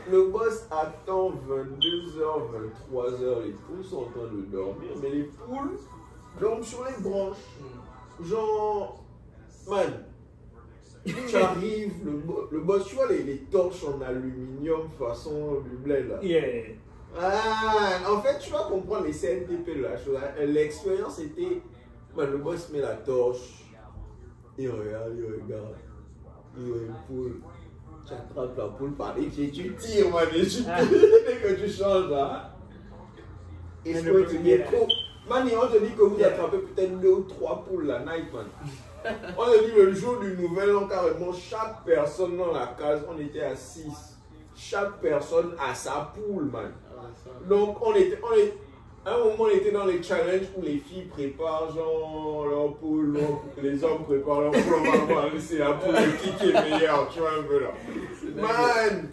Le 0.10 0.28
boss 0.30 0.66
attend 0.72 1.32
22h, 1.32 2.20
23h. 2.20 3.44
Les 3.46 3.52
poules 3.52 3.84
sont 3.84 3.98
en 3.98 4.06
train 4.06 4.28
de 4.34 4.42
dormir, 4.52 4.90
mais 5.02 5.10
les 5.10 5.24
poules 5.24 5.78
dorment 6.40 6.64
sur 6.64 6.86
les 6.86 7.04
branches. 7.04 7.36
Genre, 8.24 9.04
man, 9.70 10.06
tu 11.06 11.36
arrives, 11.36 11.94
le, 12.06 12.12
bo- 12.12 12.48
le 12.50 12.60
boss, 12.62 12.86
tu 12.88 12.96
vois 12.96 13.08
les, 13.08 13.24
les 13.24 13.38
torches 13.40 13.84
en 13.86 14.02
aluminium 14.02 14.88
façon 14.98 15.62
du 15.84 15.94
là. 15.94 16.16
Yeah. 16.22 16.64
Ah, 17.20 18.00
en 18.10 18.22
fait, 18.22 18.40
tu 18.40 18.52
vas 18.52 18.64
comprendre 18.70 19.06
les 19.06 19.14
CNTP 19.14 19.78
de 19.78 19.82
la 19.84 19.98
chose. 19.98 20.18
hein. 20.18 20.46
L'expérience 20.46 21.20
était. 21.20 21.62
Man, 22.18 22.32
le 22.32 22.38
boss 22.40 22.70
met 22.72 22.82
la 22.82 22.96
torche. 22.96 23.64
Il 24.58 24.70
regarde, 24.72 25.14
il 25.16 25.26
regarde. 25.26 25.76
Il 26.58 26.64
voit 26.64 26.78
une 26.78 26.94
poule. 27.08 27.42
Tu 28.08 28.14
attrapes 28.14 28.58
la 28.58 28.66
poule 28.70 28.94
par 28.94 29.16
les 29.16 29.28
pieds, 29.28 29.52
tu 29.52 29.76
tires, 29.76 30.10
man, 30.12 30.26
et 30.34 30.46
tu 30.48 30.64
Ah. 30.68 30.80
dès 30.84 31.36
que 31.38 31.62
tu 31.62 31.70
changes 31.70 32.10
là. 32.10 32.56
Et 33.86 33.94
Mais 33.94 34.00
ce 34.02 34.06
que 34.08 34.30
tu 34.32 34.40
dis, 34.40 34.58
là. 34.58 34.66
trop. 34.66 34.88
Man, 35.30 35.48
et 35.48 35.56
on 35.58 35.68
te 35.68 35.78
dit 35.78 35.94
que 35.94 36.02
vous 36.02 36.24
attrapez 36.24 36.58
peut-être 36.58 37.00
deux 37.00 37.12
ou 37.12 37.22
trois 37.24 37.64
poules 37.64 37.86
la 37.86 38.00
night, 38.00 38.34
man. 38.34 38.48
On 39.38 39.46
te 39.46 39.66
dit 39.66 39.72
le 39.76 39.94
jour 39.94 40.20
du 40.20 40.36
nouvel 40.38 40.76
an, 40.76 40.88
carrément, 40.88 41.32
chaque 41.34 41.84
personne 41.86 42.36
dans 42.38 42.52
la 42.52 42.68
case, 42.78 43.06
on 43.08 43.18
était 43.20 43.42
à 43.44 43.56
6. 43.56 44.18
Chaque 44.56 45.00
personne 45.00 45.54
a 45.60 45.74
sa 45.76 46.12
poule, 46.16 46.46
man. 46.46 46.72
Ah. 46.98 47.04
Donc, 47.48 47.78
on 47.86 47.94
était, 47.94 48.20
on 48.24 48.34
est, 48.36 48.54
à 49.08 49.14
un 49.16 49.18
moment, 49.20 49.36
on 49.46 49.48
était 49.50 49.72
dans 49.72 49.86
les 49.86 50.04
challenges 50.04 50.48
où 50.58 50.62
les 50.62 50.78
filles 50.80 51.06
préparent 51.06 51.72
genre 51.74 52.46
leur 52.50 52.74
poule, 52.76 53.14
leur- 53.14 53.42
les 53.64 53.84
hommes 53.84 54.04
préparent 54.04 54.42
leur 54.42 54.52
va 54.52 54.60
voir, 55.08 55.26
c'est 55.40 55.60
la 55.60 55.72
poule 55.74 55.94
de 55.96 56.18
qui 56.22 56.32
qui 56.36 56.50
est 56.50 56.54
meilleur, 56.70 57.08
tu 57.10 57.20
vois 57.20 57.32
un 57.40 57.44
peu 57.44 57.60
là. 57.62 57.72
Man! 58.36 59.10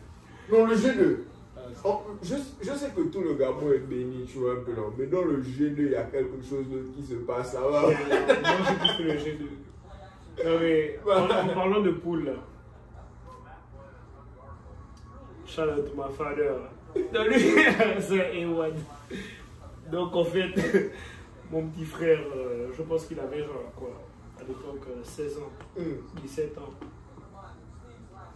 Dans 0.51 0.67
le 0.67 0.75
G2, 0.75 1.17
Ah, 1.57 1.61
ça. 1.73 1.81
on- 1.89 2.01
je, 2.23 2.35
je 2.61 2.71
sais 2.77 2.91
que 2.95 3.03
tout 3.03 3.21
le 3.21 3.35
Gabon 3.35 3.73
est 3.73 3.79
béni, 3.79 4.25
tu 4.31 4.39
vois 4.39 4.53
un 4.53 4.63
peu 4.65 4.73
là, 4.73 4.83
mais 4.99 5.07
dans 5.07 5.23
le 5.23 5.39
G2, 5.41 5.75
il 5.79 5.91
y 5.93 5.97
a 5.97 6.03
quelque 6.05 6.43
chose 6.43 6.67
d'autre 6.69 6.93
qui 6.97 7.03
se 7.07 7.15
passe 7.15 7.55
là-bas. 7.55 7.83
Moi, 7.83 7.93
j'ai 8.69 8.89
kiffé 8.89 9.03
le 9.05 9.13
G2. 9.13 9.47
Non, 10.45 10.59
mais 10.61 10.99
en, 11.07 11.25
en 11.51 11.55
parlant 11.55 11.81
de 11.81 11.91
poule, 11.93 12.25
là. 12.25 12.33
Shout 15.47 15.63
out 15.63 15.87
to 15.87 15.95
my 15.97 16.13
father. 16.17 16.51
Non, 17.13 17.25
lui, 17.25 17.39
c'est 18.01 18.33
A1. 18.33 18.73
Donc, 19.91 20.15
en 20.17 20.25
fait, 20.25 20.51
mon 21.51 21.67
petit 21.69 21.85
frère, 21.85 22.21
euh, 22.37 22.69
je 22.77 22.83
pense 22.83 23.07
qu'il 23.07 23.21
avait 23.21 23.41
genre 23.41 23.71
quoi 23.77 23.91
À 24.39 24.43
l'époque, 24.43 24.87
euh, 24.89 25.03
16 25.03 25.39
ans, 25.39 25.53
Hum. 25.79 25.99
17 26.23 26.59
ans. 26.59 26.71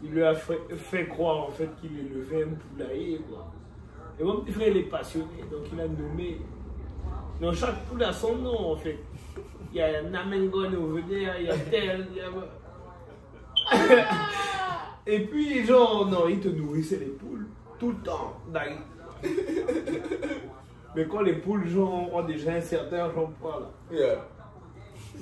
Il 0.03 0.11
lui 0.11 0.23
a 0.23 0.35
fait, 0.35 0.61
fait 0.77 1.07
croire 1.09 1.49
en 1.49 1.51
fait 1.51 1.69
qu'il 1.81 1.99
élevait 1.99 2.45
un 2.45 2.55
poulailler. 2.55 3.21
Quoi. 3.29 3.51
Et 4.21 4.23
mon 4.23 4.41
petit 4.41 4.53
frère, 4.53 4.69
il 4.69 4.77
est 4.77 4.83
passionné, 4.85 5.43
donc 5.51 5.63
il 5.73 5.81
a 5.81 5.89
nommé. 5.89 6.41
Donc 7.41 7.55
chaque 7.55 7.85
poule 7.87 8.05
a 8.05 8.13
son 8.13 8.37
nom 8.37 8.73
en 8.73 8.77
fait. 8.77 8.99
Il 9.73 9.79
y 9.79 9.83
a 9.83 10.03
Namengon 10.03 10.73
over 10.75 11.03
there, 11.09 11.35
il 11.41 11.47
y 11.47 11.51
a 11.51 11.57
tel, 11.59 12.07
il 12.13 12.17
y 12.17 12.21
a. 12.21 12.31
Et 15.07 15.21
puis, 15.21 15.65
genre, 15.65 16.07
non, 16.07 16.29
il 16.29 16.39
te 16.39 16.49
nourrissait 16.49 16.99
les 16.99 17.07
poules 17.07 17.47
tout 17.79 17.91
le 17.91 17.97
temps. 17.99 18.37
Mais 20.99 21.07
quand 21.07 21.21
les 21.21 21.35
poules, 21.35 21.69
genre, 21.69 22.13
ont 22.13 22.23
déjà 22.23 22.55
un 22.55 22.61
certain 22.61 23.09
genre 23.13 23.31
poids 23.41 23.61
là. 23.61 23.69
Yeah. 23.97 24.27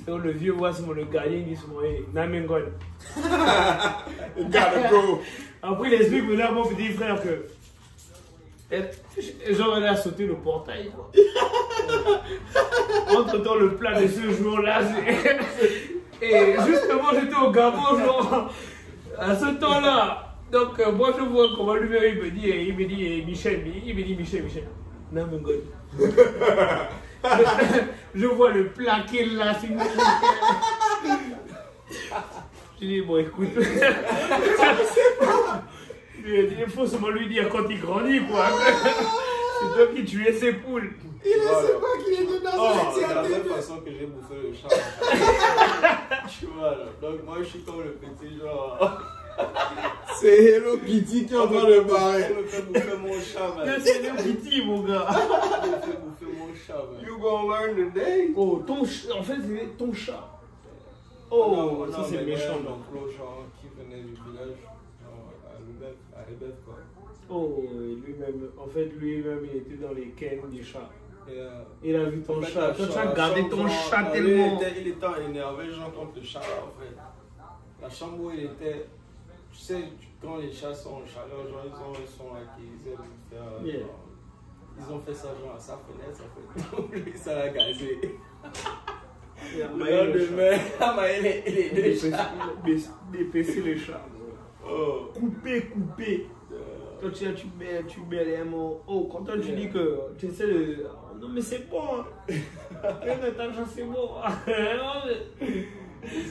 Donc 0.07 0.23
le 0.23 0.31
vieux 0.31 0.53
voit 0.53 0.71
le 0.71 1.03
gardien, 1.03 1.37
il 1.37 1.45
dit 1.45 1.59
hey, 1.85 2.03
Namengon. 2.15 2.63
Go. 4.39 5.21
Après, 5.61 5.89
il 5.89 5.93
explique 5.93 6.23
maintenant 6.23 6.53
mon 6.53 6.65
petit 6.65 6.87
frère 6.87 7.21
que. 7.21 7.45
Genre, 9.53 9.77
elle 9.77 9.85
a 9.85 9.95
sauté 9.95 10.25
le 10.25 10.37
portail, 10.37 10.89
quoi. 10.89 11.11
Entre 13.19 13.37
temps, 13.43 13.55
le 13.55 13.75
plat 13.75 14.01
de 14.01 14.07
ce 14.07 14.31
jour-là. 14.31 14.81
Et 16.19 16.55
justement, 16.65 17.11
j'étais 17.13 17.35
au 17.35 17.51
Gabon, 17.51 17.99
genre, 18.03 18.51
à 19.15 19.35
ce 19.35 19.45
temps-là. 19.59 20.33
Donc, 20.51 20.79
euh, 20.79 20.91
moi, 20.91 21.13
je 21.15 21.21
vois 21.23 21.49
comment 21.55 21.75
lui-même, 21.75 22.01
il 22.03 22.15
me 22.23 22.31
dit, 22.31 22.47
il 22.47 22.75
me 22.75 22.85
dit, 22.85 23.23
Michel, 23.27 23.63
il 23.85 23.95
me 23.95 24.01
dit, 24.01 24.15
Michel, 24.15 24.43
Michel, 24.43 24.63
non, 25.11 25.27
mais 25.31 25.39
God. 25.39 25.63
je 28.15 28.25
vois 28.27 28.51
le 28.51 28.67
plat 28.69 29.01
qu'il 29.09 29.37
là, 29.37 29.53
c'est 29.59 29.67
une 29.67 29.79
Je 32.79 32.85
dis, 32.85 33.01
bon, 33.01 33.17
écoute. 33.17 33.49
Il 36.25 36.65
faut 36.67 36.85
seulement 36.85 37.09
lui 37.09 37.27
dire 37.29 37.47
quand 37.49 37.63
il 37.69 37.79
grandit, 37.79 38.19
quoi. 38.27 38.47
C'est 38.51 39.69
toi 39.73 39.87
qui 39.95 40.03
tuais 40.03 40.33
ses 40.33 40.53
poules. 40.53 40.91
Il 41.25 41.31
ne 41.31 41.35
sait 41.41 41.73
pas 41.79 41.97
qu'il 42.03 42.13
était 42.13 42.39
dans 42.43 42.51
Oh, 42.57 42.73
cette 42.93 43.07
c'est 43.07 43.13
la 43.15 43.21
même 43.23 43.43
façon 43.45 43.77
que 43.77 43.89
j'ai 43.91 44.05
bouffé 44.05 44.35
le 44.43 44.53
chat. 44.53 44.67
tu 46.27 46.45
vois 46.47 46.71
là. 46.71 46.85
Donc 47.01 47.23
moi 47.23 47.37
je 47.39 47.45
suis 47.45 47.61
comme 47.61 47.81
le 47.81 47.91
petit 47.93 48.37
genre. 48.39 48.77
C'est 50.19 50.43
Hello 50.45 50.77
Kitty 50.77 51.25
qui 51.27 51.33
est 51.33 51.37
en 51.37 51.47
train 51.47 51.65
de 51.67 51.73
Je 51.75 51.79
barrer. 51.81 52.33
me 52.33 52.43
fais 52.43 52.61
bouffer 52.63 52.97
mon 52.97 53.13
chat, 53.21 53.55
man. 53.55 53.79
C'est 53.79 54.01
le 54.01 54.33
petit, 54.33 54.65
mon 54.65 54.81
gars. 54.81 55.07
Je 55.11 55.69
me 55.69 55.75
fais 55.81 55.97
bouffer 55.99 56.37
mon 56.37 56.55
chat, 56.55 56.73
man. 56.91 57.05
You 57.05 57.19
gonna 57.19 57.47
learn 57.67 57.93
today. 57.93 58.29
Oh, 58.35 58.63
ton 58.65 58.83
chat. 58.83 59.13
En 59.13 59.21
fait, 59.23 59.35
c'est 59.47 59.77
ton 59.77 59.93
chat. 59.93 60.27
On 61.29 61.35
Oh, 61.37 61.83
a- 61.83 61.91
ça 61.91 62.03
c'est 62.09 62.23
méchant. 62.25 62.53
genre, 62.63 63.43
qui 63.61 63.67
venait 63.77 64.01
du 64.01 64.13
village 64.13 64.57
genre, 65.03 65.33
à 66.15 66.29
Lubef, 66.29 66.55
quoi. 66.65 66.75
Oh, 67.29 67.63
et 67.63 67.95
lui-même. 68.07 68.49
En 68.57 68.67
fait, 68.67 68.85
lui-même, 68.97 69.41
il 69.53 69.57
était 69.57 69.75
dans 69.75 69.93
les 69.93 70.07
cannes 70.11 70.49
des 70.49 70.63
chats. 70.63 70.89
Euh, 71.29 71.61
Il 71.83 71.93
a 71.95 72.05
vu 72.05 72.21
ton 72.21 72.37
en 72.37 72.41
fait, 72.41 72.53
chat. 72.53 72.71
Toi, 72.73 72.87
tu 72.91 72.97
as 72.97 73.07
gardé 73.13 73.49
ton 73.49 73.67
chat 73.67 74.03
tellement. 74.13 74.57
Il 74.59 74.65
était, 74.65 74.81
il 74.81 74.87
était 74.87 75.05
énervé, 75.29 75.69
genre, 75.69 75.93
contre 75.93 76.13
le 76.15 76.23
chat, 76.23 76.39
là, 76.39 76.63
en 76.63 76.81
fait. 76.81 76.95
La 77.81 77.89
chambre 77.89 78.23
où 78.23 78.31
il 78.31 78.45
était. 78.45 78.85
Tu 79.57 79.63
sais, 79.63 79.83
quand 80.21 80.37
les 80.37 80.51
chats 80.53 80.71
sont 80.73 80.91
en 81.01 81.05
chaleur, 81.05 81.47
genre, 81.49 81.63
ils 81.65 81.73
ont 81.73 81.91
un 81.91 82.05
son 82.05 82.33
là 82.35 82.41
qu'ils 82.55 82.91
aiment 82.91 82.99
faire. 83.29 83.41
euh, 83.41 83.65
Yeah. 83.65 83.87
ils 84.77 84.93
ont 84.93 84.99
fait 84.99 85.13
ça, 85.15 85.29
genre, 85.43 85.55
à 85.55 85.59
sa 85.59 85.77
fenêtre, 85.79 86.21
en 86.23 86.91
fait. 86.91 86.99
Lui, 87.03 87.17
ça 87.17 87.33
l'a 87.35 87.49
gazé. 87.49 87.97
Le 89.55 89.63
lendemain, 89.63 90.57
il 90.79 90.83
a 90.83 90.93
maillé 90.93 91.21
les, 91.21 91.51
les 91.51 91.69
deux 91.93 91.95
chats. 92.11 92.31
d'é- 92.63 92.77
D'épaisser 93.11 93.61
le 93.61 93.77
chat. 93.77 94.05
Oh. 94.69 95.09
Couper, 95.15 95.61
couper. 95.65 96.27
Euh, 96.51 96.55
Toi, 97.01 97.09
tu, 97.11 97.33
tu 97.33 97.47
mets, 97.57 97.83
tu 97.87 98.01
mets 98.01 98.25
les 98.25 98.43
mots. 98.43 98.81
Oh, 98.87 99.09
quand 99.11 99.23
tu 99.25 99.39
Yeah. 99.39 99.55
dis 99.55 99.69
que 99.69 99.99
tu 100.19 100.27
essaies 100.27 100.47
de. 100.47 100.85
oh, 100.87 101.15
Non, 101.19 101.29
mais 101.29 101.41
c'est 101.41 101.67
bon. 101.69 101.81
Hein. 101.99 102.05
C'est 103.73 103.83
bon. 103.85 104.21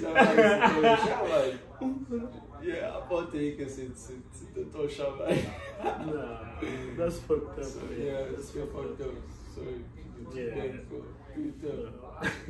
ça 0.01 0.11
va, 0.13 0.97
chat, 0.97 1.23
man. 1.81 2.29
Yeah, 2.63 3.01
dit 3.33 3.57
que 3.57 3.69
c'est- 3.69 3.95
c'est- 3.95 4.15
c'était 4.33 4.65
ton 4.71 4.89
chat, 4.89 5.11
man. 5.19 5.37
nah, 6.07 6.41
that's 6.97 7.19
fucked 7.21 7.59
up. 7.59 7.65
So, 7.65 7.81
yeah, 7.99 8.25
That's 8.31 8.47
c'est 8.53 8.67
fucked 8.67 9.01
up. 9.01 9.15
So, 9.55 9.61
Yeah. 10.35 10.55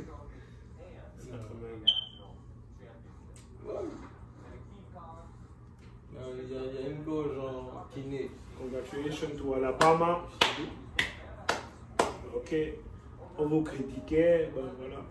Non, 6.13 6.21
Il 6.39 6.51
y, 6.51 6.57
a- 6.57 6.61
il 6.65 6.81
y 6.81 6.85
a 6.85 6.89
une 6.89 7.03
go, 7.03 7.23
genre, 7.33 7.87
kiné. 7.93 8.29
Congratulations 8.57 9.35
to 9.37 9.53
Alabama. 9.55 10.21
Ok. 12.35 12.55
on 13.39 13.45
vous 13.45 13.61
critiquait, 13.61 14.49
ben 14.55 14.63
voilà, 14.79 15.03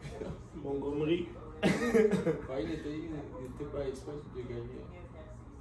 Montgomery. 0.56 1.28
Bah, 1.62 2.60
il 2.60 2.72
était, 2.72 2.98
il 2.98 3.66
pas 3.66 3.86
exprès 3.88 4.12
de 4.36 4.42
gagner. 4.42 4.84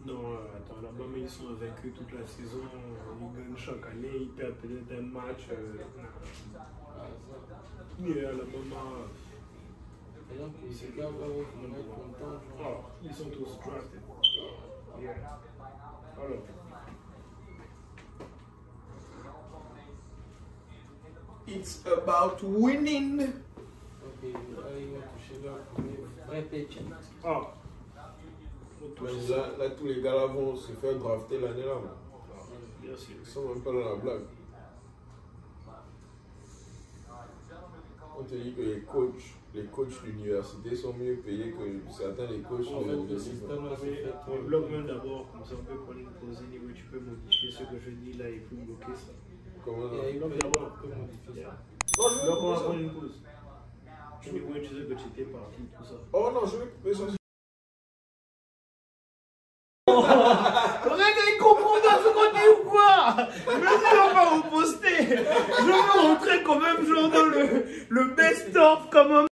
Non, 0.05 0.33
euh, 0.33 0.57
attends, 0.57 0.81
là-bas, 0.81 1.05
mais 1.11 1.21
ils 1.21 1.29
sont 1.29 1.53
vaincus 1.53 1.93
toute 1.97 2.11
la 2.13 2.25
saison, 2.27 2.59
ils 3.19 3.41
gagnent 3.41 3.57
chaque 3.57 3.85
année, 3.91 4.09
ils 4.21 4.29
perdent 4.29 4.55
peut-être 4.55 4.99
un 4.99 5.01
match. 5.01 5.47
euh, 5.51 5.77
Ah, 6.55 7.07
ça. 7.49 8.05
et 8.07 8.19
Alabama, 8.25 9.07
Et 10.33 10.37
donc, 10.37 10.53
ces 10.71 10.87
gars 10.95 11.03
là, 11.05 11.09
on 11.27 11.65
est 11.65 11.87
content. 11.89 12.39
oh, 12.59 12.61
genre. 12.61 12.91
ils 13.03 13.13
sont 13.13 13.29
tous 13.29 13.57
drafted. 13.59 14.01
Yeah. 15.01 15.15
Alors. 16.17 16.43
It's 21.47 21.83
about 21.85 22.43
winning. 22.43 23.44
Ok, 24.05 24.23
là, 24.23 24.69
ils 24.79 24.87
vont 24.87 25.01
toucher 25.17 25.41
leur 25.43 25.57
premier 25.73 25.97
vrai. 26.27 26.47
Ah. 27.23 27.53
Mais 29.01 29.11
là, 29.29 29.49
là, 29.57 29.69
tous 29.71 29.85
les 29.87 30.01
gars 30.01 30.13
là 30.15 30.25
vont 30.27 30.55
se 30.55 30.71
faire 30.73 30.95
drafter 30.95 31.39
l'année 31.39 31.65
là. 31.65 31.77
Bien 32.81 32.95
sûr. 32.95 33.15
Ils 33.19 33.27
sont 33.27 33.47
même 33.49 33.61
pas 33.61 33.71
dans 33.71 33.89
la 33.89 33.95
blague. 33.95 34.21
On 38.17 38.23
te 38.23 38.35
dit 38.35 38.53
que 38.53 38.61
les 38.61 38.79
coachs, 38.81 39.35
les 39.53 39.65
coachs 39.65 40.03
d'université 40.03 40.75
sont 40.75 40.93
mieux 40.93 41.17
payés 41.17 41.51
que 41.51 41.91
certains 41.91 42.27
des 42.27 42.39
coachs 42.39 42.67
En 42.67 42.81
de, 42.81 42.85
fait, 42.85 43.13
le 43.13 43.19
système 43.19 43.59
mais 44.29 44.37
bloque 44.47 44.71
même 44.71 44.85
d'abord, 44.85 45.27
comme 45.31 45.43
ça 45.43 45.55
on 45.59 45.63
peut 45.65 45.79
prendre 45.81 45.99
une 45.99 46.05
pause 46.05 46.37
anyway, 46.47 46.73
tu 46.73 46.83
peux 46.83 46.99
modifier 46.99 47.51
ce 47.51 47.63
que 47.63 47.77
je 47.77 47.89
dis 47.91 48.13
là 48.13 48.29
et 48.29 48.39
puis 48.39 48.55
bloquer 48.55 48.95
ça. 48.95 49.11
Comment 49.65 49.89
ça 49.89 50.09
Et 50.09 50.13
bloque 50.13 50.37
d'abord. 50.37 50.71
on 50.77 50.87
peut 50.87 50.95
modifier 50.95 51.43
ça. 51.43 51.57
Non, 51.97 52.09
je 52.09 52.21
vais 52.21 52.27
Donc 52.27 52.37
on 52.41 52.51
va 52.53 52.59
prendre 52.61 52.79
une 52.79 52.93
pause. 52.93 53.21
Anyway, 54.28 54.61
tu 54.61 54.69
sais 54.69 54.86
que 54.86 54.93
tu 54.93 55.21
étais 55.21 55.32
parti, 55.32 55.61
tout 55.78 55.84
ça. 55.84 55.95
Oh 56.13 56.32
non, 56.34 56.45
je 56.45 56.57
vais 56.57 56.65
couper 56.67 56.93
ça. 56.93 57.03
Regarde, 59.88 61.19
il 61.28 61.38
comprend 61.39 61.82
pas 61.82 61.99
ce 61.99 62.09
qu'on 62.13 62.32
dit 62.34 62.47
ou 62.49 62.69
quoi 62.69 62.86
on 63.47 64.13
va 64.13 64.26
vous 64.36 64.43
poster 64.49 64.97
Je 65.07 65.63
veux 65.63 66.01
rentrer 66.01 66.43
quand 66.43 66.59
même 66.59 66.86
genre 66.86 67.09
dans 67.09 67.26
le, 67.26 67.65
le 67.89 68.03
best-of 68.15 68.89
comme 68.89 69.11
un 69.11 69.26